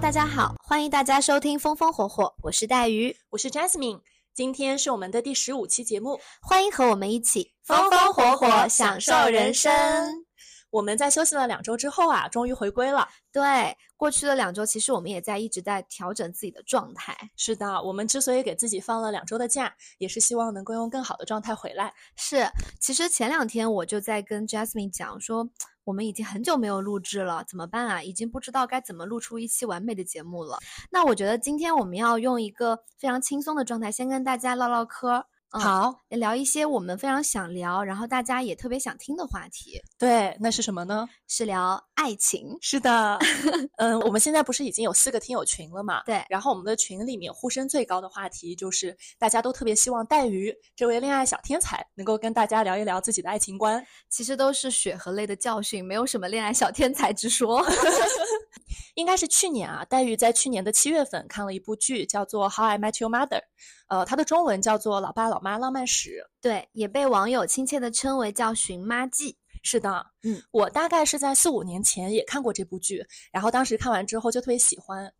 [0.00, 4.00] 大家好，欢迎大家收听风风火火，我是带鱼，我是 Jasmine，
[4.32, 10.24] 今天是我们的第十五期节目，欢迎和我们一起风风火火享受人生。
[10.70, 13.08] 我们在休息了两周之后啊，终于回归了。
[13.30, 17.16] 对，过去的两周，其实我们也在一直在调整自己的状态。
[17.36, 21.92] 是的，我们之所以给自己放了两周的假，也是希望能够用更好的状态回来。
[22.16, 22.48] 是，
[22.80, 25.48] 其实前两天我就在跟 Jasmine 讲说，
[25.90, 28.00] 我们已经很久没有录制了，怎么办啊？
[28.00, 30.56] 已经不知道该怎么录出一期完美的节目了。
[30.88, 35.26] 那我觉得今天我们要用一个非常轻松的状态，先跟大家唠唠嗑。
[35.52, 39.80] 好，聊一些我们非常想聊，然后大家也特别想听的话题。
[39.98, 41.08] 对，那是什么呢？
[41.26, 42.56] 是聊爱情。
[42.60, 43.18] 是的，
[43.78, 46.02] 嗯，我们现在不是已经有四个听友群了嘛？
[46.06, 46.24] 对。
[46.28, 53.84] 然后我们的群里面呼声最高的话题就是，大家都特别希望带鱼这位恋爱小天才能够跟大家聊一聊自己的爱情观。
[54.08, 57.60] 其实都是血和泪的教训，没有什么恋爱小天才之说。
[58.94, 63.38] 应该是去年啊，黛玉在去年的七月份看了一部剧，叫做《How I Met Your Mother》，
[63.88, 69.32] 呃，它的中文叫做《老爸老妈浪漫史》，对，也被网友亲切的称为叫《寻妈记》。
[69.62, 75.12] 是的，嗯，我大概是在四五年前也看过这部剧，然后当时看完之后就特别喜欢，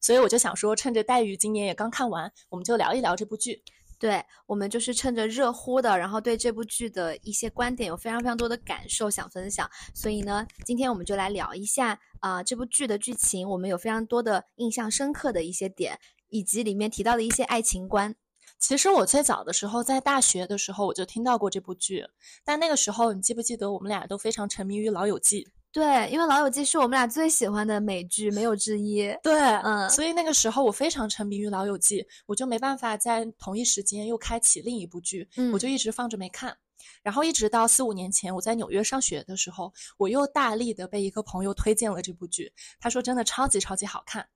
[0.00, 3.60] 所以我就想说，趁着黛玉今年也刚看完，我们就聊一聊这部剧。
[3.98, 18.14] 对我们就是趁着热乎的，然后对这部剧的一些观点有非常非常多的感受想分享，所以呢，今天我们就来聊一下啊这部剧的剧情，我们有非常多的印象深刻的一些点，以及里面提到的一些爱情观。
[18.58, 22.04] 其实我最早的时候在大学的时候我就听到过这部剧，
[22.44, 25.44] 但那个时候你记不记得我们俩都非常沉迷于《老友记》。
[25.70, 29.14] 对，因为《老友记》是我们俩最喜欢的美剧，没有之一。
[29.22, 36.56] 对，嗯，所以那个时候我非常沉迷于《老友记》，我就没办法在同一时间又开启另一部剧，我就一直放着没看。
[37.02, 44.26] 然后一直到四五年前，我在纽约上学的时候，我又大力的被一个朋友推荐了这部剧，他说真的超级超级好看，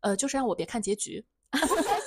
[0.00, 1.24] 呃，就是让我别看结局。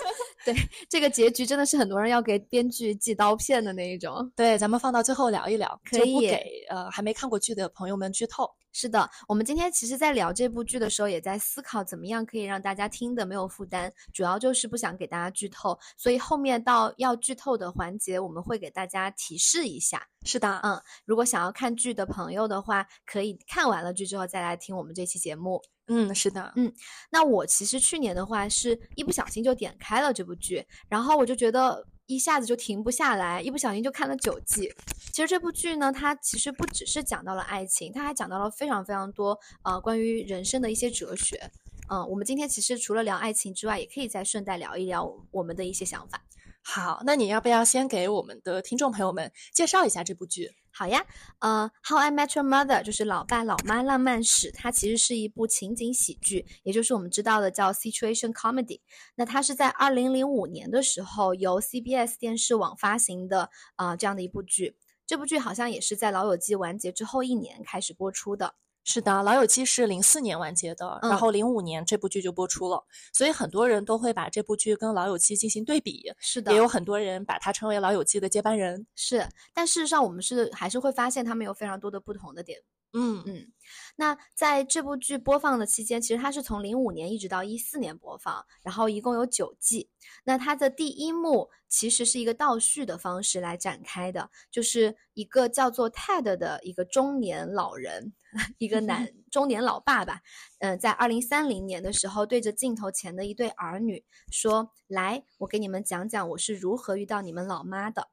[0.46, 0.56] 对
[0.90, 4.32] 这个结局真的是很多人要给编剧寄刀片的那一种。
[4.36, 8.50] 对，咱们放到最后聊一聊，可以给呃还没看过剧的朋友们剧透。
[8.76, 20.04] 是的，我们今天其实在聊这部剧的时候，也在思考怎么样可以让大家听的没有负担，主要就是不想给大家剧透，所以后面到要剧透的环节，我们会给大家提示一下。
[20.26, 25.62] 是的，嗯，如果想要看剧的朋友的话，可以看完了剧之后再来听我们这期节目。
[25.88, 26.72] 嗯，是的，嗯，
[27.12, 34.74] 那我其实去年的话是一不小心就点开了这部剧，然后我就觉得一下子就停不下来，一不小心就看了九季。
[35.12, 41.52] 其实这部剧呢，它其实不只是讲到了爱情，它还讲到了非常非常多呃关于人生的一些哲学。
[41.90, 46.24] 嗯，我们今天其实除了聊爱情之外，也可以再顺带聊一聊我们的一些想法。
[46.64, 50.50] 好，那你要不要先给我们的听众朋友们介绍一下这部剧？
[50.76, 51.06] 好呀，
[51.38, 58.82] 呃，《How I Met Your Mother》就是《老爸老妈浪漫史》，它其实是一部情景喜剧，也就是我们知道的叫 Situation Comedy。
[59.14, 64.76] 那它是在二零零五年的时候由 CBS 电视网发行的啊这样的一部剧。
[65.06, 68.56] 这部剧好像也是在《老友记》完结之后一年开始播出的。
[68.86, 72.84] 是的，《老友记》是零四年完结的，然后零五年这部剧就播出了，
[73.14, 76.12] 所以很多人都会把这部剧跟《老友记》进行对比。
[76.20, 78.86] 是的，也有很多人把它称为《老友记》的接班人。
[78.96, 82.60] 是，但事实上我们是还是会发现他们有非常多的不同的点。
[82.92, 83.48] 嗯嗯，
[83.96, 89.90] 那在这部剧播放的期间，其实它是从零五年一直到一四年播放，然后一共有九季。
[90.24, 98.14] 那它的第一幕其实是一个倒叙的方式来展开的，就是一个叫做 Ted 的一个中年老人，
[98.58, 100.22] 一个男 中年老爸爸，
[100.60, 108.10] 嗯，在二零三零年的时候，对着镜头前的一对儿女说：“来，我给你们讲讲我是如何遇到你们老妈的。”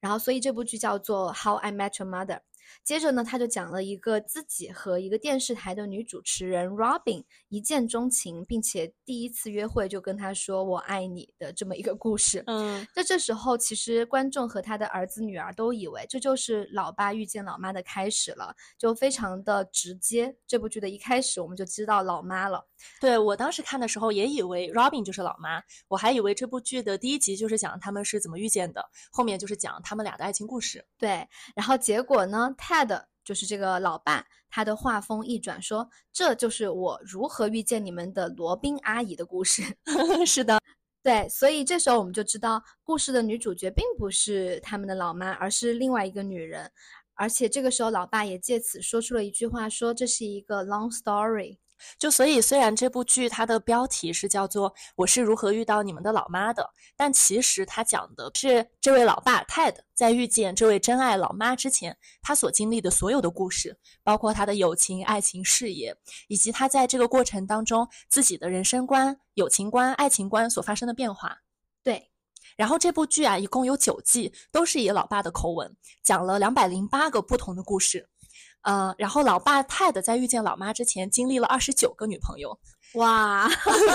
[0.00, 2.36] 然后，所以这部剧叫做《How I Met Your Mother》。
[2.84, 12.42] 接着呢，他就讲了一个自己和一个电视台的女主持人 Robin 一见钟情，并且第一次约会就跟他说“我爱你”的这么一个故事。
[12.46, 20.36] 嗯，在这时候，其实观众和他的儿子女儿都以为这就是老爸遇见老妈的开始了，就非常的直接。
[20.46, 22.67] 这部剧的一开始，我们就知道老妈了。
[23.00, 30.84] 对我当时看的时候，也以为 Robin 就是老妈，我还以为这部剧的第一集就是讲他们是怎么遇见的，后面就是讲他们俩的爱情故事。
[30.98, 39.62] 对，然后结果呢？Ted 就是这个老爸，他的画风一转，说：“这就是我如何遇见你们的罗宾阿姨的故事。
[40.24, 40.58] ”是的，
[41.02, 46.70] 对，所以这时候我们就知道，故事的女主角并不是他们的老妈，而是另外一个女人。
[47.14, 51.58] 而且这个时候，老爸也借此说出了一句话，说：“这是一个 long story。”
[51.98, 56.62] 就所以，虽然这部剧它的标题是叫做《我是如何遇到你们的老妈的》，
[56.96, 65.96] 但其实它讲的是这位老爸 Ted 在遇见这位真爱老妈之前，他所经历的所有的故事，包括他的友情、爱情、事业，
[66.28, 71.38] 以及他在这个过程当中自己的人生观、友情观、爱情观所发生的变化。
[71.82, 72.10] 对。
[72.56, 78.08] 然后这部剧啊，一共有九季，都是以老爸的口吻讲了两百零八个不同的故事。
[78.70, 82.58] 嗯，然后老爸泰德在遇见老妈之前，经历了二十九个女朋友，
[82.96, 83.48] 哇！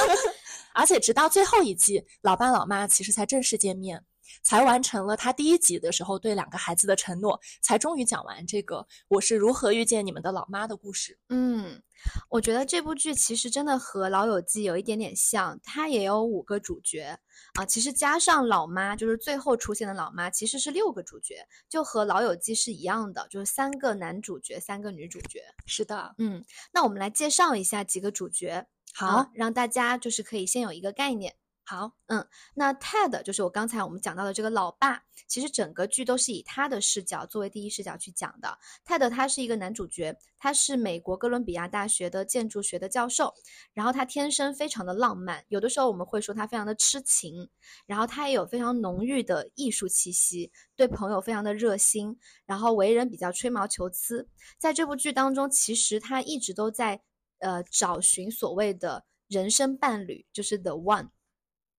[0.73, 4.03] 而且直到最后一季，老爸老妈其实才正式见面，
[4.43, 11.17] 才完成了他第一集的时候对两个孩子的承诺，才终于讲完这个我是如何遇见你们的老妈的故事。
[11.29, 11.81] 嗯。
[12.29, 17.17] 我觉得这部剧其实真的和《老友记》有一点点像，它也有五个主角
[17.53, 25.41] 啊，其实加上老妈，就是最后出现的老妈，其实是六个主角，就和《老友记》是一样的，就是三个男主角，三个女主角。
[25.65, 26.43] 是的，嗯，
[26.73, 31.35] 那我们来介绍一下几个主角，好，让大家就是可以先有一个概念。
[31.65, 38.60] 好，嗯，那 Ted 就是我刚才我们讲到的这个老爸，其实整个剧都是以他的视角作为第一视角去讲的。
[38.86, 43.33] Ted 他是一个男主角，他是美国哥伦比亚大学的建筑学的教授，
[43.74, 47.50] 然后他天生非常的浪漫，有的时候我们会说他非常的痴情，
[47.86, 54.27] 然后他也有非常浓郁的艺术气息，对朋友非常的热心，然后为人比较吹毛求疵。
[54.57, 57.01] 在这部剧当中，其实他一直都在
[57.39, 61.07] 呃找寻所谓的人生伴侣，就是 The One。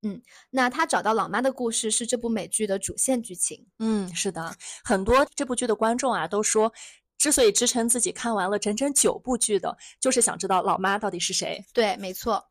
[0.04, 3.66] 嗯，那他找到老妈的故事是这部美剧的主线剧情。
[3.78, 4.54] 嗯，是的，
[4.84, 6.72] 很多这部剧的观众啊都说，
[7.18, 11.64] 之所以支撑自己看完了整整九部剧的，就是想知道老妈到底是谁。
[11.72, 12.44] 对，没错。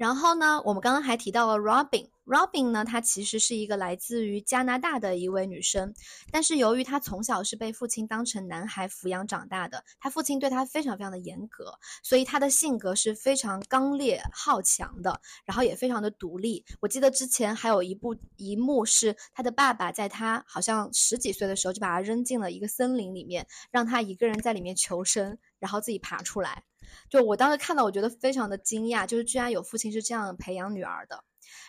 [0.00, 2.08] 然后呢，我们刚刚还提到了 Robin。
[2.24, 5.92] Robin 呢，她其实是一个来自于加拿大的一位女生，
[6.32, 16.64] 但是由于她从小是被父亲当成男孩抚养长大的，她父亲对她非常非常的严格，所以她的性格是非常刚烈好强的，然后也非常的独立。
[16.80, 26.62] 我记得之前还有一部一幕是她的爸爸在她好像十几岁的时候就把她扔进了一个森林里面，让她一个人在里面求生，然后自己爬出来。
[27.08, 31.24] 就我当时看到，我觉得非常的惊讶，就是居然有父亲是这样培养女儿的。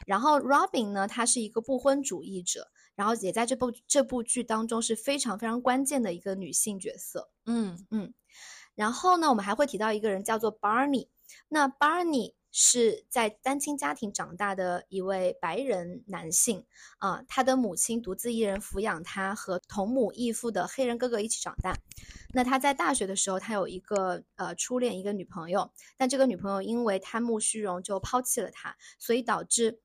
[0.05, 7.31] 然后 Robin 呢，他是一个不婚主义者，然后也在这部这部剧当中是非常非常关键的一个女性角色。
[7.45, 8.13] 嗯嗯。
[8.75, 11.09] 然后呢，我们还会提到一个人叫做 Barney。
[11.47, 16.65] 那 Barney 是在单亲家庭长大的一位白人男性
[16.99, 21.77] 啊，他的母亲独自一人抚养他，和同母异父的黑人哥哥一起长大。
[22.33, 29.81] 那他在大学的时候，他有一个呃初恋一个女朋友，但这个女朋友因为贪慕虚荣就抛弃了他，所以导致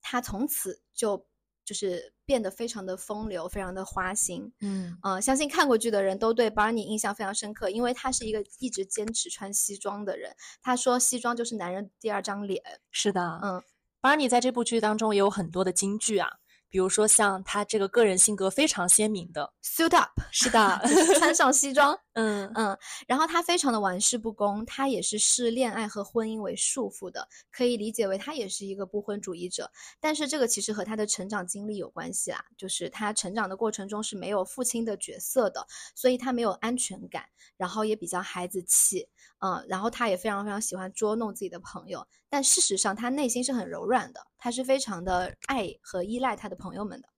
[0.00, 1.26] 他从此就
[1.62, 4.52] 就是变得非常的风流，非常的花心。
[4.60, 10.34] 嗯呃，相信看过剧的人都对 Barney 印象非常深刻，因为他是一个一直坚持穿西装的人。
[10.62, 12.62] 他说西装就是男人第二张脸。
[12.90, 13.62] 是的，嗯
[14.00, 16.28] ，Barney 在这部剧当中也有很多的金句啊。
[16.70, 20.80] 比如说，像他这个个人性格非常鲜明的 suit up，是的，
[21.20, 29.70] 穿上西装，嗯嗯，然后他非常的玩世不恭，他也是视恋爱和婚姻为束缚的，可以理解为他也是一个不婚主义者。
[30.00, 37.24] 但是这个其实和他的成长经历有关系啦，就是他成长的过程中是没有父亲的角色的，所以他没有安全感，
[37.56, 39.08] 然后也比较孩子气。
[39.40, 47.08] 嗯，然后他也非常非常喜欢捉弄自己的朋友，但事实上他内心是很柔软的，他是非常的爱和依赖他的朋友们的。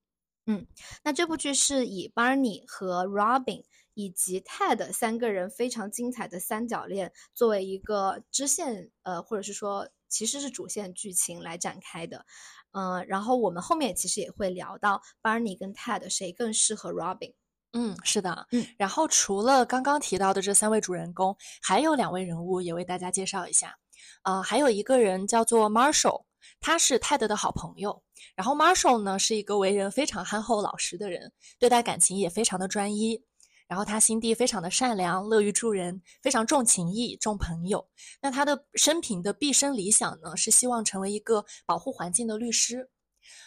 [0.46, 0.66] 嗯，
[1.04, 3.64] 那这部剧是以 Barney 和 Robin
[3.96, 12.26] 以及 Ted 三个人非常精彩的三角恋作为一个支线，呃，或者是说其实是主线剧情来展开的。
[12.72, 17.32] 嗯，然后我们后面其实也会聊到 Barney 跟 Ted 谁更适合 Robin。
[17.72, 23.78] 嗯，是的，嗯，然后除了刚刚提到的这三位主人公，还有两位人物也为大家介绍一下。
[24.24, 26.24] 呃，还有一个人叫做 Marshall，
[26.60, 28.02] 他是泰德的好朋友。
[28.34, 33.24] 然后 Marshall 呢是一个为人非常憨厚老实的人，对待感情也非常的专一。
[33.68, 37.86] 然后他心地非常的善良，乐于助人，非常重情义、重朋友。
[38.20, 42.88] 那他的生平的毕生理想呢，是希望成为一个保护环境的律师。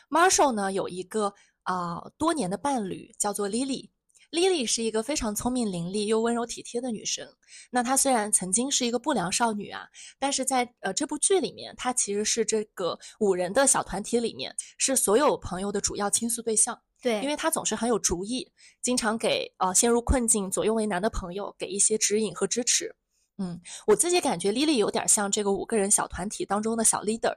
[0.10, 1.34] Marshall 呢有一个
[1.64, 3.90] 啊多年的伴侣叫做 Lily。
[4.32, 7.28] Lily 是一个非常聪明伶俐又温柔体贴的女生。
[7.72, 9.88] 那她虽然曾经是一个不良少女啊，
[10.20, 16.80] 但是在呃这部剧里面，她其实是这个五人的小团体里面是所有朋友的主要倾诉对象。
[17.02, 18.52] 对，因为他总是很有主意，
[18.82, 22.96] 经常给呃陷入困境、左右为难的朋友给一些指引和支持。
[23.38, 27.34] 嗯，我自己感觉 Lily 有点像这个五个人小团体当中的小 leader。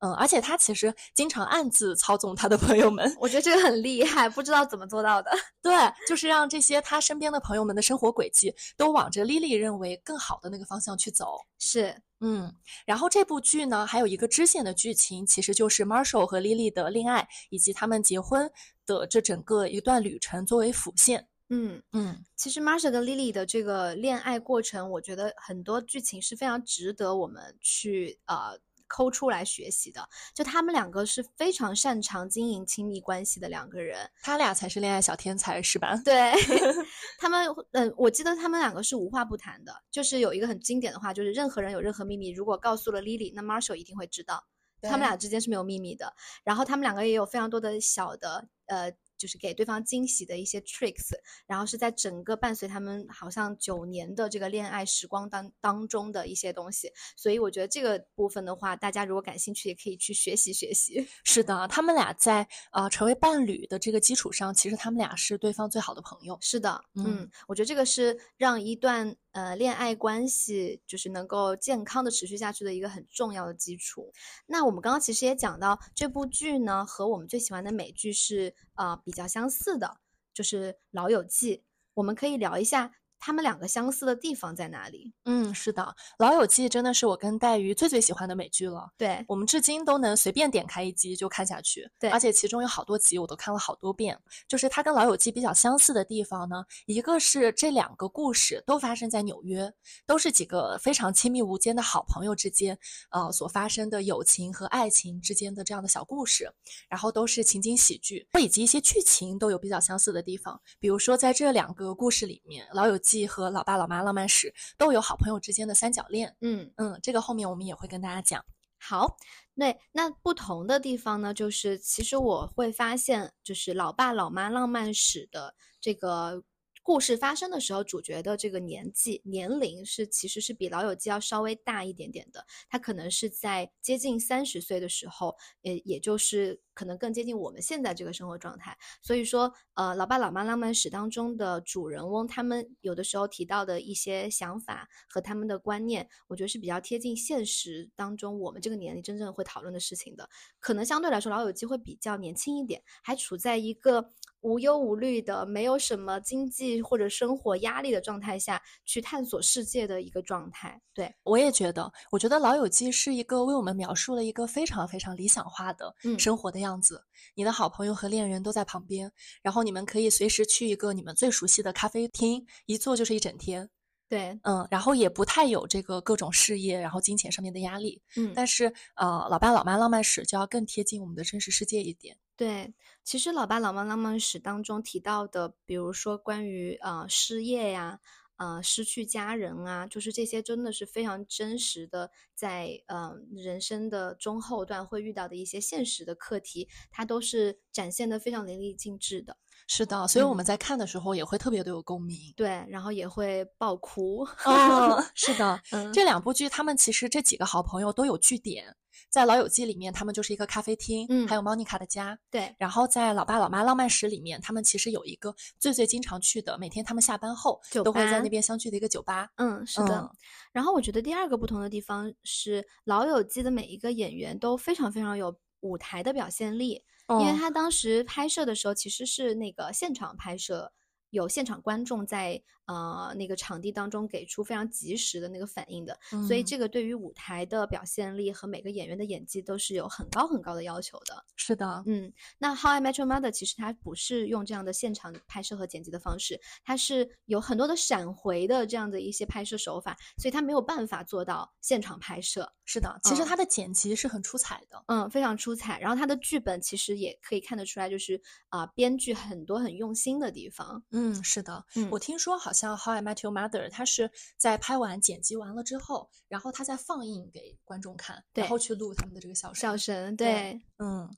[0.00, 5.30] 嗯，而且他其实经常暗自操纵他的朋友们，我觉得这个很厉害，不知道怎么做到的。
[5.60, 5.72] 对，
[6.06, 11.40] 就是让这些他身边的朋友们的生活轨迹都往着 Lily 认为更好的那个方向去走。
[11.58, 12.54] 是，嗯，
[12.86, 18.48] 然后这部剧呢，还有一个支线的剧情，其实就是 Marshall 和 Lily 的恋爱以及他们结婚
[18.86, 21.26] 的这整个一段旅程作为辅线。
[21.48, 28.56] 嗯嗯，其实 Marshall 跟 Lily 的这个恋爱过程，我觉得很多剧情是非常值得我们去呃。
[28.88, 35.94] 抠出来学习的，就他们两个是非常擅长经营亲密关系的两个人，他俩才是恋爱小天才，是吧？
[36.04, 36.32] 对，
[37.20, 44.44] 他们，嗯，我记得他们两个是无话不谈的，就是有一个很经典的话，就是任何人有任何秘密，如果告诉了 Lily，那 Marshall 一定会知道，
[44.82, 46.14] 他们俩之间是没有秘密的。
[46.42, 48.92] 然后他们两个也有非常多的小的，呃。
[49.18, 51.10] 就是给对方惊喜的一些 tricks，
[51.46, 61.06] 然后是在整个伴随他们好像九年的这个恋爱时光当当中的一些东西，所以我觉得这个部分的话，大家如果感兴趣，也可以去学习学习。
[61.24, 66.38] 是的，他们俩在呃成为伴侣的这个基础上，其实他们俩是对方最好的朋友。
[66.40, 69.16] 是的，嗯，我觉得这个是让一段。
[69.38, 74.12] 呃，恋爱关系就是能够健康的持续下去的一个很重要的基础。
[74.46, 79.98] 那我们刚刚其实也讲到，这部剧呢和我们最喜欢的美剧是呃比较相似的，
[80.34, 81.56] 就是《老友记》，
[81.94, 82.90] 我们可以聊一下。
[83.18, 85.12] 他们两个相似的地方在哪里？
[85.24, 85.82] 嗯，是的，
[86.18, 88.90] 《老友记》真的是我跟黛玉最最喜欢的美剧了。
[88.96, 91.90] 对，我们至今都能随便点开一集就看下去。
[91.98, 94.18] 对，而且其中有好多集我都看了好多遍。
[94.46, 99.72] 就是它跟《老友记》比较相似的地方呢，一个是这两个故事都发生在纽约，
[100.06, 102.78] 都是几个非常亲密无间的好朋友之间，
[103.10, 106.50] 呃，所发生的友情和爱情之间的这样的小故事，
[106.88, 110.60] 然后都是情景喜剧，以及一些剧情都有比较相似的地方。
[110.78, 118.44] 比如说在这两个故事里面，《老友记》和老爸老妈浪漫史都有好朋友之间的三角恋，嗯嗯，这个后面我们也会跟大家讲。
[118.78, 119.16] 好，
[119.56, 126.42] 对，那不同的地方呢，就是其实我会发现，就是老爸老妈浪漫史的这个。
[126.80, 132.46] 故事发生的时候，主角的这个年纪年龄是其实是比老友记要稍微大一点点的。
[132.66, 138.78] 他可能是在接近三十岁的时候，也也就是可能更接近我们现在这个生活状态。
[139.02, 150.28] 所以说，呃，老爸老妈浪漫史当中的主人翁，他们有的时候提到的一些想法和他们的观念，我觉得是比较贴近现实当中我们这个年龄真正会讨论的事情的。
[150.60, 154.08] 可能相对来说，老友记会比较年轻一点，还处在一个。
[154.40, 160.80] 无忧无虑的，没有什么经济或者生活压力的状态下去探索世界的一个状态。
[160.94, 167.04] 对我也觉得，我觉得《老友记》是一个为我们描述了一个非常非常理想化的生活的样子。
[167.34, 173.70] 你的好朋友和恋人都在旁边，然后你们可以随时去一个你们最熟悉的咖啡厅，一坐就是一整天。
[174.08, 178.00] 对，嗯，然后也不太有这个各种事业，然后金钱上面的压力。
[178.16, 182.16] 嗯，但是呃，老爸老妈浪漫史就要更贴近我们的真实世界一点。
[182.34, 182.72] 对，
[183.04, 188.00] 其实《老爸老妈浪漫史》当中提到的，比如说关于呃失业呀、
[188.38, 199.36] 呃失去家人啊，就是这些真的是非常真实的，在呃人生的中后段会遇到的一些现实的课题，它都是展现的非常淋漓尽致的。
[199.66, 202.32] 是的，所以我们在看的时候也会特别的有共鸣。
[202.34, 204.26] 对，然后也会爆哭。
[204.46, 205.60] 嗯，是的，
[205.92, 208.74] 这两部剧他们其实这几个好朋友都有据点。
[209.10, 212.54] 在《老友记》里面，他们就是一个咖啡厅，嗯，还有 Monica 的家，对。
[212.58, 219.28] 然后在《老爸老妈浪漫史》里面，他们其实有一个最最经常去的，每天他们下班后都会在那边相聚的一个酒吧。
[219.36, 220.10] 嗯，是的。
[220.52, 230.72] 然后我觉得第二个不同的地方是，《老友记》的每一个演员都非常非常有舞台的表现力，因为他当时拍摄的时候其实是那个现场拍摄。
[231.10, 235.98] 有现场观众在呃那个场地当中给出非常及时的那个反应的，
[236.28, 241.24] 所以这个对于舞台的表现力和每个演员的演技都是有很高很高的要求的。
[241.34, 252.52] 是的，嗯，那《How I Met Your Mother》其实它不是用这样的现场拍摄和剪辑的方式，它是有很多的闪回的这样的一些拍摄手法，所以它没有办法做到现场拍摄。
[252.64, 255.80] 是的，其实它的剪辑是很出彩的，嗯，非常出彩。
[255.80, 258.20] 然后它的剧本其实也可以看得出来，就是
[258.50, 260.82] 啊，编剧很多很用心的地方。
[260.90, 269.60] 嗯，是的，嗯我听说好像《How I Met Your Mother》它是在拍完剪辑完了之后，然后他再放映给观众看，然后去录他们的这个笑声。
[269.60, 271.08] 笑声，对，嗯。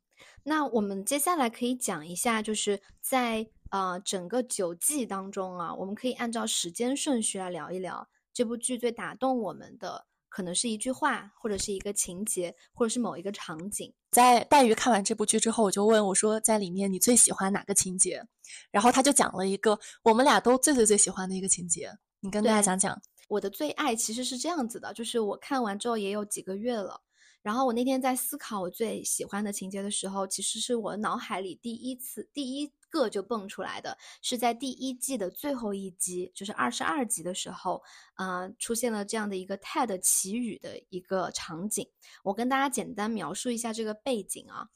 [0.42, 13.92] 那我们接下来可以讲一下，就是在呃整个九季当中啊，我们可以按照时间顺序来聊一聊这部剧最打动我们的，可能是一句话，或者是一个情节，或者是某一个场景。
[14.12, 18.25] 在黛玉看完这部剧之后，我就问我说，在里面你最喜欢哪个情节？
[18.70, 23.00] 然后他就讲了一个我们俩都最最最喜欢的一个情节，你跟大家讲讲。
[23.28, 27.00] 我的最爱其实是这样子的，就是我看完之后也有几个月了，
[27.42, 37.82] 然后我那天在思考我最喜欢的情节的时候，其实是我脑海里第一次第一个就蹦出来的，是在第一季的最后一集，就是二十二集的时候，
[38.16, 41.88] 呃，出现了这样的一个 Ted 祈雨的一个场景。
[42.25, 44.68] 我跟大家简单描述一下这个背景啊。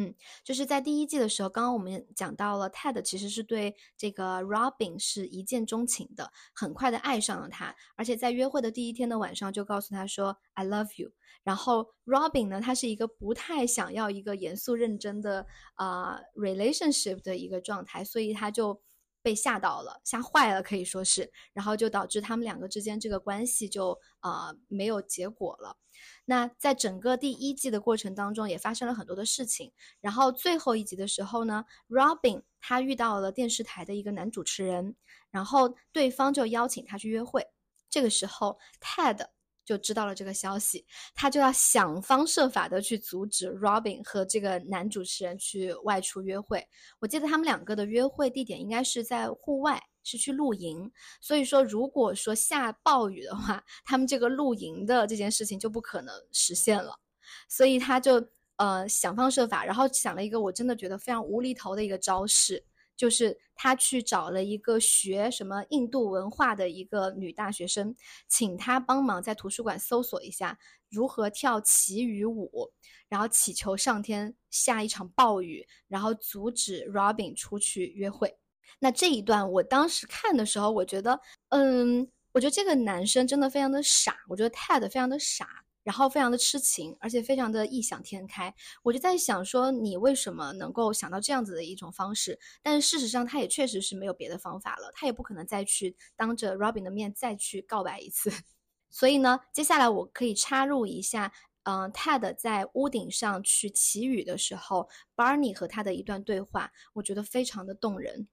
[0.00, 0.14] 嗯，
[0.44, 11.10] 就是在第一季的时候，刚刚我们讲到了，Ted 其实是对这个 Robin 是一见钟情的，很快的爱上了他，而且在约会的第一天的晚上就告诉他说 I love you。
[11.42, 18.80] 然后 Robin 呢，他是一个不太想要一个严肃认真的啊 relationship 的一个状态，所以他就
[19.28, 25.76] 被吓到了，吓坏了可以说是，然后就导致他们两个之间这个关系就啊没有结果了。
[26.24, 29.70] 那在整个第一季的过程当中，也发生了很多的事情。
[30.00, 34.96] 然后最后一集的时候呢，Robin 他遇到了电视台的一个男主持人，
[35.30, 37.46] 然后对方就邀请他去约会。
[37.90, 39.26] 这个时候，Ted
[39.68, 46.66] 就知道了这个消息，他就要想方设法的去阻止 Robin 和这个男主持人去外出约会。
[47.00, 49.78] 我记得他们两个的约会地点应该是在户外。
[50.04, 56.98] 是去露营，所以说如果说下暴雨的话，他们这个露营的这件事情就不可能实现了。
[57.46, 62.64] 所以他就呃想方设法，然后想了一个我真的觉得非常无厘头的一个招式，
[62.98, 67.94] 就是他去找了一个学什么印度文化的一个女大学生，
[68.26, 70.58] 请她帮忙在图书馆搜索一下
[70.90, 72.72] 如何跳祈雨舞，
[73.08, 78.36] 然后祈求上天下一场暴雨，然后阻止 Robin 出去约会。
[78.80, 88.54] 那这一段，我当时看的时候，我觉得，嗯，我觉得这个男生真的非常的傻，我觉得 Ted 非常的傻，然后非常的痴情，而且非常的异想天开。
[88.82, 92.38] 我就在想说，你为什么能够想到这样子的一种方式？
[92.62, 98.30] 但是事实上，他也确实是没有别的方法了，他也不可能再去当着 Robin 的面再去告白一次。
[98.92, 108.28] 所以呢，接下来我可以插入一下，嗯，Ted 在屋顶上去祈雨的时候，Barney 和他的一段对话，我觉得非常的动人。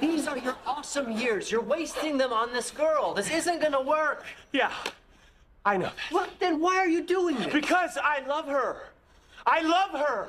[0.00, 1.50] These are your awesome years.
[1.50, 3.14] You're wasting them on this girl.
[3.14, 4.22] This isn't gonna work.
[4.52, 4.70] Yeah,
[5.66, 6.12] I know that.
[6.12, 7.52] Well, then why are you doing it?
[7.52, 8.84] Because I love her.
[9.44, 10.28] I love her.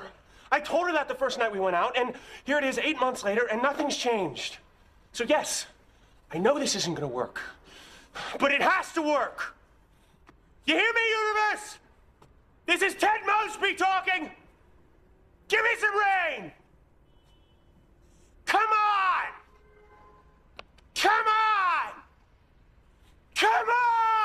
[0.52, 2.14] I told her that the first night we went out, and
[2.44, 4.58] here it is eight months later, and nothing's changed.
[5.14, 5.68] So, yes,
[6.34, 7.40] I know this isn't gonna work.
[8.40, 9.56] But it has to work.
[10.66, 11.78] You hear me, universe?
[12.66, 14.32] This is Ted Mosby talking.
[15.48, 16.52] Give me some rain.
[18.46, 19.26] Come on!
[20.96, 21.94] Come on!
[23.36, 24.17] Come on!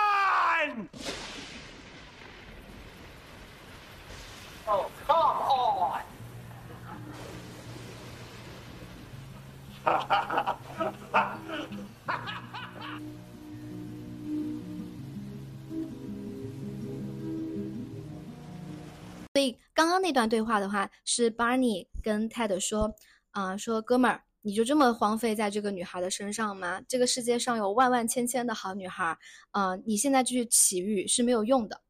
[4.65, 6.03] Oh, come on!
[19.35, 22.95] 所以刚刚那段对话的话，是 Barney 跟 Ted 说。
[23.33, 26.83] 啊，说哥们儿，你就这么荒废在这个女孩的身上吗？
[26.87, 29.17] 这个世界上有万万千千的好女孩，
[29.53, 31.81] 嗯，你现在去祈雨是没有用的。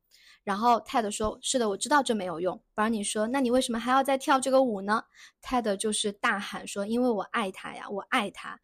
[0.45, 5.05] 然后泰德说：“是的，我知道这没有用。”而你说：“那你为什么还要再跳这个舞呢？”
[5.41, 8.61] 泰德就是大喊说：“因为我爱她呀，我爱他。”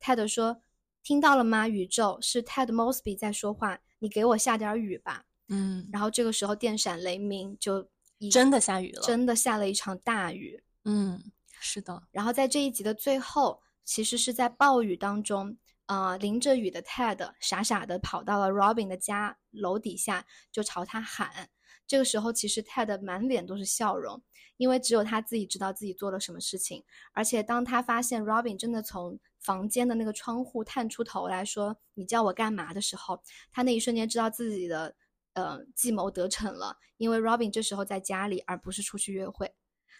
[0.00, 0.62] 泰德说
[1.04, 1.68] ：“听到了吗？
[1.68, 7.86] 宇宙是 Ted Mosby 在说话，你给我下点雨吧。”嗯，然后这个时候电闪雷鸣，就
[8.32, 10.62] 真的下雨了，真的下了一场大雨。
[10.84, 11.30] 嗯。
[11.60, 21.50] 是的，然后在这一集的最后，其实是在暴雨当中，啊，淋着雨的 Ted 傻傻的跑到了 Robin 的家楼底下，就朝他喊。
[21.86, 24.22] 这个时候，其实 Ted 满脸都是笑容，
[24.58, 26.84] 因为只有他自己知道自己做了什么事情。
[27.12, 34.94] 而且当他发现 Robin 真的从房间的那个窗户探出头来说“你叫我干嘛”的时候，他那一瞬间知道自己的
[35.32, 39.50] 呃计谋得逞了，因为 Robin 这时候在家里，而不是出去约会。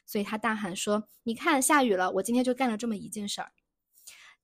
[0.09, 2.11] 所以他大喊说：“你看，下雨了！
[2.11, 3.53] 我今天就干了这么一件事儿。”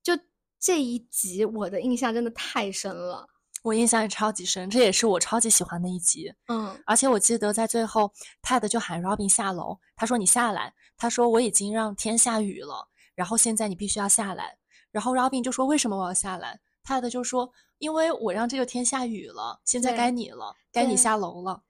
[0.03, 0.13] 就
[0.59, 3.27] 这一集，我的印象真的太深了，
[3.63, 6.31] 我印象也超级深，这也是我超级喜欢的一集。
[6.49, 14.55] 嗯，而且我记得在最后，Ted 就喊 Robin 下楼，他说：“你下来。”他说：“我已经让天下雨了，然后现在你必须要下来。”
[14.91, 21.63] 然后 Robin 就说：“为什么我要下来？”Ted 就说：“因为我让这个天下雨了，现在该你了，该你下楼了。”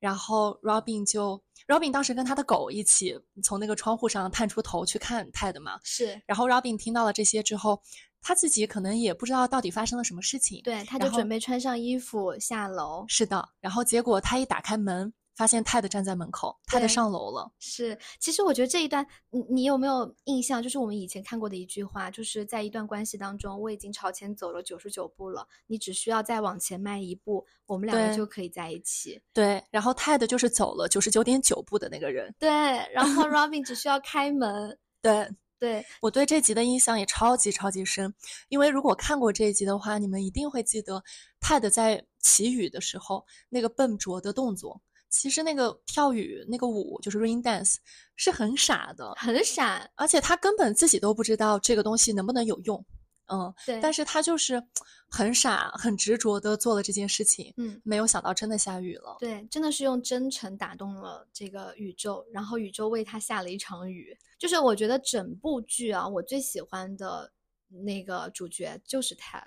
[0.00, 1.45] 然后 Robin 就。
[1.66, 6.20] Robin 当时跟他的狗一起从那个窗户上探出头去看 Ted 嘛，是。
[6.26, 7.82] 然后 Robin 听到了这些之后，
[8.22, 13.04] 他自己可能也不知道到底发生了什么事情，对，他就准备穿上衣服下楼。
[13.08, 17.52] 是的，然后结果他一打开门，发现泰德站在门口，泰德对上楼了。
[17.58, 20.62] 是，其实我觉得这一段，你你有没有印象？
[20.62, 29.20] 就是我们以前看过的一句话，就是在一段关系当中，我已经朝前走了九十九步了，你只需要再往前迈一步，我们两个就可以在一起。
[29.34, 32.34] 对，然后泰德就是走了九十九点九步的那个人。
[32.38, 32.48] 对，
[32.92, 34.78] 然后 Robin 只需要开门。
[35.02, 38.14] 对对，我对这集的印象也超级超级深，
[38.48, 41.02] 因为如果看过这一集的话，你们一定会记得
[41.40, 44.80] 泰德在祈雨的时候那个笨拙的动作。
[45.08, 47.76] 其实那个跳雨那个舞就是 rain dance
[48.16, 49.88] 是很傻的，很傻。
[49.94, 52.84] 而且他根本自己都不知道这个东西能不能有用。
[53.28, 54.62] 嗯，对，但是他就是
[55.10, 59.16] 很傻、很执着的做了这件事情，嗯，没有想到真的下雨了。
[59.18, 64.16] 对，真的是用真诚打动了这个宇宙，然后宇宙为他下了一场雨。
[64.38, 67.32] 就是我觉得整部剧啊，我最喜欢的
[67.68, 69.42] 那个主角就是 Ted。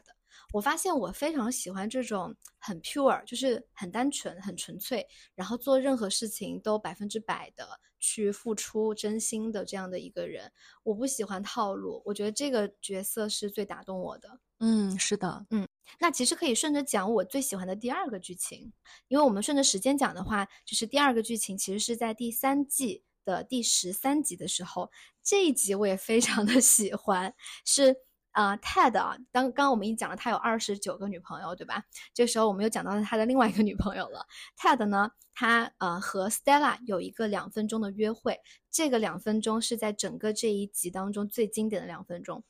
[0.52, 10.52] 我发现我非常喜欢这种很 pure，就是很单纯、很纯粹，然后做任何事情都百分之百的去付出真心的这样的一个人。
[10.84, 14.40] 我不喜欢套路，我觉得这个角色是最打动我的。
[14.60, 15.68] 嗯，是的，嗯
[16.00, 18.72] 那其实可以顺着讲我最喜欢的第二个剧情，
[19.08, 24.92] 因为我们顺着时间讲的话，就是第二个剧情其实是在第三季的第十三集的时候，
[25.24, 27.34] 这一集我也非常的喜欢，
[27.66, 27.96] 是
[28.40, 31.84] 呃 Ted 啊，刚刚我们已经讲了他有二十九个女朋友，对吧？
[32.14, 34.26] 这时候我们又讲到了他的另外一个女朋友了
[34.58, 38.40] ，Ted 呢，他呃和 Stella 有一个两分钟的约会，
[38.72, 42.42] 这个两分钟是在整个这一集当中最经典的两分钟。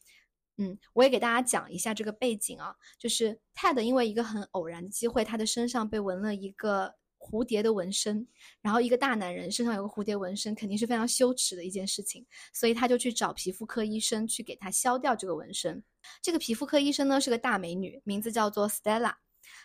[0.57, 8.25] 嗯，我也给大家讲一下这个背景啊，就是 Ted 因为一个很偶然的机会，他的身上被纹了一个蝴蝶的纹身，
[8.61, 15.83] 然后一个大男人身上有个蝴蝶纹身，肯定是非常羞耻的一件事情，所以他就去找皮肤科医生去给他削掉这个纹身。
[16.21, 19.13] 这个皮肤科医生呢是个大美女，名字叫做 Stella。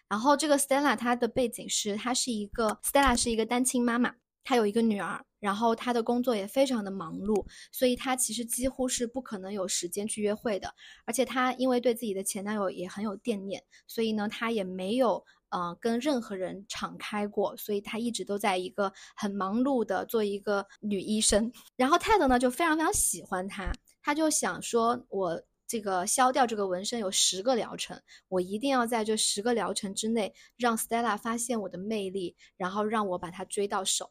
[0.08, 10.74] 然后这个 Stella 她的背景是，她是一个 Stella 是一个单亲妈妈，她有一个女儿，然后她的工作也非常的忙碌，所以她其实几乎是不可能有时间去约会的。
[11.04, 21.52] 而且她因为对自己的前男友也很有惦念，所以呢，她也没有呃跟任何人敞开过，所以她一直都在一个很忙碌的做一个女医生。
[21.76, 34.10] 然后泰德呢就非常非常喜欢她，他就想说，我这个消掉这个纹身有十个疗程，我一定要在这十个疗程之内让 Stella 发现我的魅力，然后让我把她追到手。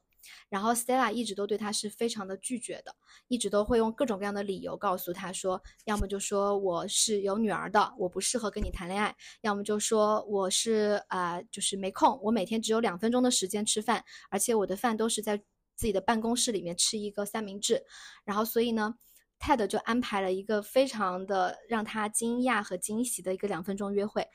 [0.49, 2.95] 然后 Stella 一直都对他是非常的拒绝的，
[3.27, 15.37] 一直都会用各种各样的理由告诉他说，要么就说我是有女儿的，我不适合跟你谈恋爱；要么就说我是啊、就是没空，我每天只有两分钟的时间吃饭，而且我的饭都是在
[15.75, 17.83] 自己的办公室里面吃一个三明治。
[18.23, 18.95] 然后所以呢
[19.39, 24.27] ，Ted 就安排了一个非常的让他惊讶和惊喜的一个两分钟约会。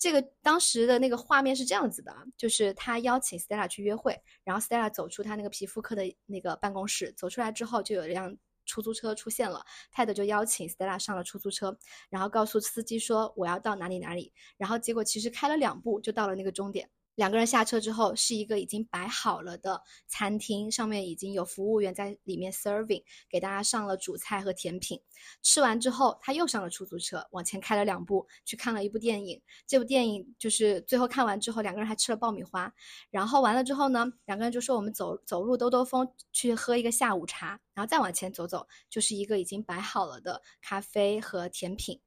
[0.00, 8.34] 这个当时的那个画面是这样子的，就是他邀请 Stella 去约会，然后 Stella 走出他那个皮肤科的那个办公室，走出来之后就有一辆
[8.64, 16.88] 出租车出现了泰德就邀请 Stella 上了出租车，然后告诉司机说我要到哪里哪里，然后结果其实开了两步就到了那个终点。
[17.14, 25.00] 两个人下车之后，是一个已经摆好了的餐厅，上面已经有服务员在里面 serving，给大家上了主菜和甜品。
[25.42, 29.42] 吃完之后，他又上了出租车，往前开了两步，去看了一部电影。
[29.66, 32.72] 这部电影就是最后看完之后，两个人还吃了爆米花。
[33.10, 37.60] 然后完了之后呢，两个人就说我们走走路兜兜风，去喝一个下午茶。
[37.74, 42.00] 然后再往前走走，就是一个已经摆好了的咖啡和甜品。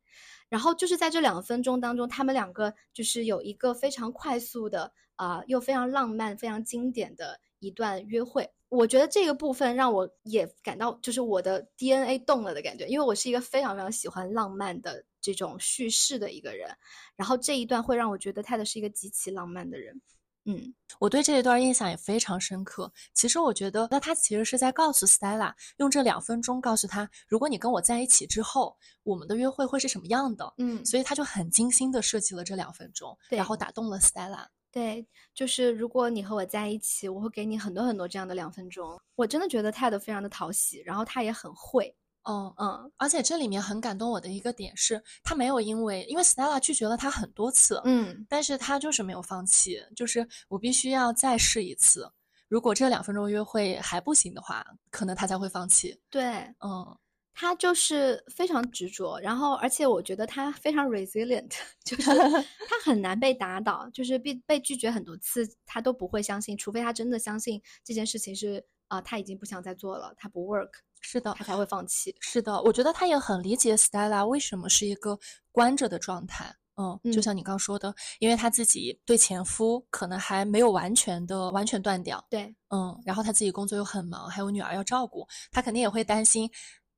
[0.49, 8.49] 然后就是在这两分钟当中，他们两个就是有一个非常快速的啊、又非常浪漫、非常经典的一段约会。
[8.69, 16.67] 我觉得这个部分让我也感到就是我的 DNA 动了的感觉，因为我是一个非常非常喜欢浪漫的这种叙事的一个人。
[17.15, 20.01] 然后这一段会让我觉得泰德是一个极其浪漫的人。
[20.45, 22.91] 嗯，我对这一段印象也非常深刻。
[23.13, 30.53] 其实我觉得，那他其实是在告诉 Stella，用这两分钟告诉他，如果你跟我在一起之后，我们的约会会是什么样的。
[30.57, 34.45] 嗯所以他就很精心的设计了这两分钟，对然后打动了 Stella。
[34.71, 38.99] 对，就是如果你和我在一起，我会给你很多很多这样的两分钟。
[39.15, 41.95] 我真的觉得泰德非常的讨喜，然后他也很会。
[42.23, 52.09] 哦，嗯而且这里面很感动我的一个点是，他没有因为因为 Stella 拒绝了他很多次，嗯，但是他就是没有放弃，就是我必须要再试一次。
[52.47, 55.99] 如果这两分钟约会还不行的话，可能他才会放弃。
[56.09, 56.23] 对，
[56.59, 56.97] 嗯，
[57.33, 61.51] 他就是非常执着，然后而且我觉得他非常 resilient，
[61.83, 62.03] 就是
[62.69, 70.69] 他很难被打倒，就是被被拒绝很多次，他都不会相信，除非他真的相信这件事情是啊、他已经不想再做了，他不 work，
[71.03, 72.15] 是的他，才会放弃。
[72.19, 75.19] 是的，我觉得他也很理解 Stella 为什么是一个
[75.51, 76.55] 关着的状态。
[76.75, 86.49] 嗯，就像你刚说的，因为他自己对前夫可能还没有完全的完全断掉，对，嗯，然后他自己工作又很忙，还有女儿要照顾，他肯定也会担心，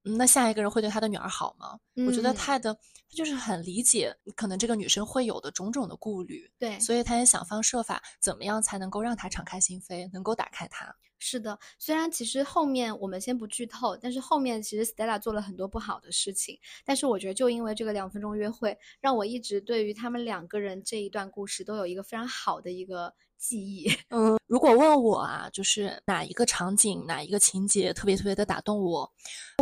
[0.05, 1.79] 那下一个人会对他的女儿好吗？
[2.05, 10.95] 我觉得泰的他就是很理解可能这个女生会有的种种的顾虑，对，所以他也想方设法，怎么样才能够让她敞开心扉，能够打开他。
[11.17, 23.91] 是的，虽然其实后面我们先不剧透，但是后面其实 Stella 做了很多不好的事情，但是我觉得就因为这个两分钟约会，让我一直对于他们两个人这一段故事都有一个非常好的一个记忆。
[24.09, 29.11] 嗯，如果问我啊，就是哪一个场景、哪一个情节特别特别的打动我，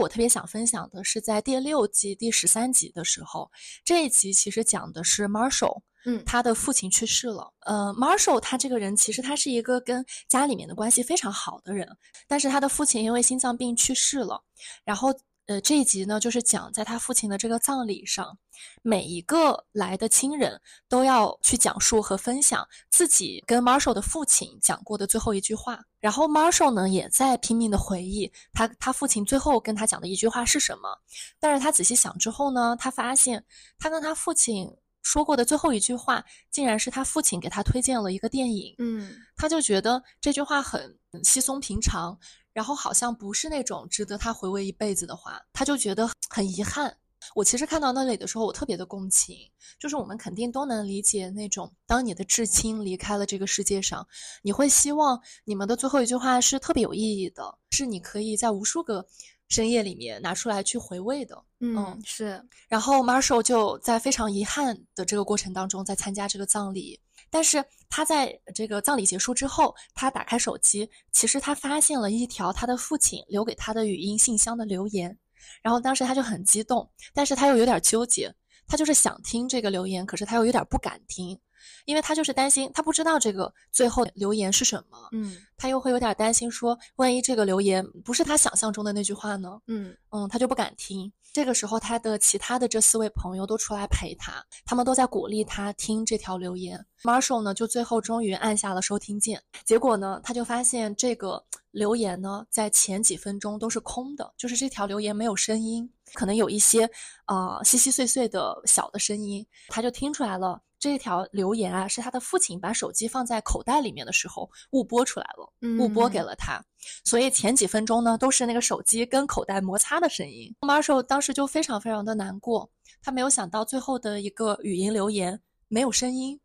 [0.02, 3.50] 我特别想分享的是在第六季第十三集的时候，
[3.84, 5.82] 这一集其实讲的是 Marshall。
[6.06, 7.50] 嗯，他的父亲去世了。
[7.66, 11.88] 呃，Marshall 他这个人其实他是一个跟家里面的关系非常好的人，
[12.28, 14.44] 但是他的父亲因为心脏病去世了。
[14.84, 15.14] 然后，
[15.46, 18.38] 呃，这一集呢就是讲在他父亲的这个葬礼上，
[18.82, 25.84] 每一个来的亲人都要去讲述和分享自己跟 Marshall 的父亲讲过的最后一句话。
[26.00, 30.98] 然后 Marshall 呢也在拼命的回忆他他父亲最后跟他讲的一句话是什么。
[31.40, 33.44] 但是他仔细想之后呢，他发现
[33.78, 34.70] 他跟他父亲。
[35.06, 38.74] 说过的最后一句话，竟然是他父亲给他推荐了一个电影。
[38.78, 42.18] 嗯，他就觉得这句话很稀松平常，
[42.54, 46.96] 然后好像不是那种值得他回味一辈子的话，他就觉得很遗憾。
[47.36, 49.38] 我其实看到那里的时候，我特别的共情，
[49.80, 54.08] 就是我们肯定都能理解那种，当你的至亲离开了这个世界上，
[54.42, 59.06] 你会希望你们的最后一句话是特别有意义的，是你可以在无数个。
[59.50, 62.44] 深夜里面拿出来去回味的，嗯，是。
[62.68, 67.00] 然后 Marshall 就在非常遗憾的这个过程当中，在参加这个葬礼。
[67.34, 75.18] 但是他在这个葬礼结束之后，他打开手机，其实他发现了一条他的父亲留给他的语音信箱的留言。
[75.64, 78.32] 然后当时他就很激动，但是他又有点纠结，
[78.68, 81.40] 他就是想听这个留言，可是他又有点不敢听。
[81.86, 89.60] 因为他就是担心，他不知道这个最后留言是什么，嗯，他又会有点担心，说万一这个留言不是他想象中的那句话呢？
[89.68, 91.12] 嗯嗯，他就不敢听。
[91.32, 94.34] 这个时候，他的其他的这四位朋友都出来陪他，
[94.66, 96.86] 他们都在鼓励他听这条留言。
[97.02, 106.88] Marshall 呢，就最后终于按下了收听键，结果呢，他就发现这个留言呢，在前几分钟都是空的，就是这条留言没有声音，可能有一些
[107.26, 110.62] 呃稀稀碎碎的小的声音，他就听出来了。
[110.84, 116.62] 这条留言啊，是他的父亲把手机放在口袋里面的时候误拨出来了，误拨给了他。
[117.06, 120.54] 所以前几分钟呢，都是那个手机跟口袋摩擦的声音。
[120.60, 122.70] Marshall 当时就非常非常的难过，
[123.02, 126.38] 他没有想到最后的一个语音留言没有声音，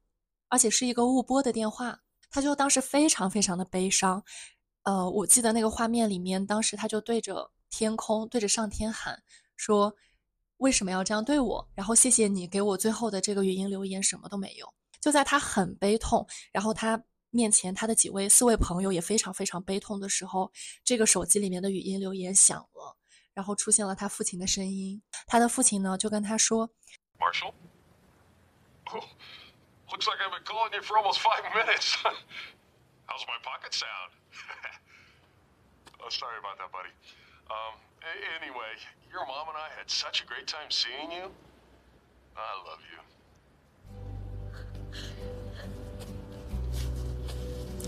[0.48, 1.98] 而且是一个误拨的电话，
[2.30, 4.22] 他就当时非常非常的悲伤。
[4.84, 9.20] 呃，我记得那个画面里面，当时他就对着天空，对着上天喊
[9.56, 9.92] 说。
[10.58, 11.66] 为什么要这样对我？
[11.74, 14.72] 然后谢谢你给我最后的这个语音留言，什么都没有。
[15.00, 20.50] 就在他很悲痛，然后他面前他的几位四位朋友也非常非常悲痛的时候，
[20.84, 22.96] 这个手机里面的语音留言响了，
[23.32, 25.02] 然后出现了他父亲的声音。
[25.26, 26.68] 他的父亲呢就跟他说
[27.18, 31.94] ：“Marshall，looks like I've been calling you for almost five minutes.
[33.06, 34.12] How's my pocket sound?
[36.00, 36.92] Oh, sorry about that, buddy.
[37.48, 37.87] Um.”
[38.40, 38.72] Anyway,
[39.10, 41.30] your mom and I had such a great time seeing you.
[42.36, 42.98] I love you.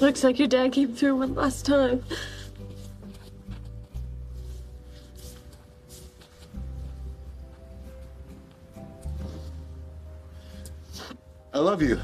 [0.00, 2.02] Looks like your dad came through one last time.
[11.52, 12.00] I love you.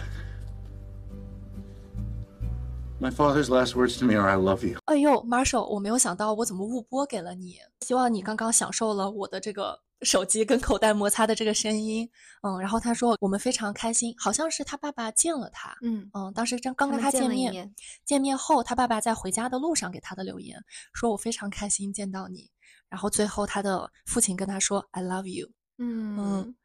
[2.98, 7.58] My father's last words to me are "I love you." 哎呦，Marshall，我没有想到我怎么误拨给了你。
[7.82, 12.08] 希望你刚刚享受了我的这个手机跟口袋摩擦的这个声音。
[12.42, 15.76] 嗯，然后他说我们非常开心，好像是他爸爸见了他。
[15.82, 17.74] 嗯嗯，当时刚刚跟他见面，
[18.06, 20.58] 见面后他爸爸在回家的路上给他的留言，
[20.94, 22.50] 说我非常开心见到你。
[22.88, 26.56] 然后最后他的父亲跟他说 "I love you." 嗯嗯，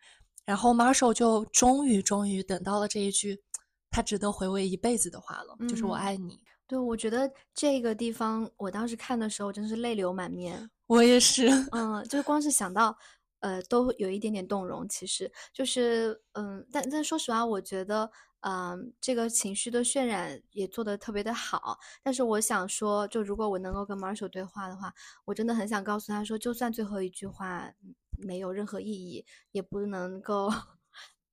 [0.46, 3.44] 然后 Marshall 就终于终于等到了这一句。
[3.92, 6.40] 他值得回味一辈子的话了，就是我爱你。
[6.66, 10.72] 对，我觉得这个地方，我当时看的时候真是泪流满面。
[10.88, 12.98] 我也是， 嗯，就是光是想到，
[13.42, 14.88] 呃，都有一点点动容。
[14.88, 21.78] 其实就是，嗯，但但说实话，我觉得，嗯，这个情绪的渲染也做得特别的好。
[22.02, 24.94] 但是我想说，就如果我能够跟 Marshall 对话的话，
[25.26, 27.70] 我真的很想告诉他说，就算最后一句话
[28.18, 30.50] 没有任何意义，也不能够。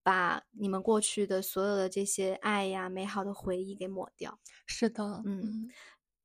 [0.08, 4.38] 把你们过去的所有的这些爱呀、美好的回忆给抹掉。
[4.64, 5.68] 是的，嗯，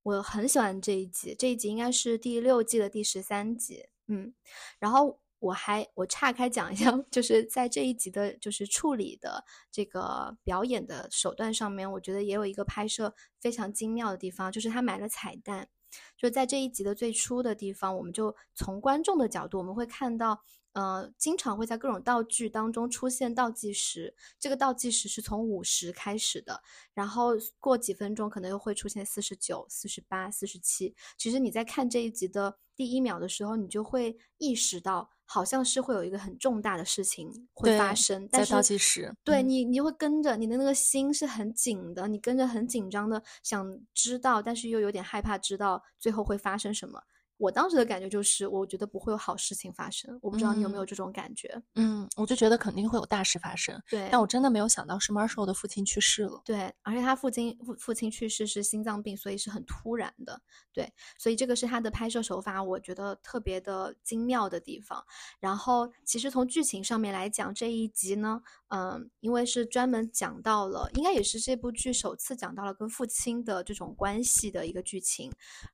[0.03, 3.83] 我很喜欢这一集，这一集应该是第六季的第十三集。
[4.07, 4.33] 嗯，
[4.79, 15.67] 然后我还我岔开讲一下， 就是在这一集的，就是处理的这个表演的手段上面，我觉得也有一个拍摄非常精妙的地方，就是他埋了彩蛋，
[16.15, 20.41] 就在这一集的最初的地方，我们就从观众的角度，我们会看到。
[20.73, 26.61] 呃，经常会在各种道具当中出现倒计时，这个倒计时是从五十开始的，
[26.93, 30.95] 然后过几分钟可能又会出现四十九、四十八、四十七。
[31.17, 38.27] 其实你在看这一集的第一秒的时候，你就会意识到，好像是会有一个很重大的事情会发生。
[38.29, 47.03] 在倒计时，对你，你会跟着你的那个心是很紧的，你跟着很紧张的想知道，但是又有点害怕知道最后会发生什么。
[47.43, 50.17] 我当时的感觉就是，我觉得不会有好事情发生。
[50.21, 51.61] 我不知道你有没有这种感觉？
[51.75, 53.77] 嗯，我就觉得肯定会有大事发生。
[53.89, 56.41] 对，但我真的没有想到是 Marshall 的父亲去世了。
[56.45, 60.41] 对，而且他父亲父父亲去世是心脏病，所以是很突然的。
[60.71, 65.03] 对，所以这个是他的拍摄手法，我觉得特别的精妙的地方。
[65.41, 68.41] 然后，其实从剧情上面来讲，这一集呢，
[68.75, 75.31] 嗯，因为是专门讲到了，应该也是这部剧首次讲到了跟父亲的这种关系的一个剧情，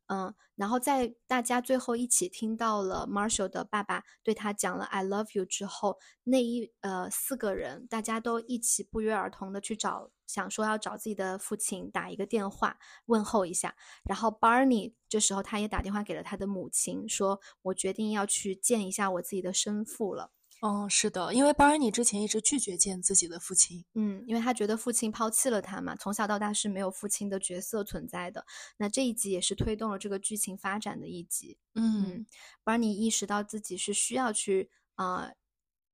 [0.07, 0.33] 嗯。
[0.55, 13.73] 然后在大家最后一起听到了 Marshall 的爸爸对他讲了 "I love you" 之后，那一呃四个人大家都一起不约而同的去找，想说要找自己的父亲打一个电话问候一下。
[14.03, 20.31] 然后 Barney 这时候他也打电话给了他的母亲，说我决定要去见一下我自己的生父了。
[20.61, 28.45] 哦，是的，因为巴尔尼之前一直拒绝见自己的父亲，嗯，因为他觉得父亲抛弃了他嘛，从小到大是没有父亲的角色存在的。
[28.75, 32.25] 那这一集也是推动了这个剧情发展的一集，嗯，
[32.65, 35.31] 巴尔尼意识到自己是需要去啊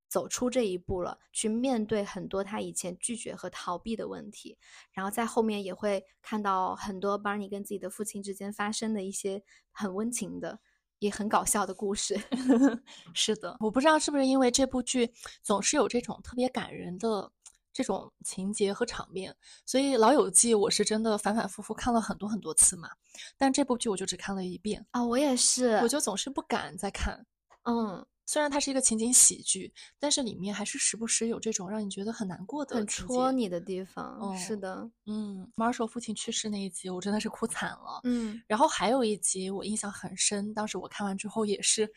[0.10, 4.58] 走出这一步了，去面对很多他以前拒绝和逃避的问题，
[4.94, 10.60] 然后在后面也会看到很多巴尔尼跟自己的父亲之间发生的一些很温情的。
[11.06, 12.20] 也很搞笑的故事，
[13.14, 17.32] 是的，我不知道是不是因为这部剧总是有这种特别感人的
[17.72, 22.90] 这种情节和场面，所以《老友记》我是真的反反复复看了很多很多次嘛。
[23.38, 27.26] 但这部剧我就只看了一遍啊，我也是，我就总是不敢再看，
[27.64, 28.06] 嗯。
[28.26, 34.36] 虽然它是一个情景喜剧，但是里面还是时不时有这种让你觉得很难过的、很戳你的地方。
[34.38, 38.02] 是的，嗯，Marshall 父亲去世那一集，我真的是哭惨了。
[38.04, 41.88] 嗯，然后还有一集我印象很深，当时我看完之后也是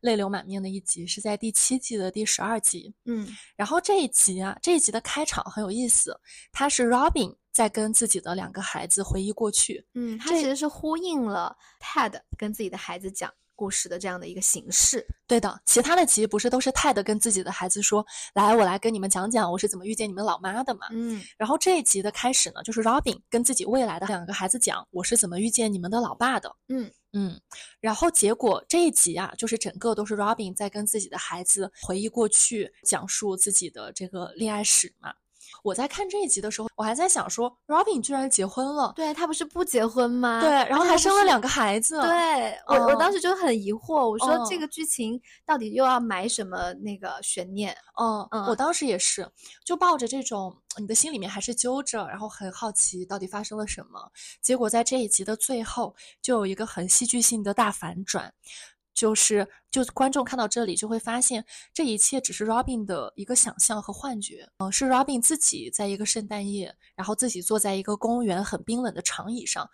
[0.00, 2.94] 泪流满面的一集，是在第七季的第十二集。
[3.06, 6.14] 嗯，然后这一集啊，这一集的开场很有意思，
[6.52, 9.86] 他是 Robin 在跟自己的两个孩子回忆过去。
[9.94, 13.32] 嗯，他其实是呼应了 Ted 跟自己的孩子讲。
[13.58, 15.60] 故事的这样的一个形式，对的。
[15.66, 21.20] 其他的集不是都是泰德跟自己的孩子说：“来，我来跟你们讲讲我是怎么遇见你们老妈的嘛。”嗯。
[21.36, 27.40] 然后这一集的开始呢，就是 Robin 跟自己未来的两个孩子讲：“我是怎么遇见你们的老爸的。”嗯嗯。
[27.80, 35.12] 然后结果这一集啊，就是整个都是 Robin 在跟自己的孩子回忆过去，讲述自己的这个恋爱史嘛。
[35.62, 38.92] 我在看这一集的时候，我还在想说，Robin 居然结婚了。
[38.94, 40.40] 对他不是不结婚吗？
[40.40, 42.00] 对，然后还生了两个孩子。
[42.02, 47.76] 对我，我当时就很疑惑，我说这个剧情到底又要埋什么那个悬念？
[48.00, 49.28] 嗯嗯，我当时也是，
[49.64, 54.10] 就抱着这种你的心里面还是揪着，然后很好奇到底发生了什么。
[54.40, 58.32] 结果在这一集的最后，就有一个很戏剧性的大反转。
[58.98, 64.44] 就是，就观众看到这里就会发现，这一切只是 Robin 的一个想象和幻觉。
[64.58, 69.70] 嗯，是 Robin 自己在一个圣诞夜，然后自己坐在一个公园很冰冷的长椅上，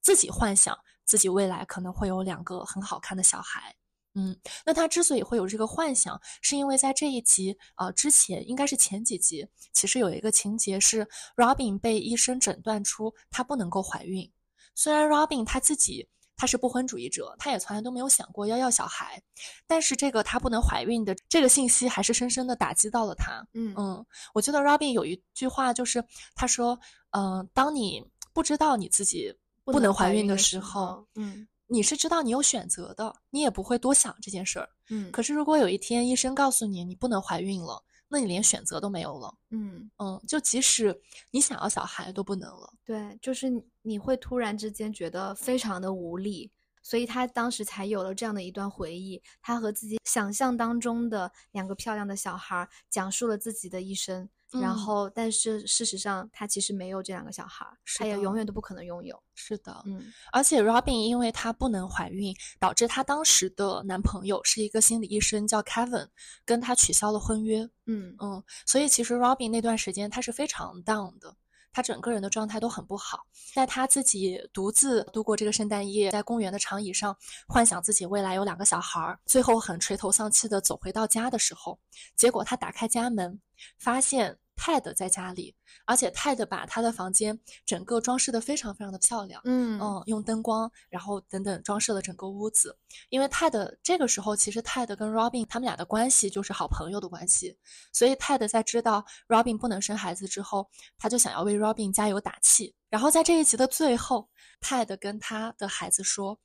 [0.00, 3.74] 自己幻想自己未来可能会有两个很好看的小孩。
[4.14, 14.30] 嗯，那他之所以会有这个幻想，是因为在这一集啊之前，应该是前几集，其实有一个情节是 Robin 被医生诊断出她不能够怀孕。
[14.76, 16.08] 虽然 Robin 他自己。
[16.38, 19.20] 他是不婚主义者，他也从来都没有想过要要小孩，
[19.66, 23.44] 但是这个他不能怀孕的这个信息还是深深的打击到了他。
[23.54, 26.02] 嗯嗯，我记得 Robin 有一句话就是
[26.36, 26.78] 他说，
[27.10, 34.68] 嗯，当你不知道你自己不能怀孕的时候，嗯，你是知道你有选择的，你也不会多想这件事儿。
[34.90, 37.82] 嗯，可是如果有一天医生告诉你你不能怀孕了。
[38.10, 40.98] 那你连选择都没有了，嗯嗯，就即使
[41.30, 42.72] 你想要小孩都不能了。
[42.82, 43.50] 对，就是
[43.88, 46.50] 你会突然之间觉得非常的无力，
[46.82, 54.28] 所以他当时才有了这样的一段回忆，他和自己想象当中的两个漂亮的小孩讲述了自己的一生。
[54.50, 57.66] 然后，但是事实上，他其实没有这两个小孩，
[57.98, 59.22] 他也永远都不可能拥有。
[59.34, 60.02] 是的，嗯。
[60.32, 66.08] 而且，Robin 因为她不能怀孕，导致她当时的男朋友是一个心理医生，叫 Kevin，
[66.46, 67.68] 跟她取消了婚约。
[67.84, 68.42] 嗯嗯。
[68.64, 71.36] 所以，其实 Robin 那段时间她是非常 down 的，
[71.72, 73.24] 他整个人的状态都很不好。
[73.54, 77.16] 在他自己独自度过这个圣诞夜，在公园的长椅上
[77.46, 81.78] 幻想自己未来有两个小孩儿，最后很垂头丧气的走回到家的时候，
[82.16, 83.40] 结果他打开家门，
[83.78, 84.38] 发现。
[84.58, 85.54] 泰德在家里，
[85.86, 92.76] 而且泰德把他的房间整个装饰的非常非常的漂亮，嗯嗯，用灯光，然后等等装饰了整个屋子。
[93.08, 97.56] 因为泰德这个时候其实泰德跟 Robin 他们俩的关系就是好朋友的关系，
[97.92, 102.74] 所以泰德在知道 Robin 不能生孩子之后，他就想要为 Robin 加油打气。
[102.90, 104.28] 然后在这一集的最后，
[104.60, 106.38] 泰德跟他的孩子说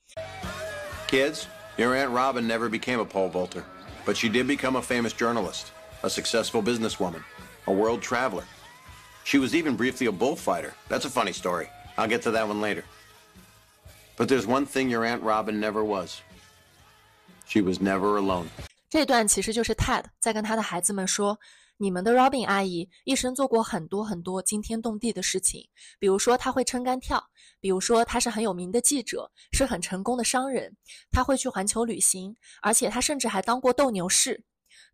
[1.08, 1.46] ：“Kids,
[1.78, 3.64] your aunt Robin never became a pole vaulter,
[4.06, 5.68] but she did become a famous journalist,
[6.02, 7.24] a successful businesswoman.”
[7.67, 8.45] a world traveler.
[9.25, 10.73] She was even briefly a bullfighter.
[10.89, 11.69] That's a funny story.
[11.97, 12.85] I'll get to that one later.
[14.17, 16.21] But there's one thing your Aunt Robin never was.
[17.47, 18.47] She was never alone.
[18.91, 27.23] 这段其实就是 Ted 在跟他的孩子们说：“你们的 Robin 阿姨一生做过很多很多惊天动地的事情，比如说她会撑杆跳，
[27.61, 30.75] 比如说她是很有名的记者，是很成功的商人，
[31.11, 34.43] 她会去环球旅行，而且她甚至还当过斗牛士，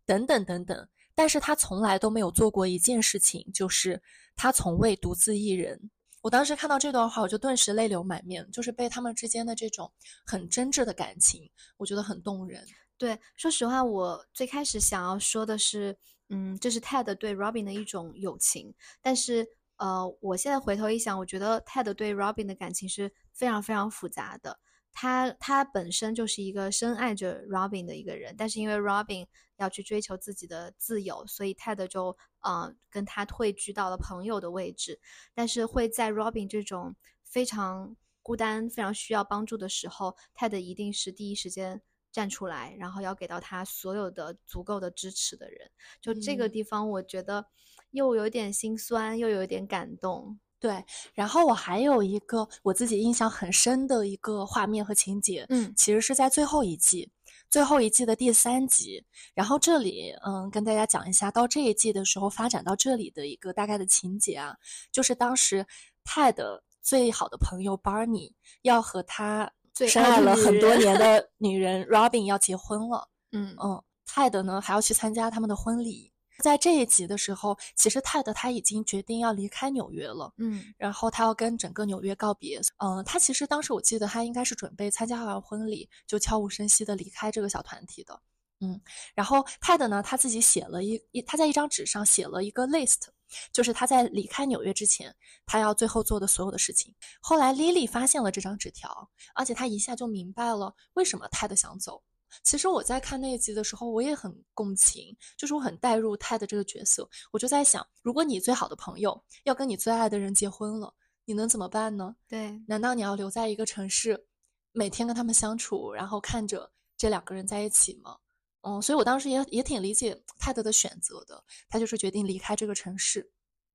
[0.05, 0.87] 等等等等。
[1.20, 4.02] 但是他从来都没有做过一件事情，就是
[4.34, 5.90] 他从未独自一人。
[6.22, 9.92] 我当时看到这段话，我就顿时泪流满面，就是被他们之间的这种
[10.24, 12.66] 很真挚的感情，我觉得很动人。
[12.96, 15.94] 对，说实话，我最开始想要说的是，
[16.30, 18.74] 嗯，这是 Ted 对 Robin 的一种友情。
[19.02, 19.46] 但是，
[19.76, 24.58] 呃，我现在回头一想，我觉得 Ted 对 Robin 的感情是非常非常复杂的。
[24.92, 29.26] 他他本身就是一个深爱着 Robin 的一个人，但是因为 Robin
[29.56, 35.00] 要去追求自己的自由，所以 Ted 就呃跟他退居到了朋友的位置。
[35.34, 41.80] 但是会在 Robin 这种非常孤单、非常需要帮助的时候，Ted 一定是第一时间
[42.12, 45.70] 站出来，然后要给到他所有的足够的支持的人。
[46.00, 47.46] 就这个地方，我觉得
[47.92, 50.38] 又有点心酸，又有点感动。
[50.60, 50.84] 对，
[51.14, 57.10] 然后我还有一个我自己印象很深的一个画面和情节，嗯，其实是在最后一季，
[57.48, 59.02] 最后一季的第三集。
[59.34, 64.54] 然后这里，嗯，跟大家讲一下，到这一季的时候发展到这里的一个大概的情节啊，
[64.92, 65.66] 就是当时
[66.04, 68.30] 泰的最好的朋友 Barney
[68.60, 69.50] 要和他
[69.88, 76.12] 深爱了很多年的 女人 Robin 要结婚了，嗯嗯，泰德呢还要去参加他们的婚礼。
[76.40, 88.20] 在这一集的时候，其实泰德他已经决定要离开纽约了，嗯，然后他要跟整个纽约告别，嗯，他其实当时我记得他应该是准备参加完婚礼就悄无声息的离开这个小团体的，
[88.60, 88.80] 嗯，
[89.14, 93.08] 然后泰德呢他自己写了一一他在一张纸上写了一个 list，
[93.52, 95.14] 就是他在离开纽约之前
[95.46, 96.94] 他要最后做的所有的事情。
[97.20, 102.02] 后来 Lily 发现了这张纸条，而且他一下就明白了为什么泰德想走。
[102.42, 107.08] 其实我在看那一集的时候，我也很共情，就是我很带入泰的这个角色。
[107.32, 112.14] 我就在想，如果你最好的朋友要跟你最爱的人结婚了，你能怎么办呢？
[112.28, 114.26] 对，难道你要留在一个城市，
[114.72, 118.16] 每天跟他们相处，然后看着这两个人在一起吗？
[118.62, 123.32] 嗯，所以我当时也也挺理解泰德的选择的，他就是决定离开这个城市。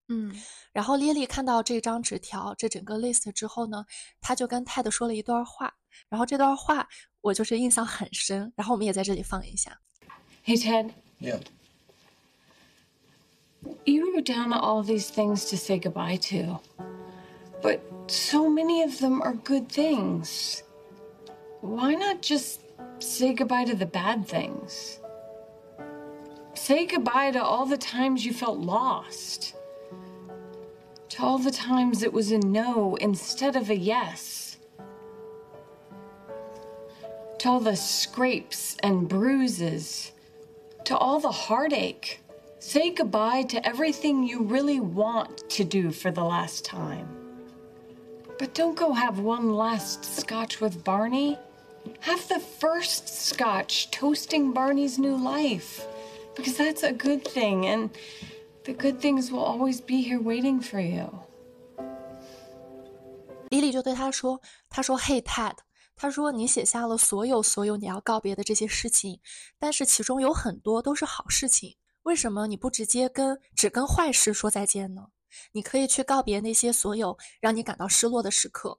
[0.08, 0.32] 嗯，
[0.72, 3.84] 然后莉莉看到这张纸条，这整个 list 之后呢，
[4.22, 5.74] 他就跟泰德说了一段话，
[6.08, 6.88] 然后这段话。
[7.25, 9.81] 我就是印象很深，然后我们也在这里放一下。
[10.45, 10.91] Hey Ted.
[11.21, 11.41] Yeah.
[13.85, 16.61] You wrote down all these things to say goodbye to,
[17.63, 20.63] but so many of them are good things.
[21.61, 22.61] Why not just
[23.01, 24.99] say goodbye to the bad things?
[26.55, 29.55] Say goodbye to all the times you felt lost.
[31.11, 34.44] To all the times it was a no instead of a yes
[37.45, 40.13] to all the scrapes and bruises,
[40.85, 42.21] to all the heartache.
[42.59, 47.09] Say goodbye to everything you really want to do for the last time.
[48.39, 51.39] But don't go have one last scotch with Barney.
[52.01, 55.87] Have the first scotch toasting Barney's new life.
[56.37, 57.91] Because that's a good thing, and
[58.65, 61.09] the good things will always be here waiting for you.
[63.51, 65.57] 莉莉就对他说：“他说，Hey Ted，
[65.98, 69.22] 他说：“你写下了所有所有你要告别的这些事情，
[69.58, 71.78] 但是其中有很多都是好事情。
[72.04, 75.08] 为什么你不直接跟只跟坏事说再见呢？
[75.54, 78.78] 你可以去告别那些所有让你感到失落的时刻，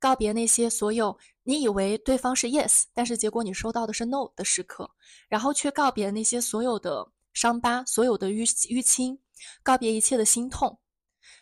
[0.00, 4.90] 告别那些所有你以为对方是 yes，但是结果你收到的是 no 的时刻，
[5.28, 9.20] 然后去告别那些所有的伤疤、所有的淤淤青，
[9.62, 10.78] 告别一切的心痛，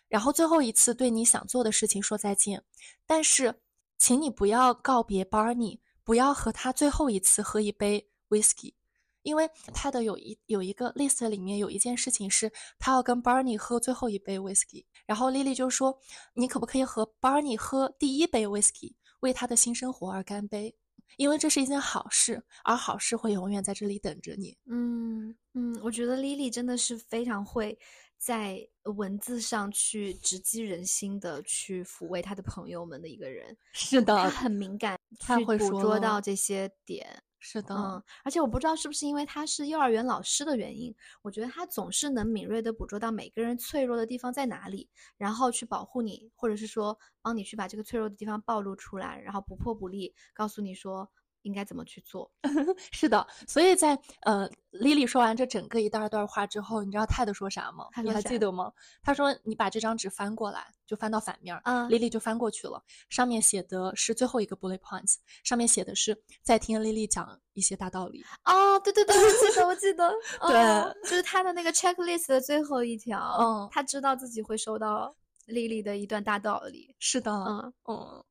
[0.09, 2.63] 然后最后一次对你想做的事情说再见。
[3.07, 3.55] 但是。”
[3.97, 8.75] 请你不要告别 Barney，不要和他最后一次喝一杯 whisky，
[9.23, 15.99] 因为他的有一有一个 list 里面有一件事情是他要跟 Barney 喝最后一杯 whisky，然后 Lily 就说
[16.35, 20.77] ：“你可不可以和 Barney 喝第一杯 whisky，为他的新生活而干杯？
[21.17, 27.79] 因为这是一件好事，而好事会永远在这里等着你。”嗯嗯，我觉得 Lily 真的是非常会
[28.25, 33.55] 在文字上去直击人心的去抚慰他的朋友们的一个人。
[33.75, 37.23] 是的，他很敏感，他会说捕捉到这些点。
[37.39, 51.11] 是的，嗯，而且我不知道是不是因为他是幼儿园老师的原因，我觉得他总是能敏锐的捕捉到每个人脆弱的地方在哪里，然后去保护你，或者是说帮你去把这个脆弱的地方暴露出来，然后不破不立，告诉你说
[51.45, 52.31] 应该怎么去做。
[52.93, 57.87] 是的，所以在呃，Lily 说完这整个一段段话之后，你知道泰德说啥吗？
[58.03, 58.73] 你还记得吗？
[59.03, 61.63] 他说：“你把这张纸翻过来，就翻到反面儿。
[61.65, 68.25] 嗯 Lily 就翻过去了，上面写的是最后一个 bullet points，上面写的是在听 Lily 讲一些大道理。
[68.45, 70.13] 哦，对对对，我记得，我记得，
[70.49, 75.15] 对哦就是他的那个 checklist 的最后一条，嗯他知道自己会收到
[75.47, 78.25] 丽丽的一段大道理，是的，嗯嗯，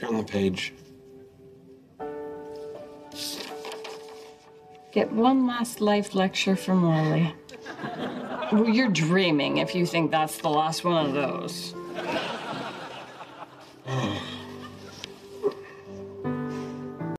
[0.00, 0.72] Turn the page.
[4.92, 7.34] Get one last life lecture from Lily.
[8.52, 11.74] Well, You're dreaming if you think that's the last one of those.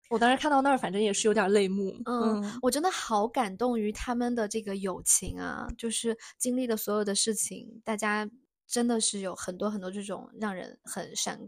[0.10, 1.96] 我当时看到那儿，反正也是有点泪目。
[2.06, 8.28] 嗯，我真的好感动于他们的这个友情啊，就是经历的所有的事情，大家
[8.66, 11.40] 真的是有很多很多这种让人很闪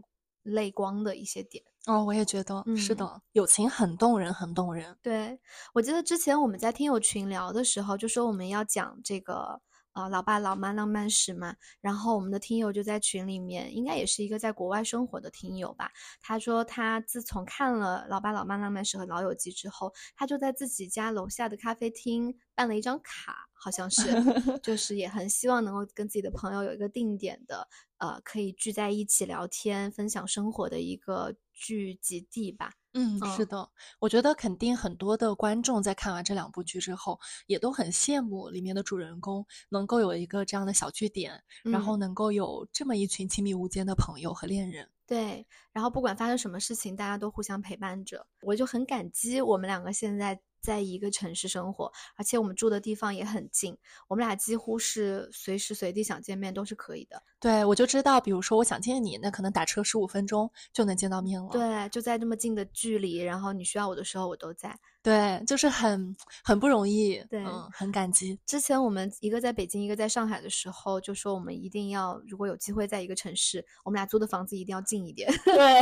[0.45, 1.63] 泪光的一些点。
[1.85, 4.97] 哦，我也觉得、是嗯的，友情很动人，很动人。
[5.03, 5.39] 对，
[5.73, 9.61] 我记得之前我们在听友群聊的时候，就说我们要讲这个
[9.95, 15.91] 呃老爸老妈浪漫史嘛，然后我们的听友就在群里面，应该也是一个在国外生活的听友吧，
[16.21, 24.03] 他说他自从看了《老爸老妈浪漫史》和《老友记》之后，他就在自己家楼下的咖啡厅办了一张卡，好像是，
[24.61, 27.67] 就是也很希望能够跟自己的朋友有一个定点的，
[27.97, 32.73] 呃，可以聚在一起聊天、分享生活的一个聚集地吧。
[32.97, 33.47] 嗯，是嗯。
[33.47, 33.69] 的，
[33.99, 41.99] 我觉得肯定很多的观众在看完这两部剧之后，也都很羡慕里面的主人公能够有一个这样的小据点，然后嗯。
[41.99, 44.89] 能够有这么一群亲密无间的朋友和恋人。
[45.05, 57.21] 对，然后不管发生什么事情，大家都互相陪伴着，我就很感激我们两个现在在一个城市生活，而且我们住的地方也很近，我们俩几乎是随时随地想见面都是可以的。
[57.39, 61.49] 对，我就知道，比如说我想见你，那可能打车十五分钟就能见到面了。
[61.51, 64.75] 对，就在这么近的距离，然后你需要我的时候我都在。
[65.03, 68.39] 对，就是很很不容易，对嗯，很感激。
[68.43, 75.31] 之前我们一个在北京，一个在上海的时候，就说我们一定要，如果有机会在一个城市，我们俩租的房子一定要近一点。
[75.45, 75.79] 对，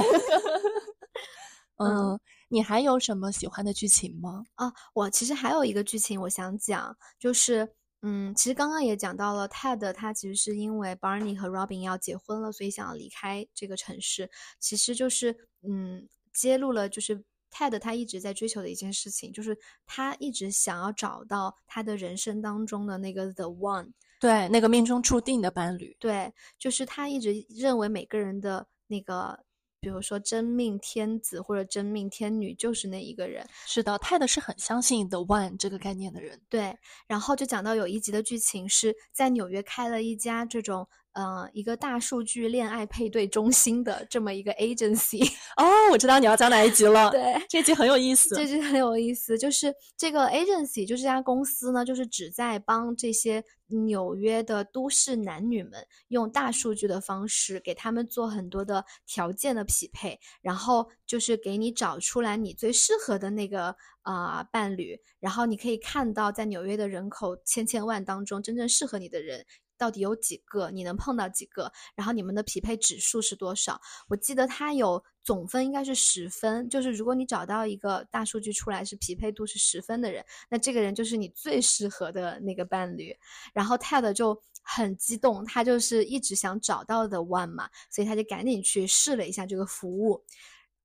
[1.80, 2.20] 嗯嗯，
[2.54, 4.45] 你还有什么喜欢的剧情吗？
[4.54, 7.68] 啊，我其实还有一个剧情我想讲，就是，
[8.04, 14.30] 嗯，其实刚刚也讲到了，Ted 他其实是因为 Barney 和 Robin 要结婚了，所以想要离开这个城市，
[14.60, 15.36] 其实就是，
[15.68, 25.97] 嗯，揭露了就是 Ted 他一直在追求的一件事情，就是他一直想要找到他的人生当中的那个 The One，对，那个命中注定的伴侣。
[25.99, 29.43] 对，就是他一直认为每个人的那个，
[29.84, 33.46] 比如说真命天子或者真命天女就是那一个人。
[33.66, 36.40] 是的，泰德是很相信 the one 这个概念的人。
[36.48, 36.74] 对，
[37.06, 45.24] 然后就讲到有一集的剧情是在纽约开了一家这种呃一个大数据恋爱配对中心的这么一个 agency。
[45.57, 47.09] 哦，我知道你要讲哪一集了。
[47.11, 48.36] 对，这集很有意思。
[48.36, 55.74] 这集很有意思，就是这个 agency，就这家公司呢，就是旨在帮这些纽约的都市男女们
[56.09, 69.45] 用大数据的方式给他们做很多的条件的匹配，然后就是给你找出来你最适合的那个啊、呃伴侣，然后你可以看到在纽约的人口千千万当中，真正适合你的人。
[69.84, 70.72] 到底有几个？
[70.72, 71.70] 你能碰到几个？
[71.94, 73.82] 然后你们的匹配指数是多少？
[74.08, 83.14] 我记得它有总分应该是十分，就是如果你找到一个大数据出来是匹配度是十分的人，那这个人就是你最适合的那个伴侣。
[83.54, 90.24] 然后 Ted 就很激动，他就是一直想找到的 one 嘛，所以他就赶紧去试了一下这个服务。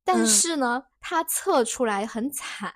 [0.03, 2.74] 但嗯是呢，他测出来很惨，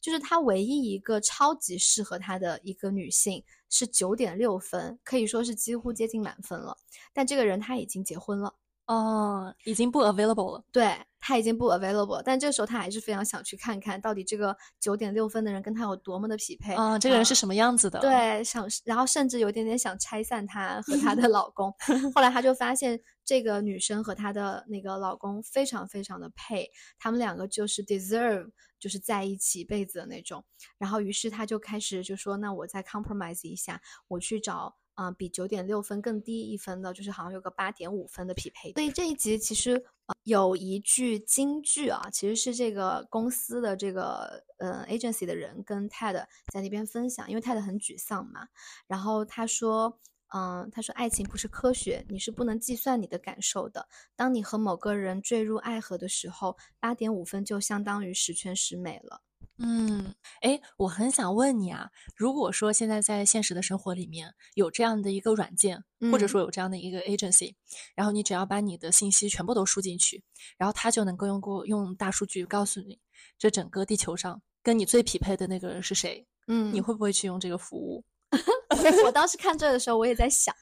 [0.00, 3.42] 就是他唯一一个超级适合他的一个女性
[3.72, 6.76] 是九点六分，可以说是几乎接近满分了。
[7.14, 8.54] 但这个人他已经结婚了。
[8.86, 10.64] 哦，已经不 available 了。
[10.72, 18.00] 对他已经不 available，但这个时候他还是非常想去看看到底这个九点六分的人跟他有多么的匹配啊，这个人是什么样子的？
[18.00, 21.72] 对，想然后甚至有一点点想拆散他和她的老公。
[22.12, 26.68] 后来他就发现这个女生和她的那个老公非常非常的配，
[26.98, 30.44] 他们两个就是 deserve 就是在一起一辈子的那种。
[30.76, 34.74] 然后于是他就开始就说，那我再 compromise 一下，我去找。
[35.02, 38.72] 啊，比九点六分更低一分的，就是好像有个八点五分的匹配。
[38.74, 39.84] 所以这一集其实
[40.22, 48.46] 有一句金句啊，其实是这个公司的这个呃 agency 的人跟 Ted 在那边分享，因为 Ted 很沮丧嘛。
[48.86, 49.98] 然后他说，
[50.34, 53.88] 嗯，他说爱情不是科学，你是不能计算你的感受的。
[54.14, 59.22] 当你和某个人坠入爱河的时候，八点五分就相当于十全十美了。
[59.64, 67.54] 嗯，哎，我很想问你啊，如果说现在在现实的生活里面有这样的一个软件，或者说有这样的一个 agency，
[67.94, 70.24] 然后你只要把你的信息全部都输进去，
[70.58, 72.98] 然后它就能够用过用大数据告诉你，
[73.38, 76.26] 这整个地球上跟你最匹配的那个人是谁？
[76.48, 78.04] 嗯，你会不会去用这个服务？
[79.06, 80.52] 我当时看这的时候，我也在想，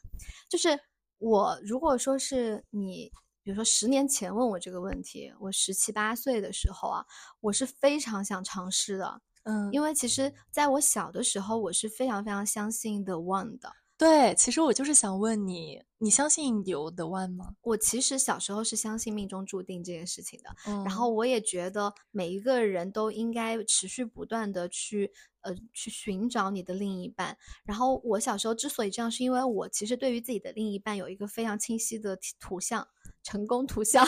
[0.51, 0.79] 就是
[1.17, 3.11] 我如果说是你。
[3.43, 7.05] 比如说十年前问我这个问题，我十七八岁的时候啊，
[7.41, 13.72] 我是非常想尝试的，嗯，因为其实在我小的时候，我是非常非常相信 The One 的。
[13.97, 17.55] 对，其实我就是想问你，你相信有 The One 吗？
[17.63, 25.13] 我其实小时候是相信命中注定这件事情的，嗯，然后我也觉得每一个人都应该持续不断的去。
[25.43, 27.35] 呃，去寻找你的另一半。
[27.65, 32.87] 然后我小时候之所以这样，是因为我其实对于自己的另一半有一个非常清晰的图像，
[33.23, 34.07] 成功图像，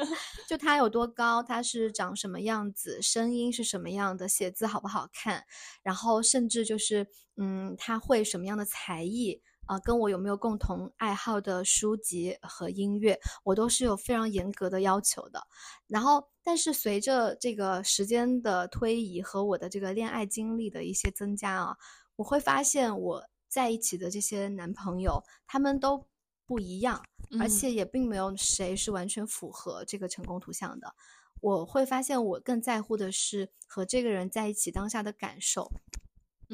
[0.46, 5.46] 就他有多高，他是长什么样子，声音是什么样的，写字好不好看，
[5.82, 7.06] 然后甚至就是，
[7.38, 9.40] 嗯，他会什么样的才艺。
[9.66, 15.46] 啊，跟我有没有共同爱好的书籍和音乐，我都是有非常严格的要求的。
[15.86, 21.76] 然后，但是随着这个时间的推移和我的这个恋爱经历的一些增加啊，
[22.16, 26.06] 我会发现我在一起的这些男朋友，他们都
[26.46, 27.02] 不一样，
[27.40, 30.94] 而且也并没有谁是完全符合这个成功图像的。
[31.40, 35.70] 我会发现，我更在乎的是和这个人在一起当下的感受。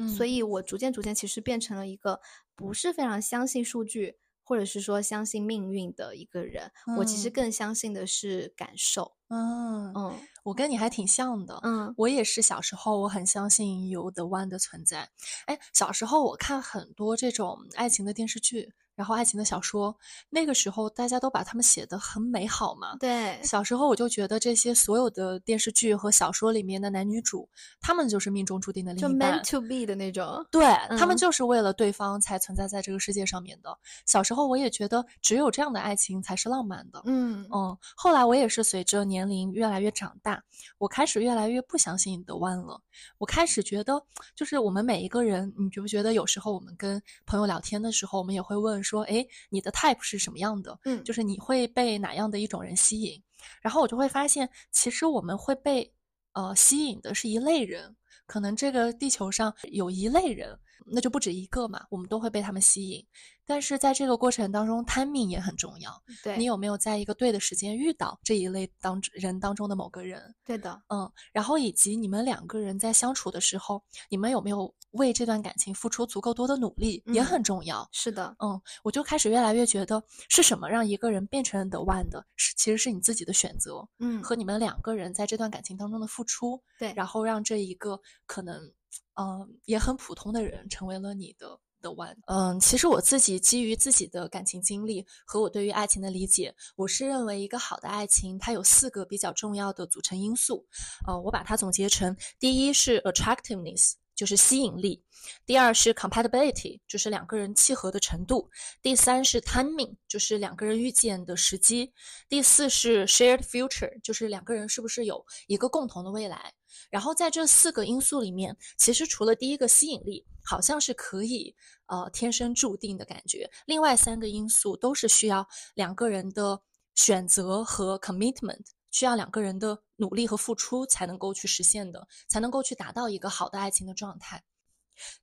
[0.07, 2.19] 所以，我逐渐逐渐其实变成了一个
[2.55, 6.71] 不是非常相信数据，或者是说相信命运的一个人。
[6.97, 9.15] 我其实更相信的是感受。
[9.29, 11.59] 嗯嗯，我跟你还挺像的。
[11.63, 15.09] 嗯，我也是小时候我很相信有 The One 的存在。
[15.45, 18.73] 哎，小时候我看很多这种爱情的电视剧。
[19.01, 19.97] 然后爱情的小说，
[20.29, 22.95] 那个时候大家都把他们写的很美好嘛。
[22.99, 27.49] 对，小时候我就觉得这些所有的电视剧和小说里面的男女主，
[27.81, 30.45] 他们就是命中注定的另一半，就 meant to be 的那种。
[30.51, 30.63] 对
[30.99, 33.75] 他们就是为了对方才存在在这个世界上面的。
[34.05, 37.01] 小时候我也觉得只有这样的爱情才是浪漫的。
[37.05, 37.75] 嗯嗯。
[37.95, 40.43] 后来我也是随着年龄越来越长大，
[40.77, 42.79] 我开始越来越不相信的弯了。
[43.17, 43.99] 我开始觉得，
[44.35, 50.77] 就是我们每一个人，你觉不觉得有时候我们跟朋友聊天的时候，我们也会问说，哎，你的 type 是什么样的？
[50.85, 53.21] 嗯，就是你会被哪样的一种人吸引？
[53.61, 55.91] 然后我就会发现，其实我们会被
[56.33, 60.59] 呃吸引的是一类人，可能这个地球上有一类人。
[60.85, 63.05] 那就不止一个嘛，我们都会被他们吸引，
[63.45, 65.91] 但是在这个过程当中，timing 也很重要。
[66.23, 70.33] 对你有没有在一个对的时间遇到这一类当人当中的某个人？
[70.45, 77.87] 对的，嗯，然后以及你们两个人在相处的时候，你们有没有为这段感情付出足够多的努力，也很重要。
[77.91, 88.71] 是的，嗯，我就开始越来越觉得，是什么让一个人变成 the one 的，是其实是你自己的选择，嗯，和你们两个人在这段感情当中的付出，对，然后让这一个可能。
[89.15, 92.15] 嗯，也很普通的人成为了你的 the one。
[92.27, 100.65] 嗯，其实我自己基于自己的感情经历和我对于爱情的理解，我是认为一个好的爱情它有四个比较重要的组成因素。
[101.07, 105.01] 呃，我把它总结成：第一是 attractiveness，就是吸引力；
[105.45, 108.47] 第二是 compatibility，就是两个人契合的程度；
[108.81, 111.91] 第三是 timing，就是两个人遇见的时机；
[112.29, 116.53] 第四是 shared future，就是两个人是不是有一个共同的未来。
[116.89, 121.55] 然后在这四个因素里面，其实除了第一个吸引力，好像是可以
[121.87, 126.61] 呃天生注定的感觉，另外三个因素都是需要两个人的
[126.95, 128.61] 选择和 commitment，
[128.91, 134.43] 需要两个人的努力和付出才能够去实现的，才能够去达到一个好的爱情的状态。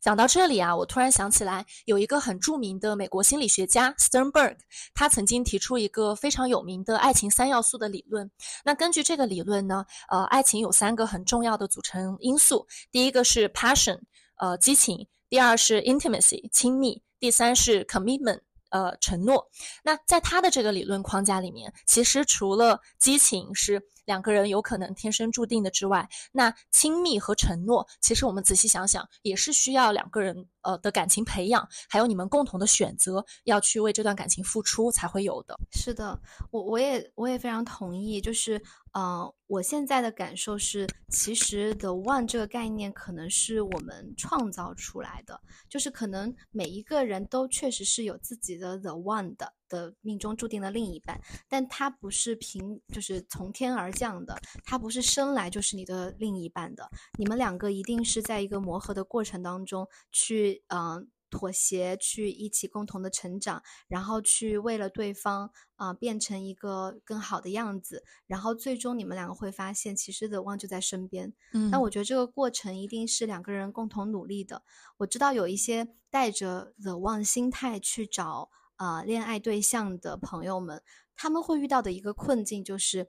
[0.00, 4.56] 讲到这里啊，我突然想起来，有一个很著名的美国心理学家 Sternberg，
[4.94, 8.30] 他曾经提出一个非常有名的爱情三要素的理论。
[8.64, 13.98] 那根据这个理论呢，呃，爱情有三个很重要的组成因素，第一个是 passion，
[14.36, 19.48] 呃，激情；第二是 intimacy，亲密；第三是 commitment，呃承诺。
[19.82, 35.58] 那在他的这个理论框架里面，其实除了激情是两个人有可能天生注定的之外，那亲密和承诺，其实我们仔细想想，也是需要两个人呃的感情培养，还有你们共同的选择，要去为这段感情付出才会有的。
[35.72, 38.60] 是的，我我也我也非常同意，就是
[38.92, 49.52] 呃，我现在的感受是，其实 the one 这个概念可能是我们创造出来的，就是可能每一个人都确实是有自己的 the one 的。
[49.68, 54.34] 的命中注定的另一半，但他不是凭就是从天而降的，
[54.64, 56.88] 他不是生来就是你的另一半的，
[57.18, 71.34] 你们两个一定是在一个磨合的过程当中去嗯妥协，去一起共同的成长，然后去为了对方啊变成一个更好的样子，然后最终你们两个会发现，其实 The One 就在身边。
[71.52, 74.62] 嗯，那我觉得这个过程一定是两个人共同努力的。
[74.98, 78.50] 我知道有一些带着 The One 心态去找。
[78.78, 80.80] 啊，恋爱对象的朋友们，
[81.16, 83.08] 他们会遇到的一个困境就是，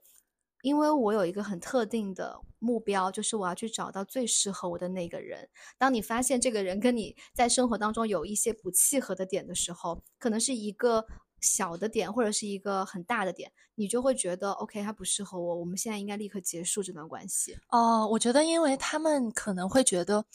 [0.62, 5.48] 因为我有一个很特定的目标，就是我要去找到最适合我的那个人。
[5.78, 11.06] 当你发现这个人跟你在生活当中有一些不契合的点的时候，可能是一个
[11.42, 17.58] 小的点，或者是一个很大的点，你就会觉得 OK，他不适合我，我们现在应该立刻结束这段关系。
[17.70, 20.26] 哦，我觉得，因为他们可能会觉得，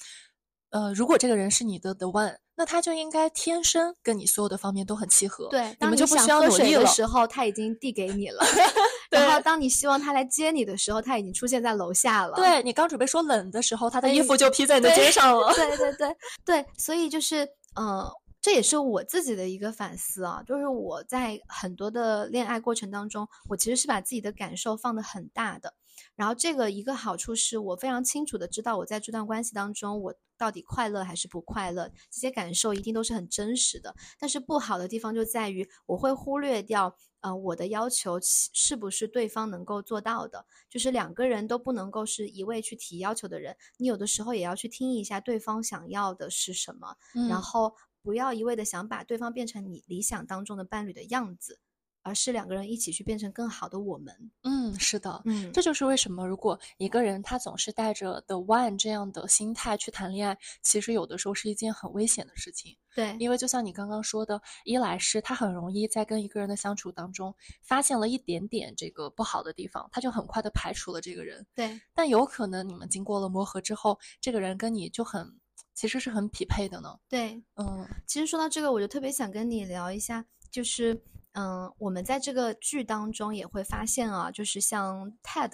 [0.70, 2.36] 呃，如果这个人是你的 the one。
[2.56, 8.38] 那他就应该天生跟你所有的方面都很契合，对，你们就不需要努力的时候，他已经递给你了。
[9.20, 12.36] 然后当你希望他来接你的时候，他已经出现在楼下了。
[12.36, 15.52] 对你刚准备说冷的时候，他的衣服就披在你的肩上了。
[15.54, 17.48] 对对对对，所以就是，
[17.78, 18.04] 嗯，
[18.40, 25.72] 这也是我自己的一个反思啊，就是我在很多的恋爱过程当中，我其实是把自己的感受放得很大的。
[26.16, 33.94] 然后这个一个好处是我非常清楚的知道我在这段关系当中我到底快乐还是不快乐，这些感受一定都是很真实的。
[34.18, 43.56] 但是不好的地方就在于我会忽略掉，呃，我的要求是不是对方能够做到的，就是两个人都不能够是一味去提要求的人。
[43.76, 46.96] 你有的时候也要去听一下对方想要的是什么，
[47.28, 51.60] 然后不要一味的想把对方变成你理想当中的伴侣的样子。
[52.04, 54.14] 而是两个人一起去变成更好的我们。
[54.42, 62.76] 嗯，是的，嗯，这就是为什么如果一个人他总是带着 the one 这样的心态去谈恋爱，其实有的时候是一件很危险的事情。
[62.94, 71.44] 对，因为就像你刚刚说的，一来是他很容易在跟一个人的相处当中发现了一点点这个不好的地方，他就很快的排除了这个人。
[71.56, 75.28] 对，但有可能你们经过了磨合之后，这个人跟你就很
[75.74, 76.96] 其实是很匹配的呢。
[77.08, 81.02] 对，嗯，其实说到这个，我就特别想跟你聊一下，就是。
[81.34, 85.52] 嗯，我们在这个剧当中也会发现啊，就是像 Ted，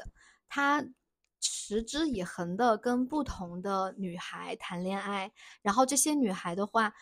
[0.48, 0.84] 他
[1.40, 6.92] 持之以恒的跟不同的女孩谈恋爱，然后这些女孩的话，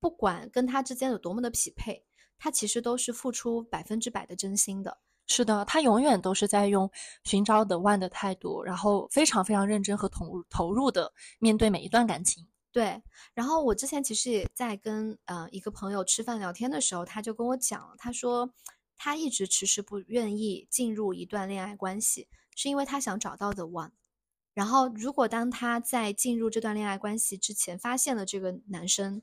[0.00, 2.04] 不管跟他之间有多么的匹配，
[2.36, 4.98] 他其实都是付出百分之百的真心的。
[5.28, 6.90] 是的，他永远都是在用
[7.22, 12.44] 寻找 the one 的态度，然后非常非常认真和投投入的面对每一段感情。
[12.76, 13.02] 对，
[13.32, 18.52] 然后我之前其实也在跟呃一个朋友吃饭聊天的时候，他就跟我讲，他说
[18.98, 23.92] 他一直迟迟不愿意进入一段恋爱关系，是因为他想找到 the one。
[24.52, 29.22] 然后如果当他在进入这段恋爱关系之前，发现了这个男生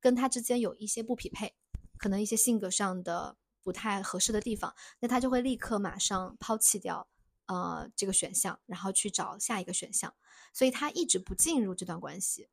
[0.00, 1.54] 跟他之间有一些不匹配，
[1.98, 7.06] 可能一些性格上的不太合适的地方，那他就会立刻马上抛弃掉
[7.46, 10.12] 呃这个选项，然后去找下一个选项，
[10.52, 12.48] 所以他一直不进入这段关系。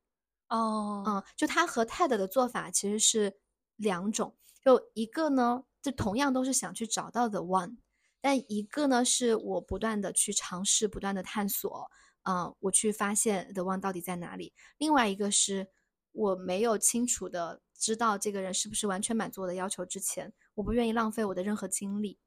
[0.49, 3.37] 哦，嗯，就他和 Ted 的做法其实是
[3.75, 7.77] 两种，就一个呢，就同样都是想去找到 the one，
[8.21, 11.89] 但一个呢是我不断的去尝试，不断的探索，
[12.23, 14.53] 嗯，我去发现 the one 到底在哪里。
[14.77, 15.67] 另外一个是
[16.11, 22.19] 我没有清楚的知道这个人是不是完全满足我的要求之前，我不愿意浪费我的任何精力。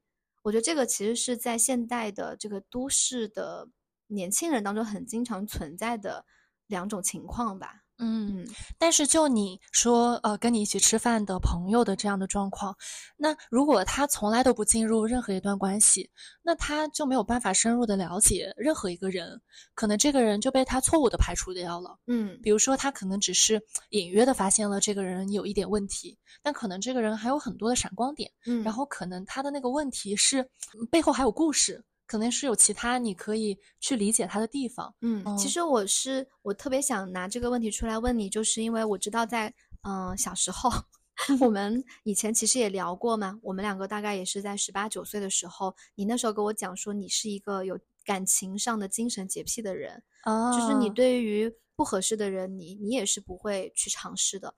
[0.43, 3.67] 我觉得这个其实是在现代的这个都市的
[4.07, 6.25] 年轻人当中很经常存在的
[6.67, 7.83] 两种情况吧。
[8.01, 8.47] 嗯，
[8.77, 12.73] 但是就你说，呃，跟你一起吃饭的朋友的这样的状况，
[13.17, 16.09] 那如果他从来都不进入任何一段关系，
[16.41, 19.39] 那他就没有办法深入的了解任何一个人，
[19.75, 21.97] 可能这个人就被他错误的排除掉了。
[22.07, 28.31] 嗯，比如说他可能只是隐约的发现了这个人有一点问题，但可能这个人还有很多的闪光点。
[28.45, 30.49] 嗯，然后可能他的那个问题是
[30.89, 31.83] 背后还有故事。
[32.09, 34.91] 可能是有其他你可以去理解他的地方。
[35.01, 39.53] 嗯，其实我是我特别想拿这个问题出来问你，就是因为我知道在
[39.83, 40.71] 嗯小时候，
[41.39, 43.39] 我们以前其实也聊过嘛。
[43.43, 54.55] 我们两个大概也是在十八九岁的时候，你那时候跟我讲说你是一个有感情上的精神洁癖的人，哦就是你对于不合适的人，你你也是不会去尝试的。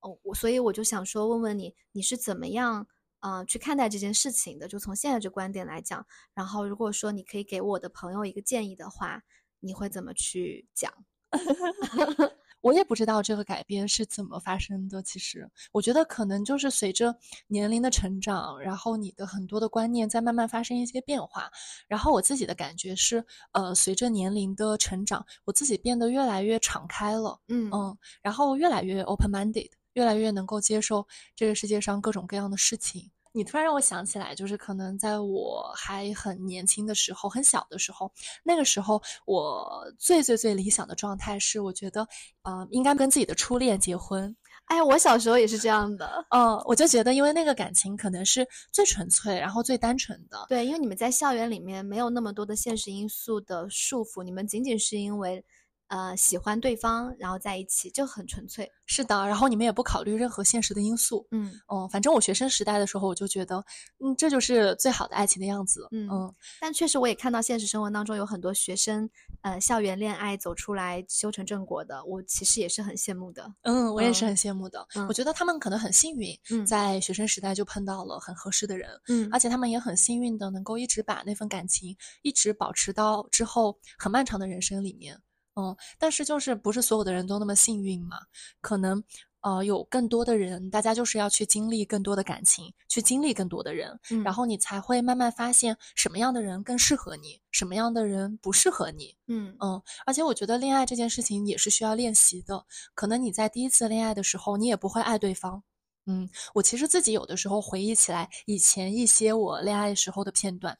[0.00, 2.86] 哦，我所以我就想说，问问你，你是怎么样，
[3.20, 4.66] 呃，去看待这件事情的？
[4.68, 6.04] 就从现在这观点来讲，
[6.34, 9.22] 然后如果说你可以给我的朋友一个建议的话，
[9.60, 10.92] 你会怎么去讲？
[12.62, 15.02] 我也不知道这个改变是怎么发生的。
[15.02, 17.16] 其实，我觉得可能就是随着
[17.46, 21.50] 年龄的成长，然后你的很多的观念在慢慢发生一些变化。
[21.88, 33.10] 然后我自己的感觉是，呃，随着年龄的成长，我自己变得越来越敞开了，嗯嗯，然后越来越 open minded，越来越能够接受这个世界上各种各样的事情。
[33.32, 38.10] 你突然让我想起来，就是可能在我还很年轻的时候，很小的时候，
[38.42, 42.04] 那个时候我最最最理想的状态是，我觉得，
[42.42, 44.34] 呃，应该跟自己的初恋结婚。
[44.64, 50.46] 哎，我小时候也是这样的，嗯，我就觉得，因为那个感情可能是最纯粹，然后最单纯的。
[50.48, 55.44] 对，因为你们在校园里面没有那么多的现实因素的束缚，你们仅仅是因为。
[55.90, 58.70] 呃，喜欢对方，然后在一起就很纯粹。
[58.86, 61.26] 是的，然后你们也不考虑任何现实的因素。
[61.32, 63.64] 嗯嗯，反正我学生时代的时候，我就觉得，
[63.98, 65.88] 嗯，这就是最好的爱情的样子。
[65.90, 69.10] 嗯嗯，但确实我也看到现实生活当中有很多学生，
[69.42, 73.52] 呃，校园恋爱走出来修成正果的，我其实也是很羡慕的。
[73.62, 74.86] 嗯，我也是很羡慕的。
[74.94, 78.88] 嗯我觉得他们可能很幸运，嗯在学生时代就碰到了很合适的人。
[79.08, 85.20] 嗯而且他们也很幸运的能够一直把那份感情一直保持到之后很漫长的人生里面。
[85.54, 88.18] 嗯，但是就是不是所有的人都那么幸运嘛？
[88.60, 89.02] 可能
[89.40, 99.16] 呃有更多的人，大家就是要去经历更多的感情，去经历更多的人，嗯然后你才会慢慢发现什么样的人更适合你，什么样的人不适合你。
[99.28, 102.64] 嗯嗯，而且我觉得恋爱这件事情也是需要练习的。
[102.94, 105.62] 可能你在第一次恋爱的时候，你也不会爱对方。
[106.06, 110.76] 嗯，我其实自己有的时候回忆起来以前一些我恋爱时候的片段，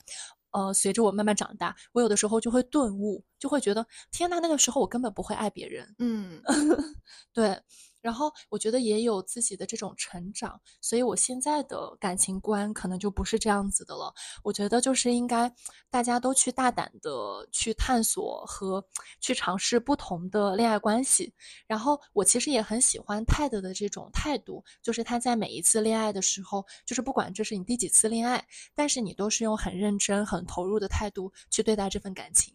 [0.53, 5.95] 呃，随着我慢慢长大，我有的时候就会顿悟，就会觉得天呐，那个时候我根本不会爱别人。
[5.99, 6.41] 嗯
[7.33, 7.61] 对，
[8.01, 14.13] 然后我觉得也有自己的这种成长，所以我现在的感情观可能就不是这样子的了。
[14.43, 15.53] 我觉得就是应该
[15.91, 18.85] 大家都去大胆的去探索和
[19.21, 21.33] 去尝试不同的恋爱关系。
[21.67, 28.45] 然后我其实也很喜欢泰德的这种态度，就是他在每一次恋爱的时候，就是不管这是你第几次恋爱，
[28.75, 32.55] 但是你都是用很认真、很投入的态度去对待这份感情。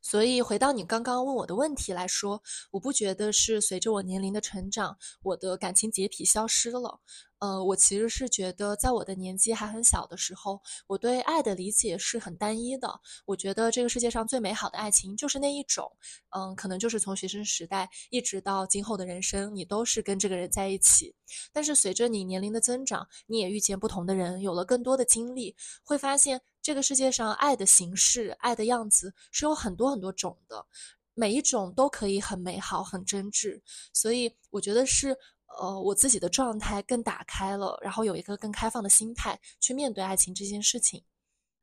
[0.00, 7.00] 所以回到你刚刚问我的问题来说，我不觉得是随着我年龄的成长，我的感情洁癖消失了。
[7.40, 13.00] 呃，我其实是觉得，在我的年纪还很小的时候，我对爱的理解是很单一的。
[13.26, 15.88] 我觉得这个世界上最美好的爱情就是那一种，
[16.30, 21.14] 嗯，可能就是从学生时代一直到今后的人生，你都是跟这个人在一起。
[21.52, 30.66] 但是随着你年龄的增长，你也遇见不同的人，有了更多的经历，会发现这个世界上爱的形式、爱的样子是有很多很多种的，
[31.14, 33.58] 每一种都可以很美好、很真挚。
[33.94, 35.16] 所以我觉得是，
[35.58, 41.02] 呃，我自己的状态更打开了，然后有一个更开放的心态去面对爱情这件事情。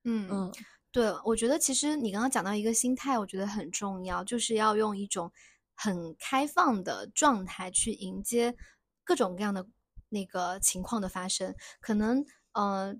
[0.05, 0.51] 嗯嗯
[0.91, 5.31] 对，我觉得其实你刚刚讲到一个心态，我觉得很重要，就是要用一种
[5.75, 8.55] 很开放的状态去迎接
[9.03, 9.67] 各种各样的
[10.09, 11.53] 那个情况的发生。
[11.79, 12.91] 可能，呃，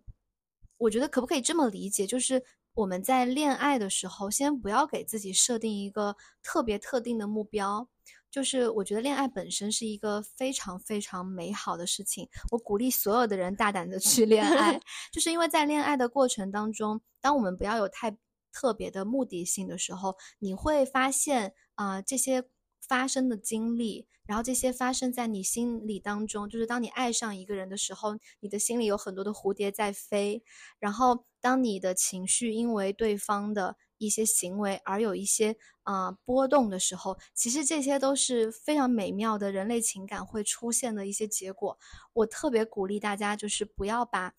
[0.77, 7.87] 我觉得可不可以这么理解，就是我们在恋爱的时候，先不要给自己设定一个特别特定的目标。
[8.29, 14.77] 就是我觉得恋爱本身是一个非常非常美好的事情，我鼓励所有的人大胆的去恋爱，
[15.13, 18.17] 就是因为在恋爱的过程当中，当我们不要有太
[18.51, 22.43] 特别的目的性的时候，你会发现啊、这些
[22.87, 30.43] 发生的经历，然后这些发生在你心里当中，就是当你爱上一个人的时候，你的心里有很多的蝴蝶在飞，
[30.79, 41.77] 然后当你的情绪因为对方的一些行为而有一些啊、波动的时候，其实这些都是非常美妙的人类情感会出现的一些结果。
[42.13, 44.33] 我特别鼓励大家，就是不要把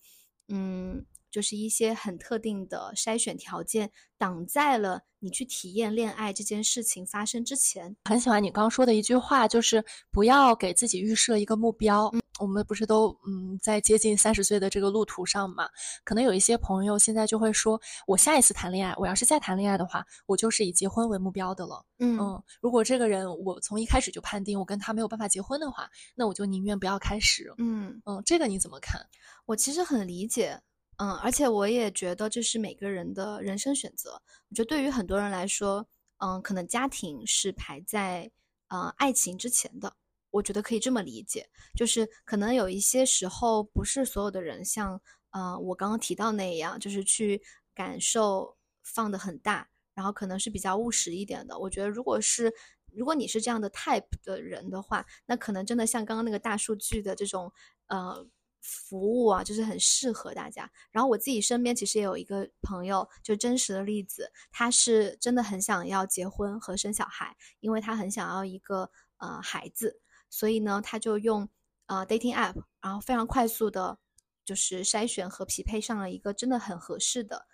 [0.49, 1.05] 嗯，
[1.37, 7.95] 就是一些很特定的筛选条件挡在了你去体验恋爱这件事情发生之前。
[8.05, 12.11] 很喜欢你刚刚说的一句话，就是不要给自己预设一个目标。
[12.39, 15.69] 我们不是都嗯在接近三十岁的这个路途上嘛？
[16.03, 21.85] 可能有一些朋友现在就会说，我下一次谈恋爱，我要是再谈恋爱的话，我就是以结婚为目标的了。
[21.99, 27.53] 嗯嗯，如果这个人我从一开始就判定我跟他没有办法结婚的话，那我就宁愿不要开始。
[27.59, 28.99] 嗯，嗯，这个你怎么看？
[29.47, 30.59] 我其实很理解，
[30.97, 34.21] 嗯，而且我也觉得这是每个人的人生选择。
[34.49, 35.87] 我觉得对于很多人来说，
[36.17, 38.31] 嗯，可能家庭是排在
[38.69, 39.95] 呃爱情之前的。
[40.31, 47.41] 我觉得可以这么理解，就是可能有一些时候，不是所有的人像呃我刚刚提到那样，就是去
[47.73, 51.57] 感受放得很大，然后可能是比较务实一点的。
[51.57, 52.53] 我觉得如果是
[52.91, 57.51] 如果你是这样的 type 的人的话，那可能真的像刚刚那个大数据的这种
[57.87, 58.27] 呃
[58.61, 60.69] 服务啊，就是很适合大家。
[60.91, 71.49] 然后我自己身边其实也有一个朋友，就真实的例子，他是真的很想要结婚和生小孩，因为他很想要一个呃孩子，所以呢，他就用
[71.87, 73.97] 呃 dating app，然后非常快速的，
[74.45, 77.46] 就是筛选和匹配上了一个真的很合适的。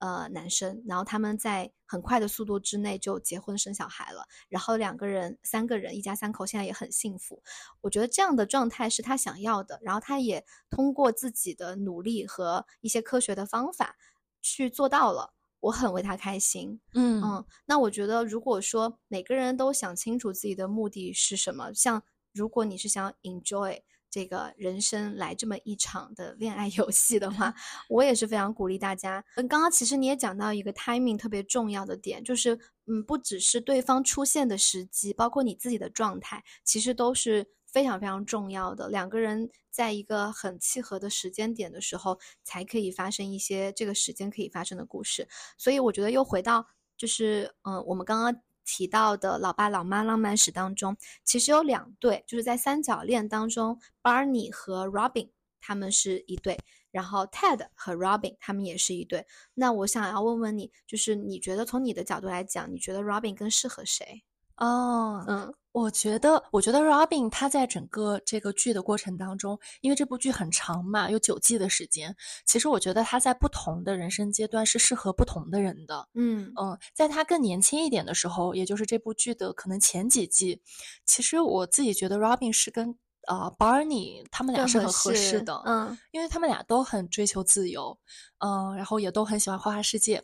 [0.00, 7.42] 呃，男生，然后他们在很快的速度之内就结婚生小孩了，然后两个人、三个人，一家三口，现在也很幸福。
[7.82, 13.96] 我觉得这样的状态是他想要的，然后他也通过自己的努力和一些科学的方法
[14.40, 16.80] 去做到了，我很为他开心。
[16.94, 23.82] 嗯嗯，那我觉得如果说每个人都想清楚自己的目的是什么，像如果你是想 enjoy。
[24.10, 27.54] 这个人生来这么一场的恋爱游戏的话，
[27.88, 29.24] 我也是非常鼓励大家。
[29.36, 38.88] 嗯，刚刚其实你也讲到一个 timing 特别重要的点，就是嗯，不只是对方出现的时机，包括你自己的状态，其实都是非常非常重要的。
[38.88, 45.28] 两个人在一个很契合的时间点的时候，才可以发生一些这个时间可以发生的故事。
[45.56, 48.42] 所以我觉得又回到就是嗯，我们刚刚。
[48.64, 55.30] 提到的老爸老妈浪漫史当中，其实有两对，就是在三角恋当中，Barney 和 Robin
[55.60, 56.58] 他们是一对，
[56.90, 59.26] 然后 Ted 和 Robin 他们也是一对。
[59.54, 64.22] 那我想要问问你，就是你觉得从你的角度来讲，你觉得 Robin 更适合谁？
[64.56, 65.54] 哦，嗯。
[65.72, 72.14] 我觉得，我觉得 Robin 他在整个这个剧的过程当中，因为这部剧很长嘛，有九季的时间。
[72.44, 76.08] 其实我觉得他在不同的人生阶段是适合不同的人的。
[76.14, 80.60] 嗯嗯，在他更年轻一点的时候，也就是这部剧的可能前几季，
[81.06, 82.92] 其实我自己觉得 Robin 是跟
[83.28, 85.62] 呃 Barney 他们俩是很合适的。
[85.66, 87.96] 嗯，因为他们俩都很追求自由，
[88.38, 90.20] 嗯，然后也都很喜欢花花世界。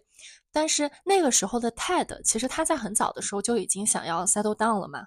[0.51, 5.07] 但是那个时候的 Ted，其实他在很早的时候就已经想要 settle down 了嘛。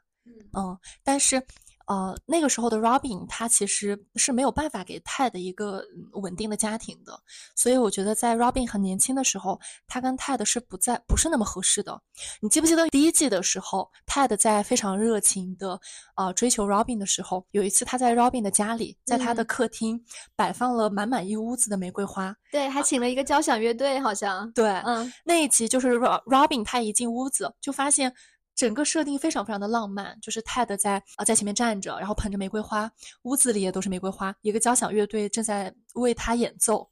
[0.54, 1.42] 嗯，但是，
[1.86, 7.20] 呃，那个时候的 Robin 他其实是没有办法给 Ted 一个稳定的家庭的，
[7.56, 12.00] 所以我觉得在 Robin 很年轻的时候，他跟 Ted 是不在不是那么合适的。
[12.42, 15.80] 你记不记得第一季的时候，Ted 在非常热情的
[16.14, 20.00] 啊追求 Robin 的时候，有一次他在 Robin 的家里，在他的客厅
[20.36, 28.14] 摆放了满满一屋子的玫瑰花，对，还请了一个交响乐队，好像对，嗯，那一集就是 Robin 他一进屋子就发现。
[28.60, 32.92] 整个设定非常非常的浪漫，就是泰德在啊在前面站着，然后捧着玫瑰花，
[33.22, 36.90] 屋子里也都是玫瑰花，一个交响乐队正在为他演奏，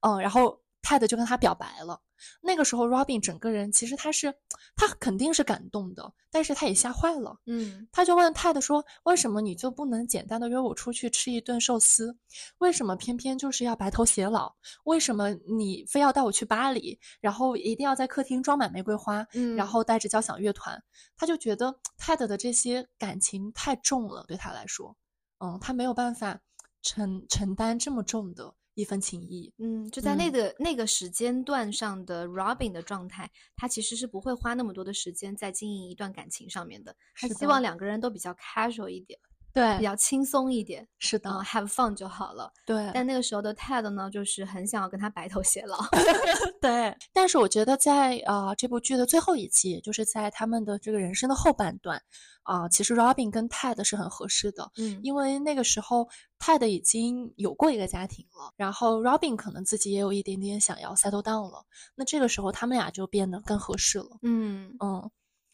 [0.00, 2.00] 嗯，然后 Ted 就跟他表白了。
[2.42, 4.34] 那个时候，Robin 整个人其实他是，
[4.76, 7.34] 他肯定是感动的，但是他也吓坏了。
[7.46, 12.14] 嗯，他就问 Ted 说：“为什么你就不能简单的约我出去吃一顿寿司？
[12.58, 14.54] 为什么偏偏就是要白头偕老？
[14.84, 20.82] 为什么你非要带我去巴黎，然后一定要在客厅装满玫瑰花，嗯，然后带着交响乐团？”
[21.16, 24.94] 他就觉得 Ted 的这些感情太重了，对他来说，
[25.38, 26.38] 嗯，他没有办法
[26.82, 28.54] 承承担这么重的。
[28.74, 36.94] 一份情谊，嗯，就在那个那个时间段上的 Robin 的状态，他其实是不会花那么多的时间在经营一段感情上面的。
[37.14, 39.18] 他希望两个人都比较 casual 一点，
[39.52, 42.52] 对，比较轻松一点，是的，have fun 就好了。
[42.64, 45.78] 对，但那个时候的 Ted 呢，就是很想要跟他白头偕老。
[46.60, 52.00] 对，但是我觉得在呃这部剧的最后一季，就是在他们的这个人生的后半段。
[52.42, 56.08] 啊，其实 Robin 跟 Ted 是很合适的，嗯，因为那个时候
[56.40, 65.08] Ted 已经有过一个家庭了，然后 Robin 可能自己也有一点点想要 settle down 了，那这个时候他们俩就变得更合适了，嗯嗯，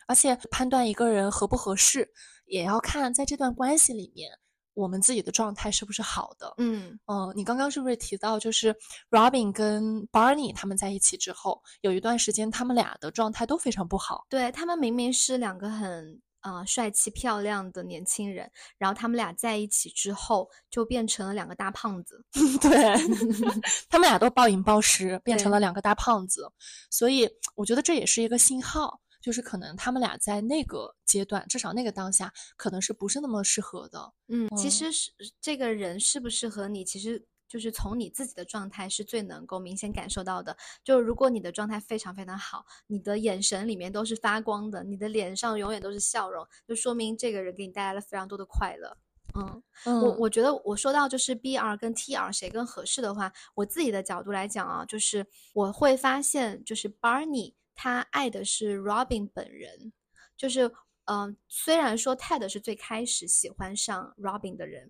[0.07, 2.09] 而且判断一个人合不合适，
[2.46, 4.30] 也要看在这段关系里面
[4.74, 8.74] 我们自己的状态是不是好的，嗯嗯，你刚刚是不是提到就是
[9.11, 16.20] Robin 跟 Barney 他们在一起之后，有一段时间他们俩的状态都非常不好，对他们明明是两个很。
[16.40, 18.48] 啊，帅气漂亮的年轻人，
[18.78, 22.24] 然后他们俩在一起之后，就变成了两个大胖子。
[22.62, 22.94] 对，
[23.90, 26.48] 他们俩都暴饮暴食，变成了两个大胖子。
[26.88, 34.12] 所以我觉得这也是一个信号，就是可能他们俩在那个阶段，至少那个当下，可能是不是那么适合的。
[34.29, 35.11] 嗯，其实是
[35.41, 37.27] 这个人适不适合你，其实。
[37.49, 40.55] 就是从你自己的状态是最能够明显感受到的。
[40.83, 48.97] 就如果你的状态非常非常好，你的眼神里面都是发光的，你的脸上永远都是笑容，就说明这个人给你带来了非常多的快乐。
[49.37, 49.62] 嗯，
[50.03, 55.24] 我我觉得我说到就是 B R 跟 T R 谁更合适的话，我自己的角度来讲啊，就是
[55.55, 59.93] 我会发现，就是 Barney 他爱的是 Robin 本人，
[60.37, 60.72] 就是
[61.09, 64.89] 嗯，虽然说 Ted 是最开始喜欢上 Robin 的人，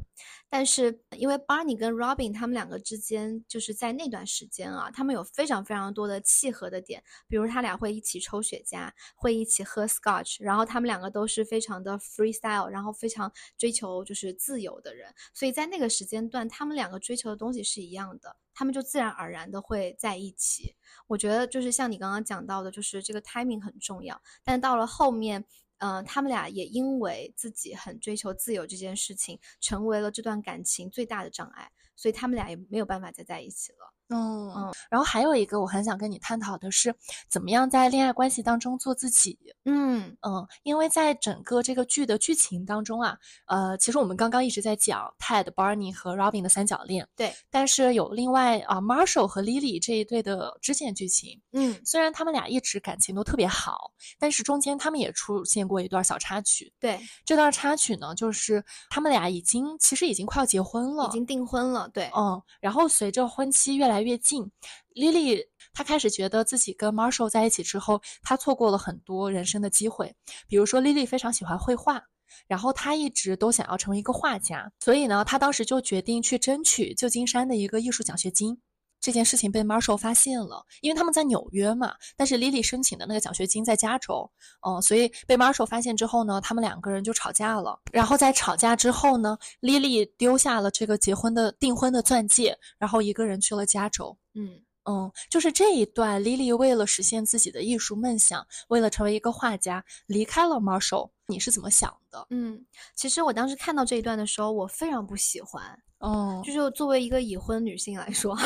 [0.48, 20.74] 但是因为 Barney 跟 Robin 他们两个之间就是在那段时间啊，他们有非常非常多的契合的点，比如他俩会一起抽雪茄，会一起喝 Scotch，然后他们两个都是非常的 freestyle，然后非常追求就是自由的人，所以在那个时间段，他们两个追求的东西是一样的，他们就自然而然的会在一起。
[21.06, 25.44] 我觉得就是像你刚刚讲到的，就是这个 timing 很重要，但到了后面。
[25.78, 33.92] 嗯，他们俩也因为自己很追求自由这件事情，成为了这段感情最大的障碍，所以他们俩也没有办法再在一起了。
[34.08, 36.94] 嗯嗯，然后还有一个我很想跟你探讨的是，
[37.28, 39.38] 怎么样在恋爱关系当中做自己。
[39.64, 51.40] 嗯嗯，因为在整个这个剧的剧情当中啊，呃，其实我们刚刚一直在讲 Ted、Barney 和 Robin 的三角恋，对，但是有另外啊 Marshall 和 Lily 这一对的支线剧情。
[51.52, 56.72] 嗯，虽然他们俩一直感情都特别好，但是中间他们也出现过一段小插曲。
[56.78, 61.88] 对，这段插曲呢，就是他们俩已经其实已经快要结婚了，已经订婚了。
[61.88, 64.50] 对，嗯，然后随着婚期越来来越近
[64.94, 70.14] ，Lily 她开始觉得自己跟 Marshall 在一起之后，她错过了很多人生的机会。
[70.46, 72.02] 比如说，Lily 非常喜欢绘画，
[72.46, 78.60] 然后她一直都想要成为一个画家，所以呢，她当时就决定去争取旧金山的一个艺术奖学金。
[79.00, 84.28] 这件事情被 Marshall 发现了，因为他们在纽约嘛，但是 Lily 申请的那个奖学金在加州，
[84.66, 87.78] 嗯，所以被 Marshall 发现之后呢，他们两个人就吵架了。
[87.92, 94.16] 然后在吵架之后呢，Lily 丢下了这个结婚的订婚的钻戒，然后一个人去了加州。
[94.34, 101.10] 嗯嗯，就是这一段，Lily 为了实现自己的艺术梦想，为了成为一个画家，离开了 Marshall。
[101.28, 102.24] 你是怎么想的？
[102.30, 105.76] 嗯，其实我当时看到这一段的时候，我非常不喜欢。
[106.06, 108.36] 哦，就是作为一个已婚女性来说，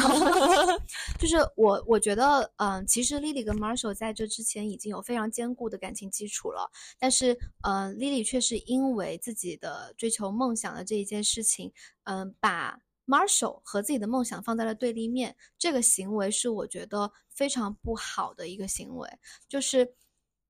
[1.21, 11.71] 就是我我觉得，嗯，其实 Lily 跟 Marshall 在这之前已经有非常坚固的感情基础了，但是，嗯，Lily 却是因为自己的追求梦想的这一件事情，
[12.05, 19.07] 嗯，把 Marshall 和自己的梦想放在了对立面，这个行为是我觉得非常不好的一个行为，
[19.49, 19.95] 就是。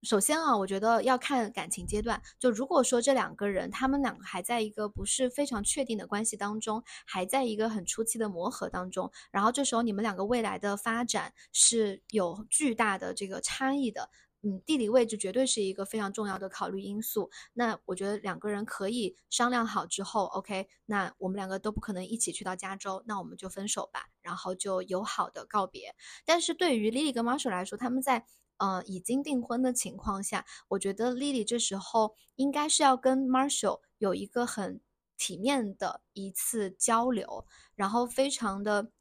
[0.03, 2.23] 首先啊，我觉得要看感情阶段。
[2.39, 14.09] 就如果说这两个人，他们两个还在一个不是非常确定的关系当中，还在一个很初期的磨合当中，然后这时候你们两个未来的发展是有巨大的这个差异的。
[14.43, 17.31] 嗯，地理位置绝对是一个非常重要的考虑因素。
[17.53, 25.95] 那我觉得两个人可以商量好之后，OK，那我们两个都不可能一起去到加州，那我们就分手吧，然后就友好的告别。
[26.25, 28.25] 但是对于 Lily 跟 Marshall 来说，他们在
[28.61, 34.83] 嗯，已经订婚的情况下，我觉得 Lily 这时候应该是要跟 Marshall 有一个很
[35.17, 38.93] 体面的一次交流，然后非常的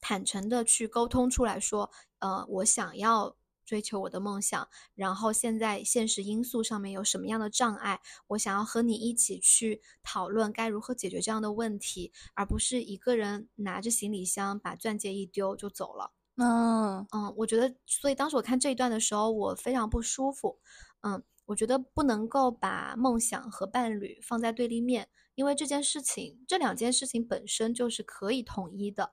[0.00, 16.12] 坦诚的去沟通出来说，呃，我想要追求我的梦想，然后现在现实因素上面有什么样的障碍，我想要和你一起去讨论该如何解决这样的问题，而不是一个人拿着行李箱把钻戒一丢就走了。
[16.38, 20.58] 嗯嗯，我觉得，所以当时我看这一段的时候，我非常不舒服。
[21.02, 29.12] 嗯，我觉得不能够把梦想和伴侣放在对立面，因为这件事情，这两件事情本身就是可以统一的。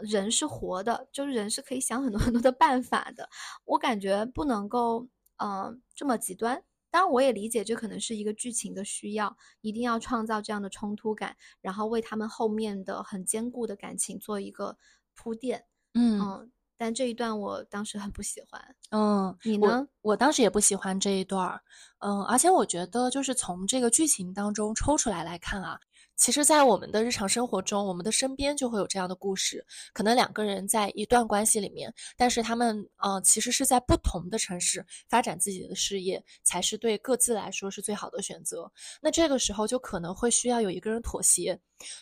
[0.00, 3.28] 人是活的，就是人是可以想很多 很多的办法的。
[3.64, 5.08] 我感觉不能够，
[5.38, 6.62] 嗯，这么极端。
[6.90, 14.76] 当然，我也理解这可能是一个剧情的需要，一定要创造这样的冲突感，然后为他们后面的很坚固的感情做一个
[15.16, 15.64] 铺垫。
[15.94, 16.50] 嗯。
[16.78, 19.86] 但这一段我当时很不喜欢，嗯，你呢？
[20.00, 21.60] 我当时也不喜欢这一段儿，
[21.98, 25.78] 嗯，而且我觉得就是从这个剧情当中抽出来来看啊。
[26.16, 29.64] 其实，在我们的日常生活中，我们的身边就会有这样的故事。
[29.92, 38.68] 可能两个人在一段关系里面，但是他们，呃，其实是在不同的城市发展自己的事业，才是对各自来说是最好的选择。
[39.00, 41.56] 那这个时候就可能会需要有一个人妥协。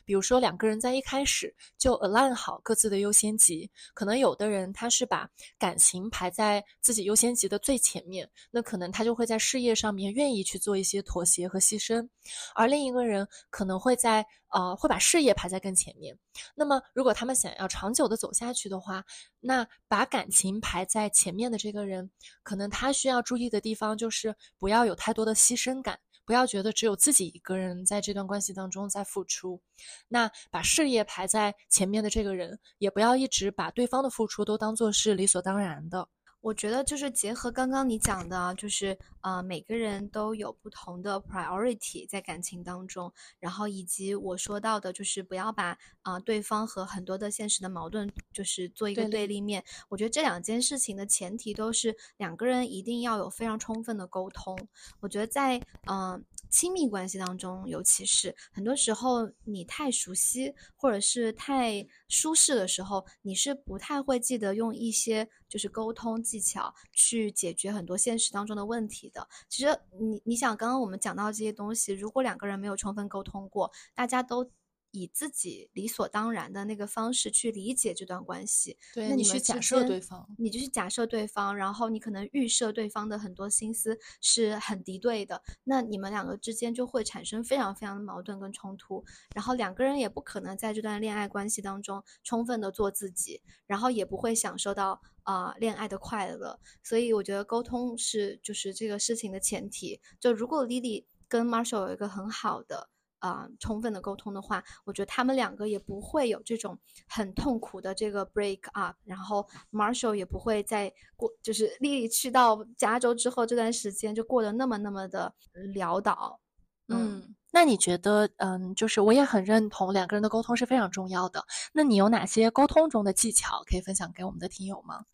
[0.05, 3.71] 比如说，两个人在一开始就 align 好各自的优先级。
[3.95, 12.09] 可能有的人他是把感情排在自己优先级的最前面，那可能他就会在事业上面愿意去做一些妥协和牺牲。
[12.55, 16.17] 而另一个人可能会在呃，会把事业排在更前面。
[16.55, 19.05] 那么，如果他们想要长久的走下去的话，
[19.41, 22.09] 那把感情排在前面的这个人，
[22.43, 29.63] 可能他需要注意的地方就是不要有太多的牺牲感，不要觉得只有自己一个人在这段关系当中在付出。
[30.09, 36.09] 那把事业排在前面的这个人，也不要一直把对方的付出都当做是理所当然的。
[36.41, 45.71] 我觉得就是结合刚刚你讲的，就是呃每个人都有不同的 priority 在感情当中，然后以及我说到的，就是不要把
[46.03, 49.65] 啊、呃对方和很多的现实的矛盾就是做一个对立面。
[49.89, 54.57] 我觉得这两件事情的前提都是两个人一定要有非常充分的沟通。
[55.01, 56.21] 我觉得在嗯、呃
[56.51, 69.27] 亲密关系当中，尤其是很多时候你太熟悉或者是太舒适的时候，你是不太会记得用一些就是沟通技巧去解决很多现实当中的问题的。
[69.49, 74.49] 其实你你想，刚刚我们讲到这些东西，如果两个人没有充分沟通过，大家都
[74.97, 89.05] 以自己理所当然的那个方式去理解这段关系，对那你去假设对方你就是假设对方，然后你可能预设对方的很多心思是很敌对的，那你们两个之间就会产生非常非常的矛盾跟冲突，
[89.35, 100.01] 然后两个人也不可能在这段恋爱关系当中充分的做自己，然后也不会享受到啊、呃恋爱的快乐，所以我觉得沟通是就是这个事情的前提。
[100.19, 106.79] 就如果 Lily 跟 Marshall 有一个很好的啊、充分的沟通的话，我觉得他们两个也不会有这种
[107.09, 115.35] 很痛苦的这个 break up，然后 Marshall 也不会在过就是丽丽去到加州之后这段时间就过得那么那么的
[115.75, 116.41] 潦倒。
[116.89, 121.45] 嗯，那你觉得，嗯，就是我也很认同两个人的沟通是非常重要的。
[121.73, 125.05] 那你有哪些沟通中的技巧可以分享给我们的听友吗？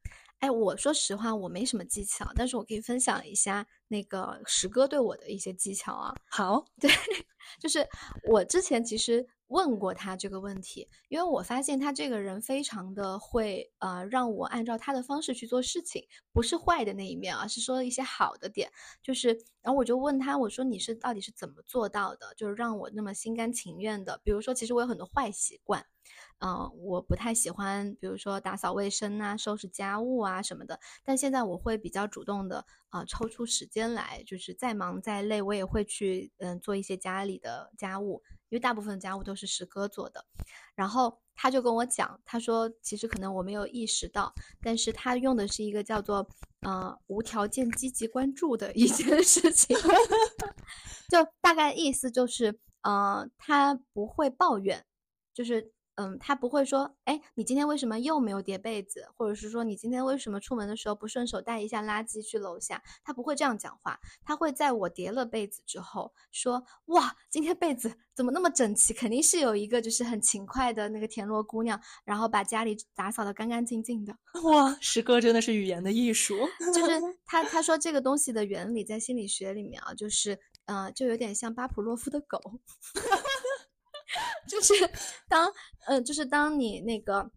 [0.43, 6.12] 哎，我说实话，我没什么技巧，但是我可以分享一下那个石哥对我的一些技巧啊。
[6.28, 6.90] 好，对，
[7.60, 7.86] 就是
[8.28, 18.70] 我之前其实问过他这个问题，因为我发现他这个人非常的会呃让我按照他的方式去做事情，不是坏的那一面啊，是说一些好的点。
[19.02, 19.28] 就是，
[19.60, 22.34] 然后我就问他，我说你是到底是怎么做到的？
[22.36, 25.86] 就是让我那么心甘情愿的，比如说，其实我有很多坏习惯。
[26.44, 30.80] 嗯、我不太喜欢，比如说打扫卫生啊、收拾家务啊什么的。
[31.04, 38.22] 但现在我会比较主动的啊、抽出时间来，就是再忙再累，我也会去嗯做一些家里的家务，
[38.52, 40.22] 因为大部分家务都是石哥做的。
[40.74, 44.30] 然后他就跟我讲，他说其实可能我没有意识到，
[44.62, 46.28] 但是他用的是一个叫做
[46.60, 49.74] 呃无条件积极关注的一件事情，
[51.08, 54.84] 就大概意思就是呃他不会抱怨，
[55.32, 55.72] 就是。
[56.02, 59.06] 嗯，他不会说，哎，你今天为什么又没有叠被子？
[59.16, 62.82] 或者是说，你今天为什么出门的时候不顺手带一下垃圾去楼下？
[63.04, 68.92] 他不会这样讲话，他会在我叠了被子之后说，哇，今天被子怎么那么整齐？
[68.92, 74.12] 肯定是有一个就是很勤快的那个田螺姑娘，然后把家里打扫的干干净净的。
[74.42, 76.36] 哇，石哥真的是语言的艺术。
[76.74, 82.40] 就是他他说这个东西的原理在心理学里面啊，就是呃，就有点像巴甫洛夫的狗。
[84.48, 84.74] 就是
[85.28, 85.52] 当
[85.86, 87.30] 呃，就是当你那个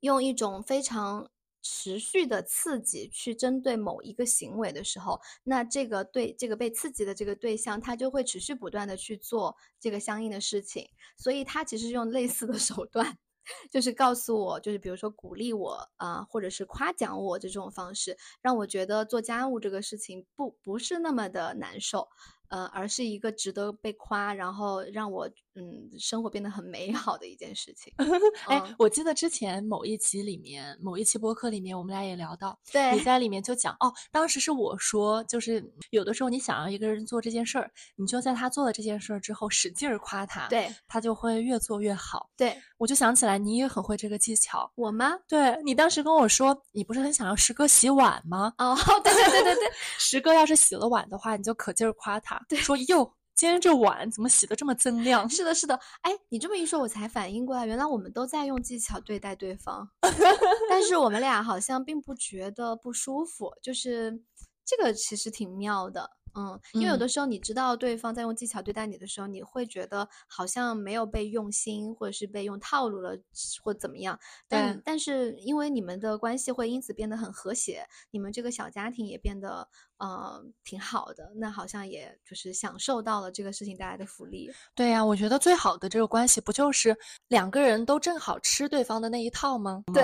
[0.00, 1.30] 用一种非常
[1.62, 13.18] 持续的刺激去针对某一个行为的时候，那这个对这个被刺激的这个对象，他就会持续不断的去做这个相应的事情，所以他其实用类似的手段。
[13.70, 22.08] 就是告诉我，就是比如说鼓励我啊、或者是夸奖我这种方式，让我觉得做家务这个事情不不是那么的难受，
[22.48, 27.92] 呃，而是一个值得被夸，然后让我嗯生活变得很美好的一件事情。
[28.48, 42.30] 哎嗯，我记得之前某一期里面，某一期播客里面，我们俩也聊到，对你在里面就讲哦，当时是我说，就是有的时候你想要一个人做这件事儿，你就在他做了这件事儿之后使劲儿夸他，对他就会越做越好。
[42.36, 44.70] 对，我就想起来，你也很会这个技巧。
[44.74, 45.18] 我吗？
[45.28, 48.52] 对你当时跟我说，你不是很想要石哥洗碗吗？
[48.58, 55.28] 哦，对对对对对，石哥 要是洗了碗的话，你就可劲儿夸他，说哟，今天这碗怎么洗的这么锃亮？
[55.28, 55.78] 是的，是的。
[56.02, 59.88] 哎，你这么一说，我才反应过来，原来我们都在用技巧对待对方，
[60.70, 64.22] 但是我们俩好像并不觉得不舒服，就是
[64.64, 66.08] 这个其实挺妙的。
[66.34, 73.16] 嗯，因为有嗯的时候你知道对方在用技巧对待你的时候，你会觉得好像没有被用心，或者是被用套路了，
[73.62, 74.18] 或怎么样。
[74.48, 84.50] 但但是因为你们的关系会因此变得很和谐，你们这个小家庭也变得呃挺好的，那好像也就是享受到了这个事情带来的福利。
[84.74, 86.96] 对呀、我觉得最好的这个关系不就是
[87.28, 89.84] 两个人都正好吃对方的那一套吗？
[89.92, 90.02] 对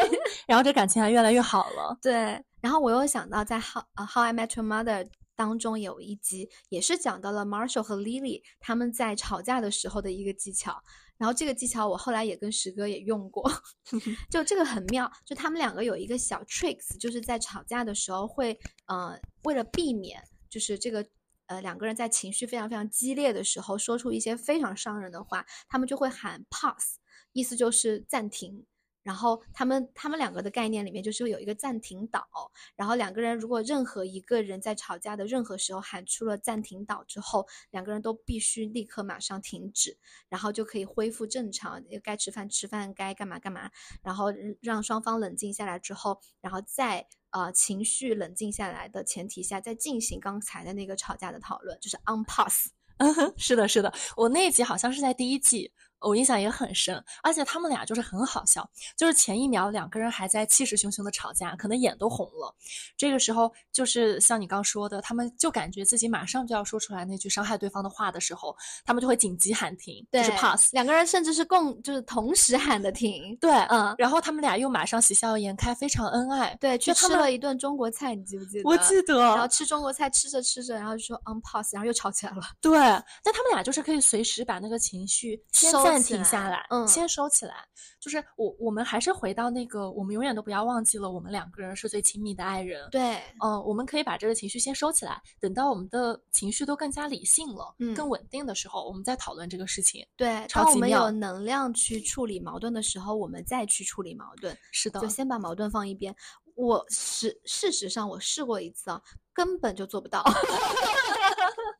[0.46, 1.96] 然后这感情还越来越好了。
[2.02, 5.08] 对，然后我又想到在 How 呃 How I Met Your Mother
[5.40, 10.82] 当中有一集也是讲到了 Marshall 和 Lily 他们在吵架的时候的一个技巧，
[11.16, 13.50] 然后这个技巧我后来也跟石哥也用过，
[14.30, 21.06] 就这个很妙，就他们两个有一个小 tricks，就是在吵架的时候会呃为了避免就是这个。
[21.46, 26.94] 呃，两个人在情绪非常非常激烈的时候，说出一些非常伤人的话，他们就会喊 pause，
[27.32, 28.64] 意思就是暂停，
[29.02, 32.26] 然后他们他们两个的概念里面就是有一个暂停岛，
[32.76, 39.96] 然后两个人如果任何一个人在吵架的任何时候喊出了暂停岛之后，两个人都必须立刻马上停止，
[40.28, 43.70] 然后就可以恢复正常，该吃饭吃饭，该干嘛干嘛，
[44.02, 44.26] 然后
[44.60, 52.68] 让双方冷静下来之后，然后再呃情绪冷静下来的前提下，再进行刚才的那个吵架的讨论，就是 on pause。
[52.98, 55.72] 嗯哼，是的，是的，我那一集好像是在第一季。
[56.00, 62.54] 我印象也很深，而且他们俩就是很好笑，就是前一秒两个人还在气势汹汹的吵架，可能眼都红了，
[62.96, 70.72] 这个时候就是像你刚说的，他们就感觉自己马上就要说出来那句伤害对方的话的时候，他们就会紧急喊停，就是 pass。
[70.72, 78.68] 两个人甚至是共就是同时喊的停，对，嗯，然后他们俩又马上喜笑颜开，非常恩爱，对，去吃了一顿中国菜，你记不记得？
[78.68, 82.78] 我记得，然后吃中国菜吃着吃着，然后就说 on pause，然后又吵起来了，对，
[83.22, 86.66] 但他们俩就是可以随时把那个情绪先暂停下来。
[86.70, 87.54] 嗯，先收起来。
[88.00, 92.88] 就是我，我们还是回到那个，我们永远都不要忘记了，我们两个人是最亲密的爱人。
[92.90, 100.06] 对，嗯，我们可以把这个情绪先收起来，等到我们的情绪都更加理性了，嗯，更稳定的时候，我们再讨论这个事情。
[100.16, 104.56] 对，当我们有能量去处理矛盾的时候，我们再去处理矛盾。
[104.72, 106.14] 是的，就先把矛盾放一边。
[106.54, 109.00] 我实事实上我试过一次啊，
[109.32, 110.24] 根本就做不到。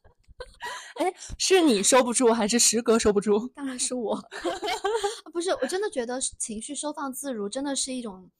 [1.01, 3.51] 哎，是你收不住，还是石哥收不住？
[3.55, 4.22] 当然是我，
[5.32, 8.31] 不是，我真的觉得情绪收放自如真的是一种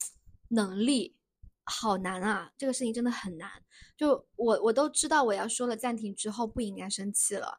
[0.48, 1.16] 能力，
[1.64, 2.52] 好难啊！
[2.58, 3.50] 这个事情真的很难。
[3.96, 7.58] 就我，我都知道我要说了暂停之后不应该生气了。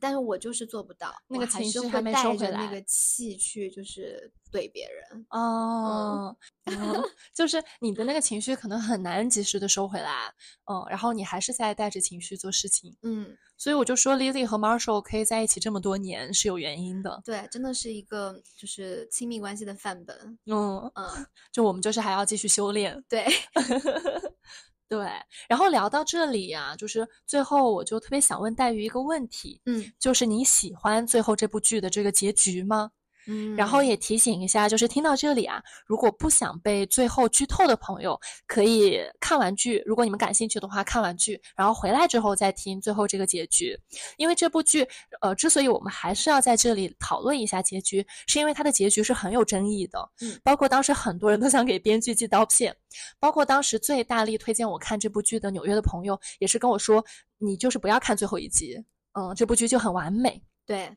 [0.00, 5.26] 但是我就是做不到，那个情绪还没收回来那个气去，就是怼别人。
[5.30, 6.36] 哦，
[7.34, 10.32] 就是你的那个情绪可能很难及时的收回来，
[10.64, 23.26] 嗯，然后你还是在带着情绪做事情，嗯，所以我就说 Lily 和 Marshall 可以在一起这么多年是有原因的，对，真的是一个就是亲密关系的范本，嗯嗯，就我们就是还要继续修炼，对。
[24.92, 25.08] 对，
[25.48, 32.90] 然后聊到这里呀，就是最后我就特别想问黛玉一个问题，嗯，就是你喜欢最后这部剧的这个结局吗？
[33.26, 39.82] 嗯，然后也提醒一下，就是听到这里啊，如果不想被最后剧透的朋友，可以看完剧。
[39.86, 43.78] 如果你们感兴趣的话，看完剧，然后回来之后再听最后这个结局。
[44.16, 44.86] 因为这部剧，
[45.20, 50.10] 呃，之所以我们还是要在这里讨论一下结局，是因为它的结局是很有争议的。
[50.20, 52.76] 嗯，包括当时很多人都想给编剧寄刀片，
[53.20, 57.04] 包括当时最大力推荐我看这部剧的纽约的朋友，也是跟我说，
[57.38, 58.82] 你就是不要看最后一集，
[59.12, 60.42] 嗯，这部剧就很完美。
[60.66, 60.90] 对，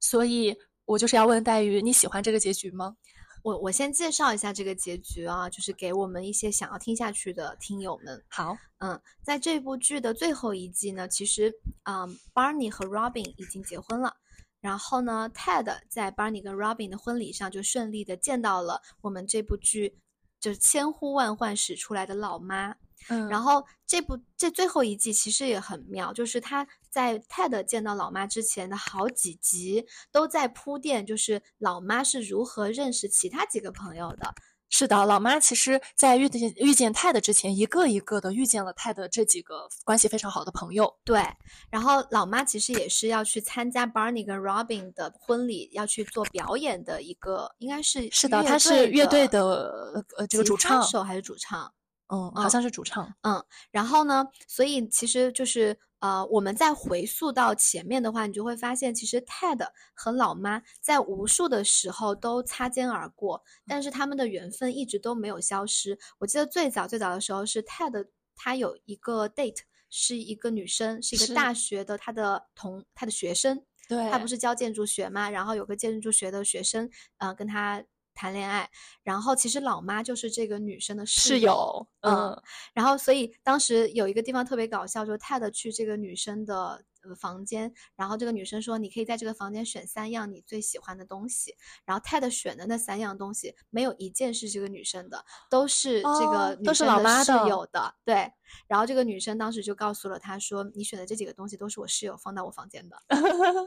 [0.00, 0.56] 所以。
[0.84, 2.96] 我就是要问黛玉，你喜欢这个结局吗？
[3.42, 8.22] 我我先介绍一下这个结局啊，就是给我们一些想要听下去的听友们。
[8.28, 11.52] 好，嗯，在这部剧的最后一季呢，其实
[11.82, 14.14] 啊，Barney 和 Robin 已经结婚了，
[14.60, 19.98] 然后呢，Ted 在 Barney 跟 Robin 的婚礼上就顺利的见到了我们这部剧
[20.38, 22.76] 就是千呼万唤始出来的老妈。
[23.08, 34.34] 嗯，然后这部这最后一季其实也很妙，就是他在 Ted 见到老妈之前的好几集都在铺垫，就是老妈是如何认识其他几个朋友的。
[34.74, 40.90] 是的，老妈其实在遇见遇见 Ted 之前，一个一个的遇见了 Ted 这几个关系非常好的朋友。
[41.04, 41.22] 对，
[41.68, 51.70] 然后老妈其实也是要去参加 Barney 跟 Robin 的婚礼，要去做表演的一个，应该是是的，他是乐队的呃这个主唱手还是主唱？
[52.12, 53.10] 嗯，好像是主唱。
[53.22, 65.98] 嗯，然后呢，所以其实就是呃，我们再回溯到前面的话，你就会发现，其实 Ted 和老妈在无数的时候都擦肩而过，但是他们的缘分一直都没有消失。
[66.18, 77.82] 我记得最早最早的时候是 Ted 他有一个 date，是一个女生，是一个大学的他的同他的学生，对，他不是教建筑学嘛，然后有个建筑学的学生，呃，跟他。
[78.14, 78.68] 谈恋爱，
[79.02, 82.40] 然后其实老妈就是这个女生的室友，嗯，
[82.74, 86.84] 然后所以当时有一个地方特别搞笑，就是 Ted 去这个女生的。
[87.04, 91.52] 呃，房间，然后这个女生说：“你可以在这个房间选三样你最喜欢的东西。”
[91.84, 97.92] 然后 Ted 选的那三样东西，没有一件是这个女生的，都是这个都是老妈室友的。
[98.04, 98.32] 对，
[98.66, 102.96] 然后这个女生当时就告诉了他说：“你选的这几个东西都是我室友放到我房间的。”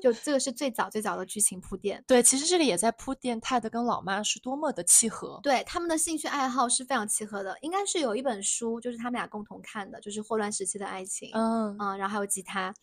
[0.02, 2.03] 就这个是最早最早的剧情铺垫。
[2.07, 5.40] 对，其实这里也在铺垫泰德跟老妈是多么的契合。
[5.44, 7.57] 对，他们的兴趣爱好是非常契合的。
[7.62, 11.30] 应该是有一本书，就是他们俩共同看的，就是《霍乱时期的爱情》。
[11.34, 12.74] 嗯嗯，然后还有吉他。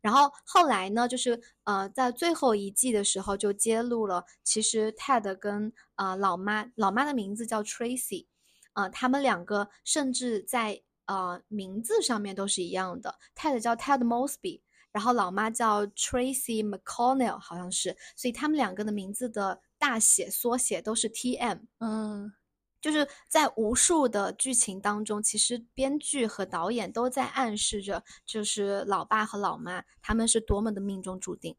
[0.00, 8.26] 然后后来呢，就是呃，在最后一季的时候就揭露了，其实泰德跟呃老妈，老妈的名字叫 Tracy，
[8.72, 14.60] 啊，他们两个甚至在呃名字上面都是一样的，Ted 叫 Ted Mosby，
[14.90, 21.60] 然后老妈叫 Tracy McConnell，好像是，所以他们两个的名字的大写缩写都是 TM。
[21.78, 22.32] 嗯，
[22.80, 31.56] 就是在无数的剧情当中，其实编剧和导演都在暗示着，就是老爸和老妈他们是多么的命中注定。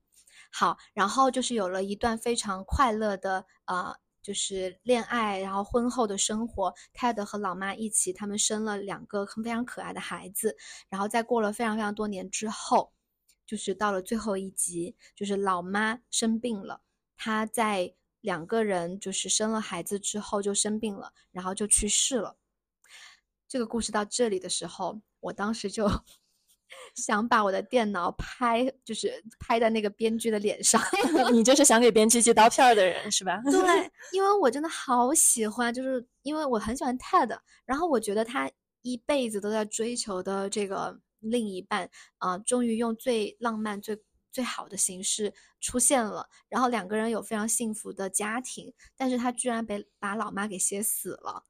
[0.52, 6.74] 好，然后就是有了一段非常快乐的呃，就是恋爱，然后婚后的生活。
[6.96, 10.58] Ted 和老妈一起，他们生了两个非常可爱的孩子。
[10.90, 12.92] 然后在过了非常非常多年之后，
[13.46, 16.82] 就是到了最后一集，就是老妈生病了，
[17.16, 22.38] 她在两个人就是生了孩子之后就生病了，然后就去世了。
[23.48, 25.88] 这个故事到这里的时候，我当时就。
[26.96, 30.82] 想把我的电脑拍，就是拍在那个编剧的脸上。
[31.32, 33.42] 你就是想给编剧寄刀片的人是吧？
[33.46, 38.50] 对， 因为我真的好喜欢，就是因为我很喜欢 Ted，然后我觉得他
[38.82, 43.98] 一辈子都在追求的这个另一半啊，终于用最浪漫、最
[44.32, 46.28] 最好的形式出现了。
[46.50, 51.44] 然后两个人有非常幸福的家庭，但是他居然被把老妈给写死了。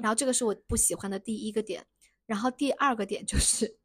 [0.00, 1.84] 然后这个是我不喜欢的第一个点。
[2.26, 3.78] 然后第二个点就是。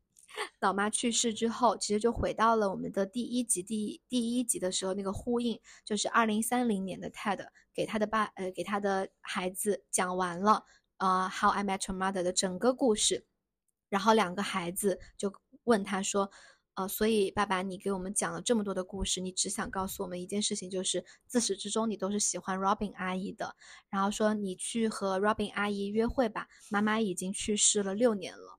[0.60, 10.64] 老妈去世之后，其实就回到了我们的第一集第第一集的时候那个呼应，就是二零三零年的 Ted 给他的爸呃给他的孩子讲完了
[10.98, 13.26] 呃 How I Met Your Mother 的整个故事，
[13.90, 15.32] 然后两个孩子就
[15.64, 16.30] 问他说，
[16.76, 23.56] 呃，所以爸爸你给我们讲了这么多的故事，你只想告诉我们一件事情，就是自始至终你都是喜欢 Robin 阿姨的，
[23.90, 28.57] 然后说你去和 Robin 阿姨约会吧，妈妈已经去世了六年了。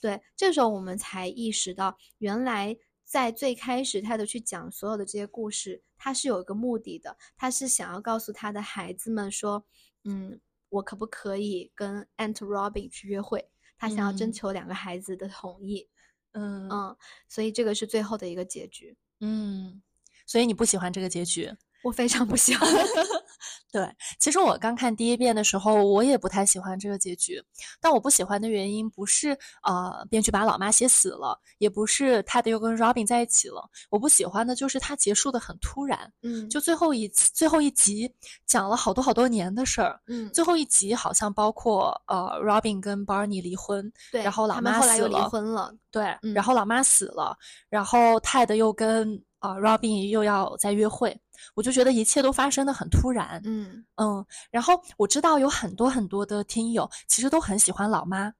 [0.00, 9.64] 对，这时候我们才意识到，原来在最开始他的去讲所有的这些故事，他是有一个目的的，他是想要告诉他的孩子们说，
[10.04, 13.48] 嗯，我可不可以跟 Aunt Robin 去约会？
[13.78, 15.88] 他想要征求两个孩子的同意。
[16.32, 16.96] 嗯嗯，
[17.28, 18.96] 所以这个是最后的一个结局。
[19.20, 19.82] 嗯，
[20.26, 21.50] 所以你不喜欢这个结局？
[21.86, 22.68] 我非常不喜欢。
[23.70, 23.88] 对，
[24.18, 27.42] 其实我刚看第一遍的时候，我也不太喜欢这个结局。
[27.80, 33.68] 但我不喜欢的原因不是呃编剧把老妈写死了，也不是泰德又跟 Robin 在一起了。
[33.90, 36.10] 我不喜欢的就是它结束的很突然。
[36.22, 38.10] 嗯，就最后一最后一集
[38.46, 40.00] 讲了好多好多年的事儿。
[40.06, 47.36] 嗯，最后一集好像包括呃 Robin 跟 Barney 离婚，对，然后老妈后来又，离婚了，对，然后老妈死了，
[47.68, 51.18] 然后 Ted 又跟啊 Robin 又要在约会。
[51.54, 58.32] 我就觉得一切都发生的很突然，嗯嗯，然后我知道有很多很多的听友其实都很喜欢老妈，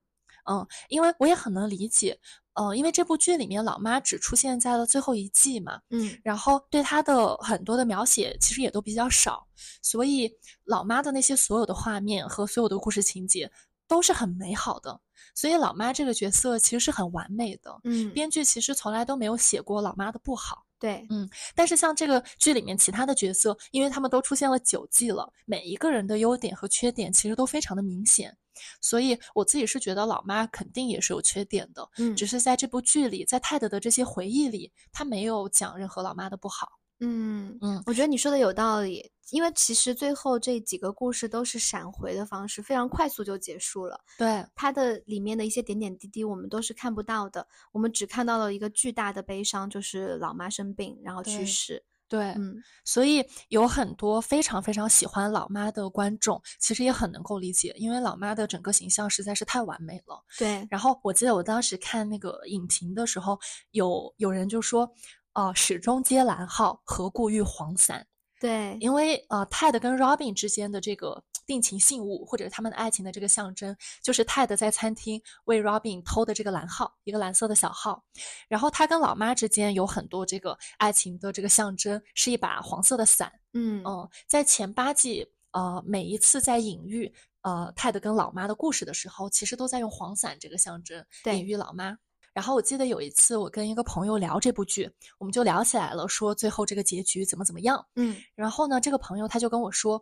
[0.51, 2.19] 嗯，因为我也很能理解，
[2.55, 9.47] 呃，因为这部剧里面老妈只出现在了最后一季嘛，嗯，然后对她的很多的描写其实也都比较少，
[9.83, 10.33] 所以
[10.65, 13.51] 老妈的那些所有的画面和所有的故事情节
[13.87, 14.99] 都是很美好的，
[15.35, 20.65] 所以老妈这个角色其实是很完美的，嗯，编剧其实从来都没有写过老妈的不好。
[20.79, 28.37] 对，嗯，但是像这个剧里面其他的角色，因为他们都出现了九季了，每一个人的优点和缺点其实都非常的明显，
[28.81, 36.69] 所以我自己是觉得老妈肯定也是有缺点的，嗯，只是在这部剧里，在泰德的这些回忆里，他没有讲任何老妈的不好。
[37.01, 44.01] 嗯嗯，我觉得你说的有道理，因为其实最后这几个故事都是闪回的方式，非常快速就结束了。
[44.17, 51.85] 对，它的里面的一些点点滴滴，我们都是看不到的，我们只看到了一个巨大的悲伤，就是老妈生病然后去世。
[52.09, 60.25] 对，嗯，所以有很多非常非常喜欢老妈的观众，其实也很能够理解，因为老妈的整个形象实在是太完美了。
[60.39, 63.39] 对，然后我记得我当时看那个影评的时候，
[63.73, 64.91] 有有人就说。
[65.37, 68.07] 哦，始终皆蓝号，何故遇黄伞？
[68.41, 78.03] 对，因为呃，Ted 跟 Robin 之间的这个定情信物，或者是他们的爱情的这个象征，就是 Ted 在餐厅为 Robin 偷的这个蓝号，一个蓝色的小号。
[78.49, 83.31] 然后他跟老妈之间有很多这个爱情的这个象征，是一把黄色的伞。
[83.53, 91.99] 嗯嗯，在前八季，呃，每一次在隐喻呃 Ted 跟老妈的故事的时候，其实都在用黄伞这个象征隐喻老妈。
[92.37, 97.83] 然后我记得有一次，我跟一个朋友聊这部剧，我们就聊起来了，说最后这个结局怎么怎么样。
[97.95, 99.99] 嗯，然后呢，这个朋友他就跟我说，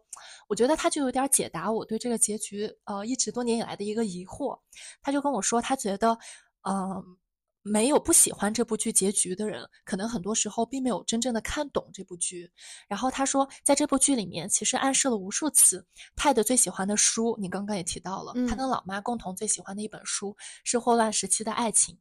[0.49, 4.59] 我觉得他就有点解答我对这个结局，呃，一直多年以来的一个疑惑。
[5.01, 6.19] 他就跟我说，他觉得，
[6.63, 7.01] 呃，
[7.63, 12.51] 没有不喜欢这部剧结局的人，可能很多时候并没有真正的看懂这部剧。
[12.89, 15.87] 然后他说，在这部剧里面，其实暗示了无数次，
[16.17, 21.95] 泰德最喜欢的书，你刚刚也提到了，他跟老妈共同最喜欢的一本书是《霍乱时期的爱情》。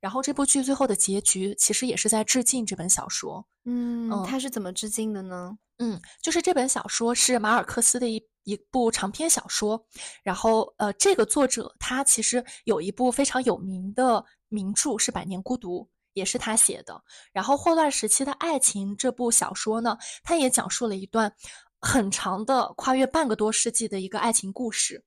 [0.00, 3.46] 然后这部剧最后的结局其实也是在致敬这本小说。
[3.64, 5.56] 嗯，他是怎么致敬的呢？
[5.78, 9.82] 嗯，就是这本小说是马尔克斯的一一部长篇小说。
[10.22, 15.82] 然后呃，这个作者他其实有一部非常有名的名著是《百年孤独》，
[16.12, 17.02] 也是他写的。
[17.32, 21.32] 然后霍乱时期的爱情这部小说呢，他也讲述了一段
[21.80, 25.02] 很长的跨越半个多世纪的一个爱情故事。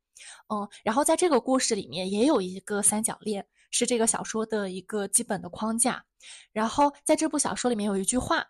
[0.47, 6.01] 嗯，然后在这个故事里面也有一个三角恋，是这个小说的一个基本的框架。
[6.53, 8.45] 然后在这部小说里面有一句话，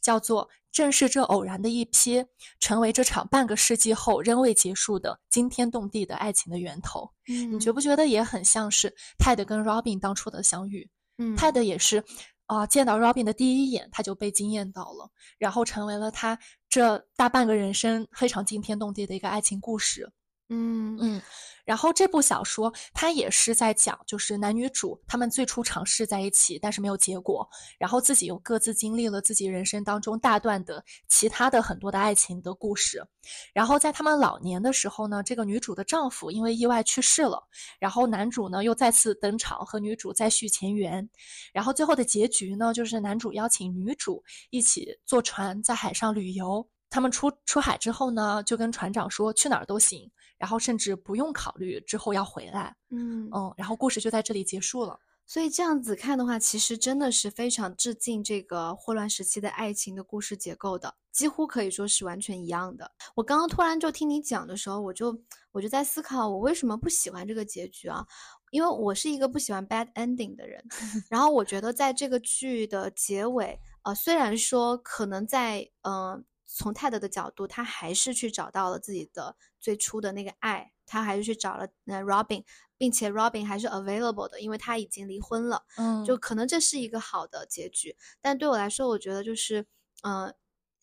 [0.00, 2.24] 叫做“正是这偶然的一瞥，
[2.60, 10.88] 成为这场半个世纪后仍未结束的惊天动地的爱情的源头。”嗯，你觉不觉得也很像是泰德跟 Robin 当初的相遇？
[11.18, 12.04] 嗯，泰德也是，
[12.44, 16.38] 啊，见到 Robin 的第一眼他就被惊艳到了，然后成为了他
[16.68, 20.12] 这大半个人生非常惊天动地的一个爱情故事。
[20.48, 21.20] 嗯嗯，
[21.64, 27.48] 然后这部小说它也是在讲，就是男女主他们最初尝试在一起，但是没有结果，
[27.78, 33.04] 然后自己又各自经历了自己人生当中大段的其他的很多的爱情的故事。
[33.52, 37.42] 然后在他们老年的时候呢，这个女主的丈夫因为意外去世了，
[37.80, 41.10] 然后男主呢又再次登场和女主再续前缘。
[41.52, 46.64] 然后最后的结局呢，就是男主邀请女主一起坐船在海上旅游。
[46.88, 50.08] 他们出出海之后呢，就跟船长说去哪儿都行。
[50.38, 54.98] 然后甚至不用考虑之后要回来，嗯嗯，然后故事就在这里结束了。
[55.28, 62.88] 所以这样子看的话，其实真的是非常致敬这个霍乱时期的爱情的故事结构的，几乎可以说是完全一样的。
[63.16, 68.06] 我刚刚突然就听你讲的时候，我就我就在思考，我为什么不喜欢这个结局啊？
[68.52, 70.64] 因为我是一个不喜欢 bad ending 的人。
[71.10, 76.24] 然后我觉得在这个剧的结尾，呃，虽然说可能在嗯。
[76.48, 79.36] 从泰德的角度，他还是去找到了自己的
[79.66, 82.44] 最初的那个爱，他还是去找了那 Robin，
[82.78, 85.64] 并且 Robin 还是 available 的，因为他已经离婚了。
[85.76, 87.96] 嗯，就可能这是一个好的结局。
[88.20, 89.66] 但对我来说，我觉得就是，
[90.04, 90.32] 嗯，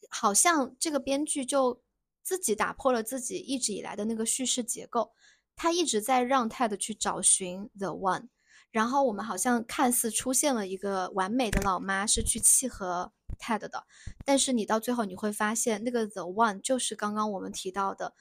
[0.09, 1.81] 好像这个编剧就
[2.21, 5.13] 自己打破了自己一直以来的那个叙事结构，
[5.55, 8.27] 他一直在让 Ted 去找寻 the one，
[8.69, 13.13] 然后我们好像看似出现了一个完美的老妈，是去契合。
[13.39, 13.87] Ted 的，
[14.23, 18.13] 但是你到最后你会发现，那个 The One 就是刚刚我们提到的，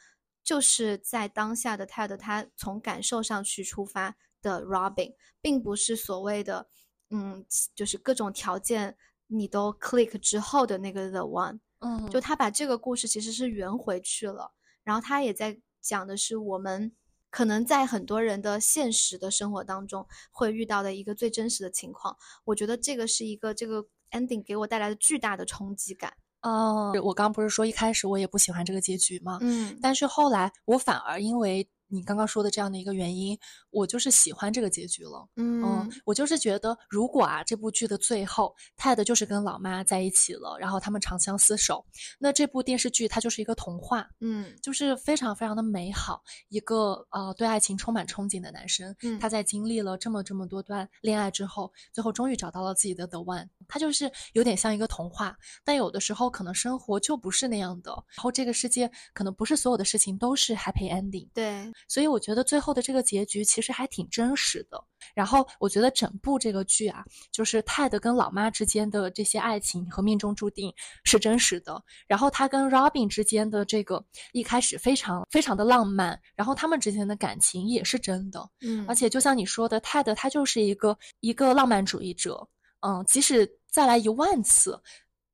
[0.42, 6.68] 就是在当下的 Ted，他从感受上去出发的 Robin，并不是所谓的，
[7.10, 7.44] 嗯，
[7.74, 8.96] 就是各种条件
[9.26, 14.52] 你都 click 之后的那个 The One，嗯，就他把这个故事其实是圆回去了，
[14.84, 16.92] 然后他也在讲的是我们
[17.30, 23.86] 可能在很多人的现实的生活当中会遇到的一个最真实的情况，我觉得这个是一个这个。
[24.12, 26.14] ending 给我带来的巨大的冲击感。
[26.42, 29.38] 哦，我刚不是说一开始我也不喜欢这个结局吗？
[29.40, 31.68] 嗯，但是后来我反而因为。
[31.92, 33.38] 你刚刚说的这样的一个原因，
[33.70, 35.28] 我就是喜欢这个结局了。
[35.36, 41.84] 嗯，我就是觉得，如果啊这部剧的最后泰德就是跟老妈在一起了，然后他们长相厮守，
[42.18, 44.08] 那这部电视剧它就是一个童话。
[44.20, 53.46] 嗯，就是非常非常的美好，一个呃对爱情充满憧憬的男生，他在经历了这么这么多段恋爱之后，最后终于找到了自己的 the one。
[53.68, 61.28] 他就是有点像一个童话，但有的时候可能生活就不是那样的，然后这个世界可能不是所有的事情都是 happy ending。
[61.34, 61.70] 对。
[61.88, 64.82] 所以我觉得最后的这个结局其实还挺真实的。
[65.14, 70.72] 然后我觉得整部这个剧啊，就是泰德跟老妈之间的这些爱情和命中注定
[71.04, 71.82] 是真实的。
[72.06, 78.48] 然后他跟 Robin 之间的这个一开始非常非常的浪漫，然后他们之间的感情也是真的。
[78.60, 82.48] 嗯，而且就像你说的，泰德他就是一个一个浪漫主义者。
[82.80, 84.80] 嗯，即使再来一万次。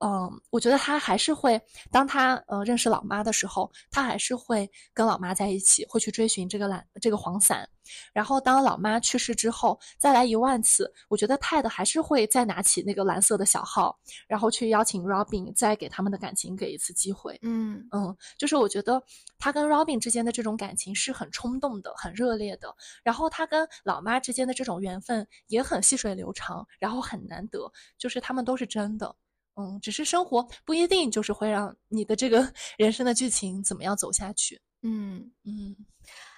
[0.00, 1.60] 嗯，我觉得他还是会，
[1.90, 7.68] 当他呃认识老妈的时候，他还是会跟老妈在一起，会去追寻这个蓝这个黄伞。
[8.12, 17.38] 然后当老妈去世之后，再来一万次，我觉得泰德还是会再拿起那个蓝色的小号，然后去邀请 Robin 再给他们的感情给一次机会。
[17.42, 19.02] 嗯嗯，就是我觉得
[19.38, 22.72] 他跟 Robin 之间的这种感情是很冲动的，很热烈的。
[23.02, 29.16] 然后他跟老妈之间的这种缘分也很细水流长，然后很难得，就是他们都是真的。
[29.58, 34.60] 嗯，只是生活不一定就是会让你的这个 人生的剧情怎么样走下去。
[34.82, 35.74] 嗯嗯，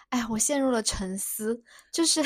[0.09, 2.23] 哎，我陷入了沉思，就是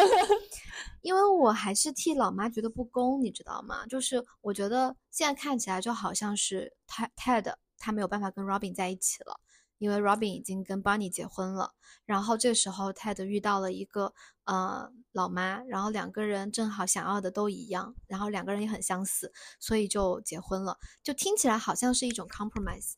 [1.00, 3.86] 因为我还是替老妈觉得不公，你知道吗？
[3.86, 6.70] 就是我觉得现在看起来就好像是
[7.16, 9.40] Ted 他没有办法跟 Robin 在一起了。
[9.80, 11.72] 因为 Robin 已经跟 Bonnie 结婚了，
[12.04, 14.12] 然后这时候 Ted 遇到了一个
[14.44, 20.78] 呃老妈，然后两个人正好想要的都一样，然后两个人也很相似，所以就结婚了。
[21.02, 22.92] 就听起来好像是一种 compromise，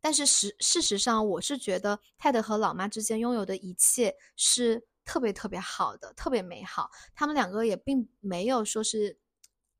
[0.00, 6.92] 但是实事实上，我是觉得 Ted 和老妈之间拥有的一切是特别特别好的，特别美好。
[7.16, 9.18] 他们两个也并没有说是。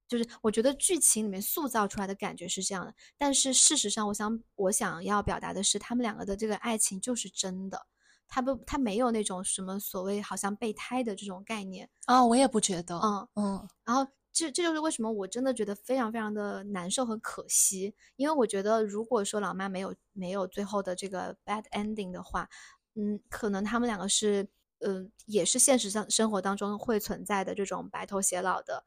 [0.09, 7.87] 就是我觉得剧情里面塑造出来的感觉是这样的，但是事实上，我想我想要表达的是，他们两个的这个爱情就是真的，
[8.29, 22.49] 他不他没有那种什么所谓好像备胎的这种概念啊，我也不觉得，嗯嗯，然后这这就是为什么我真的觉得非常非常的难受和可惜，因为我觉得如果说老妈没有没有最后的这个 bad ending 的话，
[22.95, 24.49] 嗯，可能他们两个是，
[24.81, 28.85] 嗯，也是现实上生活当中会存在的这种白头偕老的，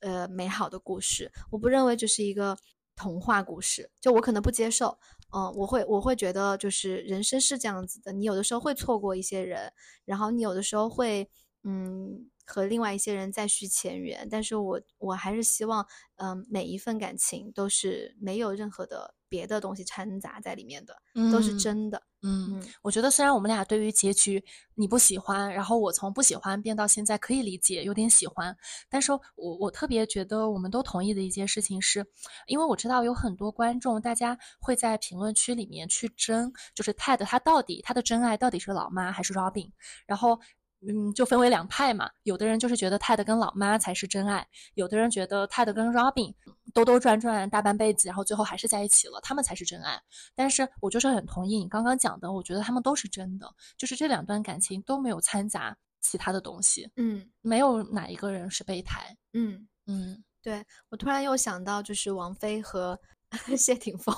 [0.00, 1.30] 呃，美好的故事。
[1.50, 2.56] 我不认为这是一个
[2.96, 4.98] 童话故事，就我可能不接受，
[5.34, 9.72] 嗯，我会我会觉得就是人生是这样子的，你有的时候会错过一些人，
[10.04, 11.28] 然后你有的时候会，
[11.64, 12.30] 嗯。
[12.52, 15.86] 和另外一些人再续前缘，但是我我还是希望，
[16.16, 20.94] 嗯，每一份感情都是没有任何的别的东西掺杂在里面的，
[21.32, 22.02] 都是真的。
[22.22, 24.44] 嗯，我觉得虽然我们俩对于结局
[24.74, 28.54] 你不喜欢，然后我从不喜欢变到现在可以理解，有点喜欢，
[28.90, 32.04] 但是我我特别觉得我们都同意的一件事情是，
[32.46, 39.70] 因为我知道有很多观众，大家会在评论区里面去争，就是 Ted 他到底他的真爱到底是老妈还是 Robin，
[40.06, 40.38] 然后。
[40.82, 42.08] 嗯，就分为两派嘛。
[42.22, 46.32] 有的人就是觉得泰德跟老妈才是真爱，有的人觉得泰德跟 Robin
[46.72, 50.00] 兜兜转转大半辈子，然后最后还是在一起了，他们才是真爱。
[50.34, 56.90] 但是我就是很同意你刚刚讲的，我觉得他们都是真的，就是这两段感情都没有掺杂其他的东西。
[56.96, 59.16] 嗯，没有哪一个人是备胎。
[59.32, 62.98] 嗯嗯，对我突然又想到，就是王菲和
[63.56, 64.14] 谢霆锋。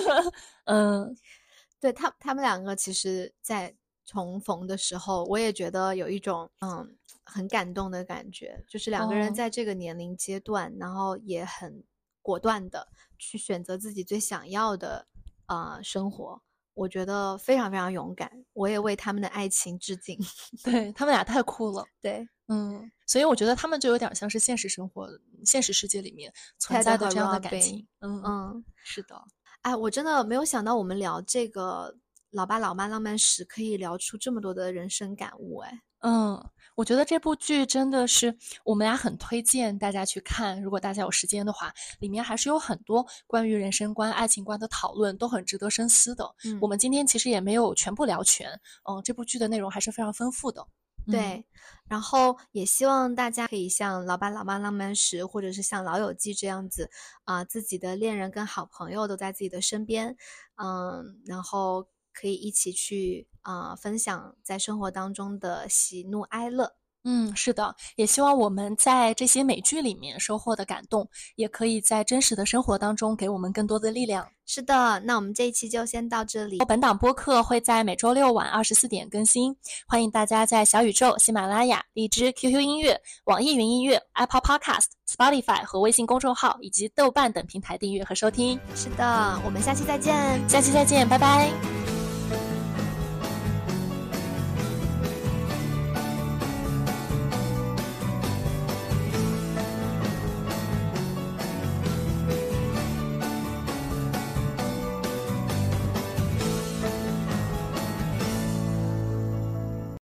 [0.66, 1.16] 嗯，
[1.80, 3.76] 对他他们两个其实，在。
[4.08, 6.96] 重逢的时候，我也觉得有一种嗯
[7.26, 11.84] 很感动的感觉，就是两个人在这个年龄阶段，然后也很
[12.22, 12.88] 果断的
[13.18, 15.06] 去选择自己最想要的
[15.46, 16.40] 啊生活，
[16.72, 20.16] 我觉得非常非常勇敢，我也为他们的爱情致敬。
[20.64, 25.10] 对他们俩太酷了，对，嗯，所以我觉得他们就有点像是现实生活、
[25.44, 27.86] 现实世界里面存在的这样的感情。
[28.00, 29.20] 嗯嗯，是的，
[29.62, 31.98] 哎，我真的没有想到我们聊这个。
[32.32, 40.60] 老爸老妈浪漫史可以聊出这么多的人生感悟，哎，嗯，我觉得这部剧真的是我们俩很推荐大家去看。
[40.62, 46.34] 如果大家有时间的话，里面还是有很多关于人生观、爱情观的讨论，都很值得深思的。
[46.44, 48.50] 嗯，我们今天其实也没有全部聊全，
[48.88, 50.66] 嗯，这部剧的内容还是非常丰富的。
[51.10, 51.46] 对，
[51.88, 56.90] 然后也希望大家可以像《老爸老妈浪漫史》或者是像《老友记》这样子，
[57.24, 60.14] 啊，自己的恋人跟好朋友都在自己的身边，
[60.56, 61.88] 嗯，然后。
[62.18, 66.72] 可以一起去啊，分享在生活当中的喜怒哀乐。
[67.08, 74.26] 嗯，是的，也希望我们在这些美剧里面收获的感动，也可以在真实的生活当中给我们更多的力量。
[74.44, 76.58] 是的，那我们这一期就先到这里。
[76.66, 79.56] 本档播客会在每周六晚二十四点更新，
[79.86, 88.58] 欢迎大家在小宇宙、喜马拉雅、荔枝、QQ 音乐、网易云音乐、Apple Podcast、Spotify 和微信公众号以及豆瓣等平台订阅和收听。
[88.74, 91.95] 是的，我们下期再见，下期再见，拜拜。